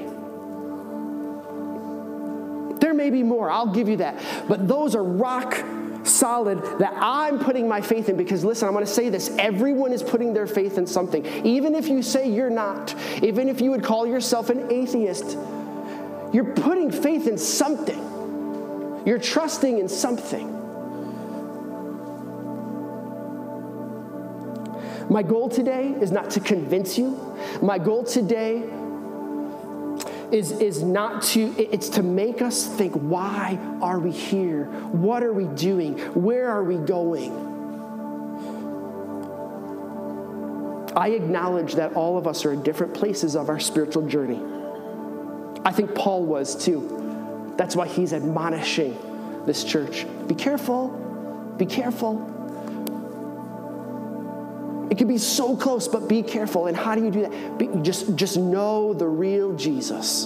There 2.79 2.93
may 2.93 3.09
be 3.09 3.23
more, 3.23 3.49
I'll 3.49 3.73
give 3.73 3.89
you 3.89 3.97
that. 3.97 4.21
But 4.47 4.67
those 4.67 4.95
are 4.95 5.03
rock 5.03 5.61
solid 6.05 6.61
that 6.79 6.93
I'm 6.95 7.39
putting 7.39 7.67
my 7.67 7.81
faith 7.81 8.09
in 8.09 8.17
because 8.17 8.43
listen, 8.43 8.67
I'm 8.67 8.73
going 8.73 8.85
to 8.85 8.91
say 8.91 9.09
this 9.09 9.29
everyone 9.37 9.91
is 9.91 10.03
putting 10.03 10.33
their 10.33 10.47
faith 10.47 10.77
in 10.77 10.87
something. 10.87 11.25
Even 11.45 11.75
if 11.75 11.87
you 11.87 12.01
say 12.01 12.29
you're 12.29 12.49
not, 12.49 12.95
even 13.21 13.49
if 13.49 13.61
you 13.61 13.71
would 13.71 13.83
call 13.83 14.05
yourself 14.05 14.49
an 14.49 14.71
atheist, 14.71 15.37
you're 16.33 16.53
putting 16.55 16.91
faith 16.91 17.27
in 17.27 17.37
something. 17.37 19.03
You're 19.05 19.19
trusting 19.19 19.77
in 19.77 19.87
something. 19.87 20.51
My 25.09 25.21
goal 25.21 25.49
today 25.49 25.89
is 26.01 26.11
not 26.11 26.31
to 26.31 26.39
convince 26.39 26.97
you. 26.97 27.11
My 27.61 27.77
goal 27.77 28.03
today 28.03 28.63
is, 30.31 30.51
is 30.51 30.83
not 30.83 31.21
to, 31.23 31.53
it's 31.57 31.89
to 31.89 32.03
make 32.03 32.41
us 32.41 32.65
think, 32.65 32.93
why 32.93 33.59
are 33.81 33.99
we 33.99 34.11
here? 34.11 34.65
What 34.91 35.23
are 35.23 35.33
we 35.33 35.45
doing? 35.55 35.97
Where 36.13 36.49
are 36.49 36.63
we 36.63 36.77
going? 36.77 37.31
I 40.95 41.09
acknowledge 41.09 41.75
that 41.75 41.93
all 41.93 42.17
of 42.17 42.25
us 42.25 42.45
are 42.45 42.53
in 42.53 42.63
different 42.63 42.93
places 42.93 43.35
of 43.35 43.49
our 43.49 43.59
spiritual 43.59 44.07
journey. 44.07 44.41
I 45.65 45.71
think 45.71 45.93
Paul 45.93 46.25
was 46.25 46.55
too. 46.55 47.53
That's 47.57 47.75
why 47.75 47.87
he's 47.87 48.13
admonishing 48.13 48.97
this 49.45 49.63
church. 49.63 50.05
Be 50.27 50.35
careful, 50.35 50.89
be 51.57 51.65
careful. 51.65 52.31
It 54.95 54.97
can 54.97 55.09
be 55.09 55.17
so 55.17 55.57
close, 55.57 55.89
but 55.89 56.07
be 56.07 56.23
careful. 56.23 56.67
And 56.67 56.77
how 56.77 56.95
do 56.95 57.03
you 57.03 57.11
do 57.11 57.21
that? 57.23 57.57
Be, 57.57 57.67
just, 57.81 58.15
just 58.15 58.37
know 58.37 58.93
the 58.93 59.05
real 59.05 59.53
Jesus. 59.53 60.23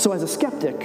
So, 0.00 0.12
as 0.12 0.22
a 0.22 0.28
skeptic, 0.28 0.78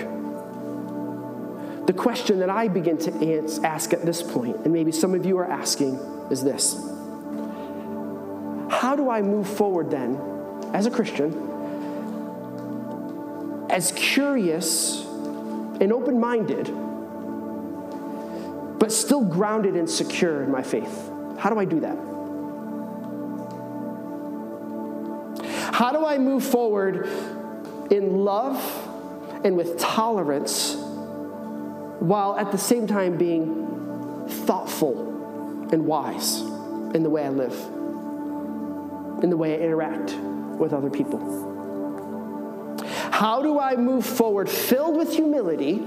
the 1.85 1.93
question 1.95 2.39
that 2.39 2.49
I 2.49 2.67
begin 2.67 2.97
to 2.97 3.61
ask 3.63 3.93
at 3.93 4.03
this 4.03 4.23
point, 4.23 4.55
and 4.63 4.73
maybe 4.73 4.91
some 4.91 5.13
of 5.13 5.23
you 5.23 5.37
are 5.37 5.45
asking, 5.45 5.99
is 6.31 6.43
this 6.43 6.73
How 8.71 8.95
do 8.95 9.07
I 9.07 9.21
move 9.21 9.47
forward 9.47 9.91
then, 9.91 10.19
as 10.73 10.87
a 10.87 10.89
Christian, 10.89 11.31
as 13.69 13.91
curious 13.91 15.05
and 15.79 15.93
open 15.93 16.19
minded? 16.19 16.73
But 18.81 18.91
still 18.91 19.23
grounded 19.23 19.75
and 19.75 19.87
secure 19.87 20.41
in 20.41 20.49
my 20.49 20.63
faith. 20.63 21.11
How 21.37 21.51
do 21.51 21.59
I 21.59 21.65
do 21.65 21.81
that? 21.81 21.95
How 25.71 25.91
do 25.91 26.03
I 26.03 26.17
move 26.17 26.43
forward 26.43 27.07
in 27.91 28.25
love 28.25 28.57
and 29.45 29.55
with 29.55 29.77
tolerance 29.77 30.73
while 31.99 32.35
at 32.39 32.51
the 32.51 32.57
same 32.57 32.87
time 32.87 33.19
being 33.19 34.25
thoughtful 34.47 35.67
and 35.71 35.85
wise 35.85 36.41
in 36.41 37.03
the 37.03 37.09
way 37.11 37.23
I 37.23 37.29
live, 37.29 37.53
in 39.23 39.29
the 39.29 39.37
way 39.37 39.53
I 39.53 39.57
interact 39.59 40.15
with 40.59 40.73
other 40.73 40.89
people? 40.89 41.19
How 43.11 43.43
do 43.43 43.59
I 43.59 43.75
move 43.75 44.07
forward 44.07 44.49
filled 44.49 44.97
with 44.97 45.13
humility? 45.13 45.85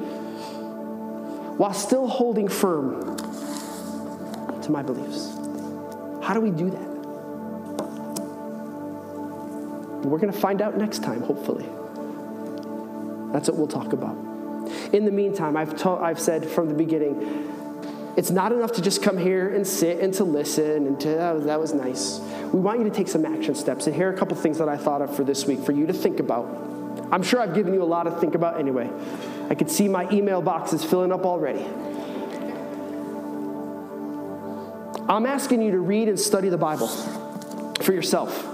While 1.56 1.72
still 1.72 2.06
holding 2.06 2.48
firm 2.48 3.16
to 4.62 4.72
my 4.72 4.82
beliefs. 4.82 5.32
How 6.22 6.34
do 6.34 6.40
we 6.40 6.50
do 6.50 6.70
that? 6.70 6.94
We're 10.04 10.18
going 10.18 10.32
to 10.32 10.38
find 10.38 10.60
out 10.60 10.76
next 10.76 11.02
time, 11.02 11.22
hopefully. 11.22 11.64
That's 13.32 13.48
what 13.48 13.56
we'll 13.56 13.68
talk 13.68 13.92
about. 13.92 14.16
In 14.92 15.04
the 15.04 15.10
meantime, 15.10 15.56
I've, 15.56 15.76
ta- 15.76 16.02
I've 16.02 16.20
said 16.20 16.46
from 16.46 16.68
the 16.68 16.74
beginning, 16.74 17.50
it's 18.16 18.30
not 18.30 18.52
enough 18.52 18.72
to 18.72 18.82
just 18.82 19.02
come 19.02 19.18
here 19.18 19.52
and 19.52 19.66
sit 19.66 20.00
and 20.00 20.14
to 20.14 20.24
listen 20.24 20.86
and 20.86 21.00
to, 21.00 21.30
oh, 21.30 21.40
that 21.40 21.58
was 21.58 21.72
nice. 21.72 22.20
We 22.52 22.60
want 22.60 22.78
you 22.78 22.84
to 22.84 22.90
take 22.90 23.08
some 23.08 23.24
action 23.24 23.54
steps. 23.54 23.86
And 23.86 23.96
here 23.96 24.08
are 24.08 24.14
a 24.14 24.16
couple 24.16 24.36
things 24.36 24.58
that 24.58 24.68
I 24.68 24.76
thought 24.76 25.02
of 25.02 25.16
for 25.16 25.24
this 25.24 25.46
week 25.46 25.60
for 25.60 25.72
you 25.72 25.86
to 25.86 25.92
think 25.92 26.20
about. 26.20 26.44
I'm 27.10 27.22
sure 27.22 27.40
I've 27.40 27.54
given 27.54 27.74
you 27.74 27.82
a 27.82 27.84
lot 27.84 28.04
to 28.04 28.12
think 28.12 28.34
about 28.34 28.60
anyway. 28.60 28.88
I 29.50 29.54
could 29.54 29.70
see 29.70 29.88
my 29.88 30.10
email 30.10 30.40
boxes 30.40 30.84
filling 30.84 31.12
up 31.12 31.24
already. 31.24 31.64
I'm 35.08 35.26
asking 35.26 35.60
you 35.62 35.72
to 35.72 35.78
read 35.80 36.08
and 36.08 36.18
study 36.18 36.48
the 36.48 36.58
Bible 36.58 36.88
for 37.82 37.92
yourself. 37.92 38.46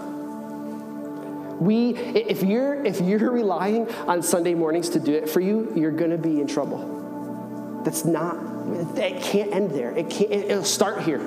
We, 1.60 1.90
if 1.90 2.42
you're 2.42 2.84
if 2.84 3.00
you're 3.00 3.30
relying 3.32 3.88
on 4.08 4.22
Sunday 4.22 4.54
mornings 4.54 4.88
to 4.90 5.00
do 5.00 5.12
it 5.14 5.28
for 5.28 5.40
you, 5.40 5.72
you're 5.76 5.90
going 5.92 6.10
to 6.10 6.18
be 6.18 6.40
in 6.40 6.46
trouble. 6.46 7.82
That's 7.84 8.04
not. 8.04 8.36
It 8.96 9.22
can't 9.22 9.52
end 9.52 9.70
there. 9.70 9.92
It 9.92 10.10
can't. 10.10 10.32
It'll 10.32 10.64
start 10.64 11.02
here. 11.02 11.20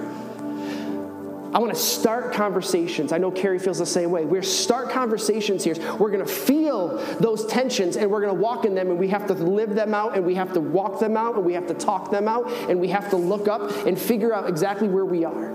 I 1.54 1.60
want 1.60 1.72
to 1.72 1.80
start 1.80 2.34
conversations. 2.34 3.12
I 3.12 3.20
know 3.20 3.30
Carrie 3.30 3.60
feels 3.60 3.78
the 3.78 3.86
same 3.86 4.10
way. 4.10 4.26
We're 4.26 4.42
start 4.42 4.90
conversations 4.90 5.64
here. 5.64 5.76
We're 6.00 6.10
going 6.10 6.26
to 6.26 6.32
feel 6.32 6.98
those 7.20 7.46
tensions 7.46 7.96
and 7.96 8.10
we're 8.10 8.22
going 8.22 8.36
to 8.36 8.42
walk 8.42 8.66
in 8.66 8.74
them 8.74 8.90
and 8.90 8.98
we 8.98 9.10
have 9.10 9.28
to 9.28 9.34
live 9.34 9.76
them 9.76 9.94
out 9.94 10.16
and 10.16 10.26
we 10.26 10.34
have 10.34 10.54
to 10.54 10.60
walk 10.60 11.00
them 11.00 11.16
out 11.16 11.36
and 11.36 11.46
we 11.46 11.54
have 11.54 11.68
to 11.68 11.76
talk 11.76 12.10
them 12.10 12.28
out 12.28 12.52
and 12.70 12.80
we 12.80 12.88
have 12.88 13.12
to 13.12 13.18
look 13.18 13.48
up 13.48 13.70
and 13.86 14.00
figure 14.00 14.34
out 14.34 14.50
exactly 14.50 14.88
where 14.88 15.06
we 15.06 15.26
are. 15.26 15.52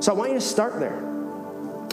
So 0.00 0.12
I 0.12 0.14
want 0.14 0.30
you 0.30 0.38
to 0.38 0.44
start 0.44 0.78
there. 0.78 1.02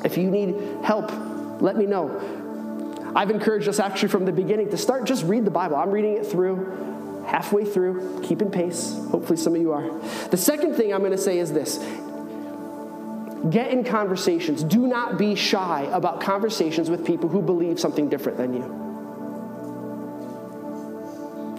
If 0.05 0.15
you 0.17 0.29
need 0.29 0.83
help, 0.83 1.11
let 1.59 1.75
me 1.75 1.87
know. 1.87 3.13
I've 3.15 3.31
encouraged 3.31 3.67
us 3.67 3.79
actually 3.79 4.09
from 4.09 4.25
the 4.25 4.31
beginning 4.31 4.69
to 4.69 4.77
start 4.77 5.05
just 5.05 5.25
read 5.25 5.43
the 5.43 5.51
Bible. 5.51 5.75
I'm 5.75 5.89
reading 5.89 6.17
it 6.17 6.27
through 6.27 7.23
halfway 7.25 7.65
through, 7.65 8.21
keeping 8.23 8.49
pace. 8.49 8.93
Hopefully, 9.11 9.37
some 9.37 9.53
of 9.53 9.61
you 9.61 9.73
are. 9.73 9.99
The 10.29 10.37
second 10.37 10.75
thing 10.75 10.93
I'm 10.93 10.99
going 10.99 11.11
to 11.11 11.17
say 11.17 11.39
is 11.39 11.51
this 11.51 11.77
Get 13.49 13.71
in 13.71 13.83
conversations. 13.83 14.63
Do 14.63 14.87
not 14.87 15.17
be 15.17 15.35
shy 15.35 15.87
about 15.91 16.21
conversations 16.21 16.89
with 16.89 17.05
people 17.05 17.29
who 17.29 17.41
believe 17.41 17.79
something 17.79 18.09
different 18.09 18.37
than 18.37 18.53
you. 18.53 18.83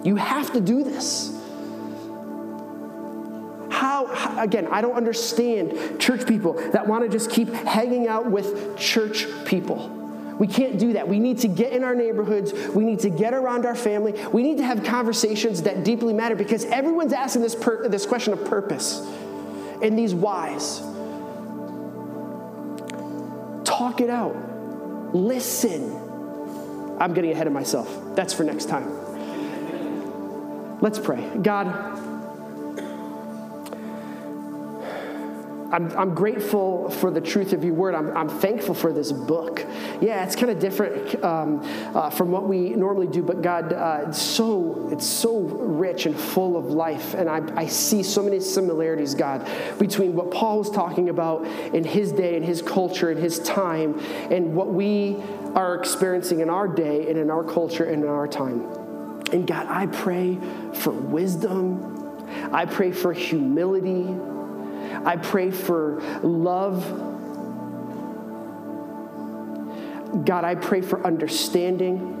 You 0.03 0.15
have 0.15 0.53
to 0.53 0.61
do 0.61 0.83
this. 0.83 1.35
How, 3.69 4.37
again, 4.37 4.67
I 4.71 4.81
don't 4.81 4.95
understand 4.95 5.99
church 5.99 6.27
people 6.27 6.53
that 6.71 6.87
want 6.87 7.03
to 7.03 7.09
just 7.09 7.29
keep 7.29 7.49
hanging 7.49 8.07
out 8.07 8.29
with 8.29 8.77
church 8.77 9.25
people. 9.45 9.95
We 10.37 10.47
can't 10.47 10.79
do 10.79 10.93
that. 10.93 11.07
We 11.07 11.19
need 11.19 11.39
to 11.39 11.49
get 11.49 11.73
in 11.73 11.83
our 11.83 11.95
neighborhoods. 11.95 12.53
We 12.69 12.85
need 12.85 12.99
to 12.99 13.09
get 13.09 13.33
around 13.33 13.65
our 13.65 13.75
family. 13.75 14.13
We 14.31 14.41
need 14.41 14.57
to 14.57 14.63
have 14.63 14.83
conversations 14.83 15.63
that 15.63 15.83
deeply 15.83 16.13
matter 16.13 16.35
because 16.35 16.63
everyone's 16.65 17.13
asking 17.13 17.41
this, 17.41 17.55
per, 17.55 17.89
this 17.89 18.05
question 18.05 18.31
of 18.31 18.45
purpose 18.45 18.99
and 19.81 19.97
these 19.97 20.13
whys. 20.13 20.81
Talk 23.89 24.01
it 24.01 24.09
out. 24.11 25.15
Listen. 25.15 25.91
I'm 26.99 27.15
getting 27.15 27.31
ahead 27.31 27.47
of 27.47 27.53
myself. 27.53 27.89
That's 28.13 28.35
for 28.35 28.43
next 28.43 28.65
time. 28.65 28.87
Let's 30.79 30.99
pray. 30.99 31.27
God, 31.41 31.67
I'm, 35.71 35.91
I'm 35.97 36.15
grateful 36.15 36.89
for 36.89 37.11
the 37.11 37.21
truth 37.21 37.53
of 37.53 37.63
your 37.63 37.73
word. 37.73 37.93
I'm, 37.93 38.15
I'm 38.17 38.29
thankful 38.29 38.73
for 38.73 38.91
this 38.91 39.11
book. 39.11 39.65
Yeah, 40.01 40.25
it's 40.25 40.35
kind 40.35 40.49
of 40.49 40.59
different 40.59 41.23
um, 41.23 41.61
uh, 41.95 42.09
from 42.09 42.31
what 42.31 42.47
we 42.47 42.71
normally 42.71 43.07
do, 43.07 43.21
but 43.21 43.41
God, 43.41 43.73
uh, 43.73 44.05
it's 44.07 44.21
so 44.21 44.89
it's 44.91 45.05
so 45.05 45.39
rich 45.39 46.05
and 46.05 46.15
full 46.15 46.57
of 46.57 46.65
life, 46.65 47.13
and 47.13 47.29
I, 47.29 47.41
I 47.55 47.67
see 47.67 48.03
so 48.03 48.23
many 48.23 48.39
similarities, 48.39 49.13
God, 49.13 49.47
between 49.77 50.15
what 50.15 50.31
Paul 50.31 50.59
was 50.59 50.71
talking 50.71 51.09
about 51.09 51.45
in 51.45 51.83
his 51.83 52.11
day 52.11 52.35
and 52.35 52.43
his 52.43 52.61
culture 52.61 53.09
and 53.11 53.19
his 53.19 53.39
time, 53.39 53.99
and 54.31 54.55
what 54.55 54.69
we 54.69 55.17
are 55.55 55.75
experiencing 55.75 56.39
in 56.39 56.49
our 56.49 56.67
day 56.67 57.09
and 57.09 57.17
in 57.17 57.29
our 57.29 57.43
culture 57.43 57.83
and 57.83 58.03
in 58.03 58.09
our 58.09 58.27
time. 58.27 58.61
And 59.31 59.45
God, 59.45 59.67
I 59.67 59.85
pray 59.85 60.39
for 60.73 60.91
wisdom. 60.91 61.95
I 62.51 62.65
pray 62.65 62.91
for 62.91 63.13
humility. 63.13 64.07
I 65.05 65.17
pray 65.17 65.51
for 65.51 66.01
love. 66.23 66.83
God, 70.25 70.43
I 70.43 70.55
pray 70.55 70.81
for 70.81 71.05
understanding. 71.05 72.15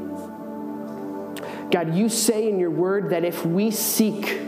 God, 1.71 1.95
you 1.95 2.09
say 2.09 2.49
in 2.49 2.59
your 2.59 2.71
word 2.71 3.11
that 3.11 3.23
if 3.23 3.45
we 3.45 3.71
seek, 3.71 4.39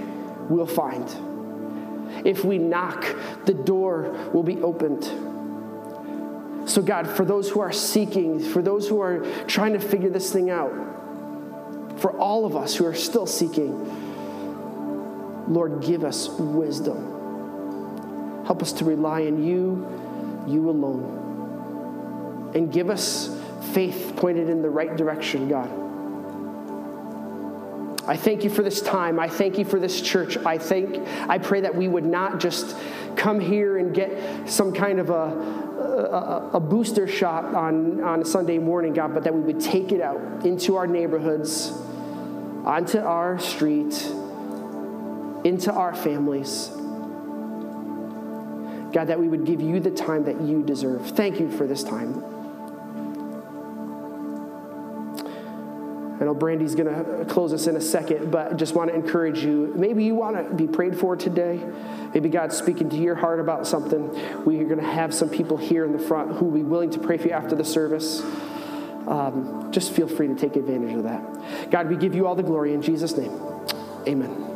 we'll 0.50 0.66
find. 0.66 1.08
If 2.26 2.44
we 2.44 2.58
knock, 2.58 3.16
the 3.46 3.54
door 3.54 4.30
will 4.34 4.44
be 4.44 4.62
opened. 4.62 5.04
So, 6.70 6.82
God, 6.82 7.08
for 7.08 7.26
those 7.26 7.50
who 7.50 7.60
are 7.60 7.72
seeking, 7.72 8.40
for 8.40 8.62
those 8.62 8.88
who 8.88 9.02
are 9.02 9.26
trying 9.46 9.74
to 9.74 9.80
figure 9.80 10.10
this 10.10 10.32
thing 10.32 10.50
out, 10.50 10.72
for 12.00 12.18
all 12.18 12.46
of 12.46 12.56
us 12.56 12.76
who 12.76 12.86
are 12.86 12.96
still 12.96 13.26
seeking, 13.26 13.72
Lord, 15.48 15.82
give 15.84 16.04
us 16.04 16.30
wisdom. 16.30 17.21
Help 18.46 18.62
us 18.62 18.74
to 18.74 18.86
rely 18.86 19.26
on 19.26 19.44
you, 19.44 20.46
you 20.48 20.70
alone. 20.70 22.52
And 22.56 22.72
give 22.72 22.90
us 22.90 23.30
faith 23.74 24.14
pointed 24.18 24.50
in 24.50 24.62
the 24.62 24.70
right 24.70 24.96
direction, 24.96 25.48
God. 25.48 25.70
I 28.08 28.18
thank 28.18 28.44
you 28.44 28.50
for 28.50 28.64
this 28.64 28.82
time. 28.82 29.20
I 29.20 29.30
thank 29.30 29.58
you 29.58 29.66
for 29.66 29.80
this 29.80 30.02
church. 30.02 30.36
I 30.38 30.58
thank 30.58 31.08
I 31.30 31.38
pray 31.38 31.62
that 31.62 31.76
we 31.76 31.88
would 31.88 32.06
not 32.06 32.40
just 32.40 32.76
come 33.16 33.40
here 33.40 33.78
and 33.78 33.94
get 33.94 34.50
some 34.50 34.74
kind 34.74 35.00
of 35.00 35.10
a, 35.10 35.14
a, 35.14 36.50
a, 36.54 36.60
booster 36.60 37.08
shot 37.08 37.46
on, 37.54 38.02
on 38.02 38.22
a 38.22 38.26
Sunday 38.26 38.58
morning, 38.58 38.94
God, 38.94 39.14
but 39.14 39.24
that 39.26 39.34
we 39.34 39.42
would 39.42 39.60
take 39.60 39.92
it 39.92 40.02
out 40.02 40.46
into 40.46 40.78
our 40.78 40.88
neighborhoods, 40.88 41.72
onto 42.66 43.00
our 43.00 43.38
street, 43.40 43.94
into 45.44 45.72
our 45.72 45.94
families. 45.94 46.72
God, 48.92 49.08
that 49.08 49.20
we 49.20 49.28
would 49.28 49.46
give 49.46 49.62
you 49.62 49.80
the 49.80 49.92
time 49.92 50.26
that 50.26 50.42
you 50.42 50.64
deserve. 50.64 51.12
Thank 51.12 51.40
you 51.40 51.50
for 51.50 51.66
this 51.66 51.84
time. 51.84 52.24
I 56.22 56.26
know 56.26 56.36
Brandy's 56.36 56.76
going 56.76 56.88
to 56.88 57.26
close 57.26 57.52
us 57.52 57.66
in 57.66 57.76
a 57.76 57.82
second, 57.82 58.30
but 58.30 58.58
just 58.58 58.76
want 58.76 58.92
to 58.92 58.96
encourage 58.96 59.44
you. 59.44 59.74
Maybe 59.76 60.04
you 60.04 60.14
want 60.14 60.36
to 60.38 60.54
be 60.54 60.68
prayed 60.68 60.96
for 60.96 61.16
today. 61.16 61.60
Maybe 62.14 62.30
God's 62.30 62.56
speaking 62.56 62.92
to 62.92 62.98
your 62.98 63.16
heart 63.16 63.40
about 63.40 63.66
something. 63.66 64.46
We 64.46 64.60
are 64.60 64.66
going 64.66 64.80
to 64.80 64.86
have 64.86 65.16
some 65.16 65.30
people 65.30 65.58
here 65.58 65.84
in 65.84 65.94
the 65.94 66.00
front 66.00 66.38
who 66.38 66.46
will 66.46 66.54
be 66.60 66.64
willing 66.64 66.92
to 66.92 67.00
pray 67.00 67.18
for 67.18 67.30
you 67.30 67.34
after 67.34 67.56
the 67.56 67.66
service. 67.66 68.22
Um, 69.08 69.70
just 69.72 69.94
feel 69.94 70.08
free 70.08 70.28
to 70.28 70.36
take 70.36 70.56
advantage 70.56 70.94
of 70.94 71.04
that. 71.04 71.72
God, 71.72 71.90
we 71.90 71.96
give 71.96 72.14
you 72.14 72.28
all 72.28 72.36
the 72.36 72.44
glory 72.44 72.76
in 72.76 72.84
Jesus' 72.84 73.18
name. 73.18 73.32
Amen. 74.08 74.51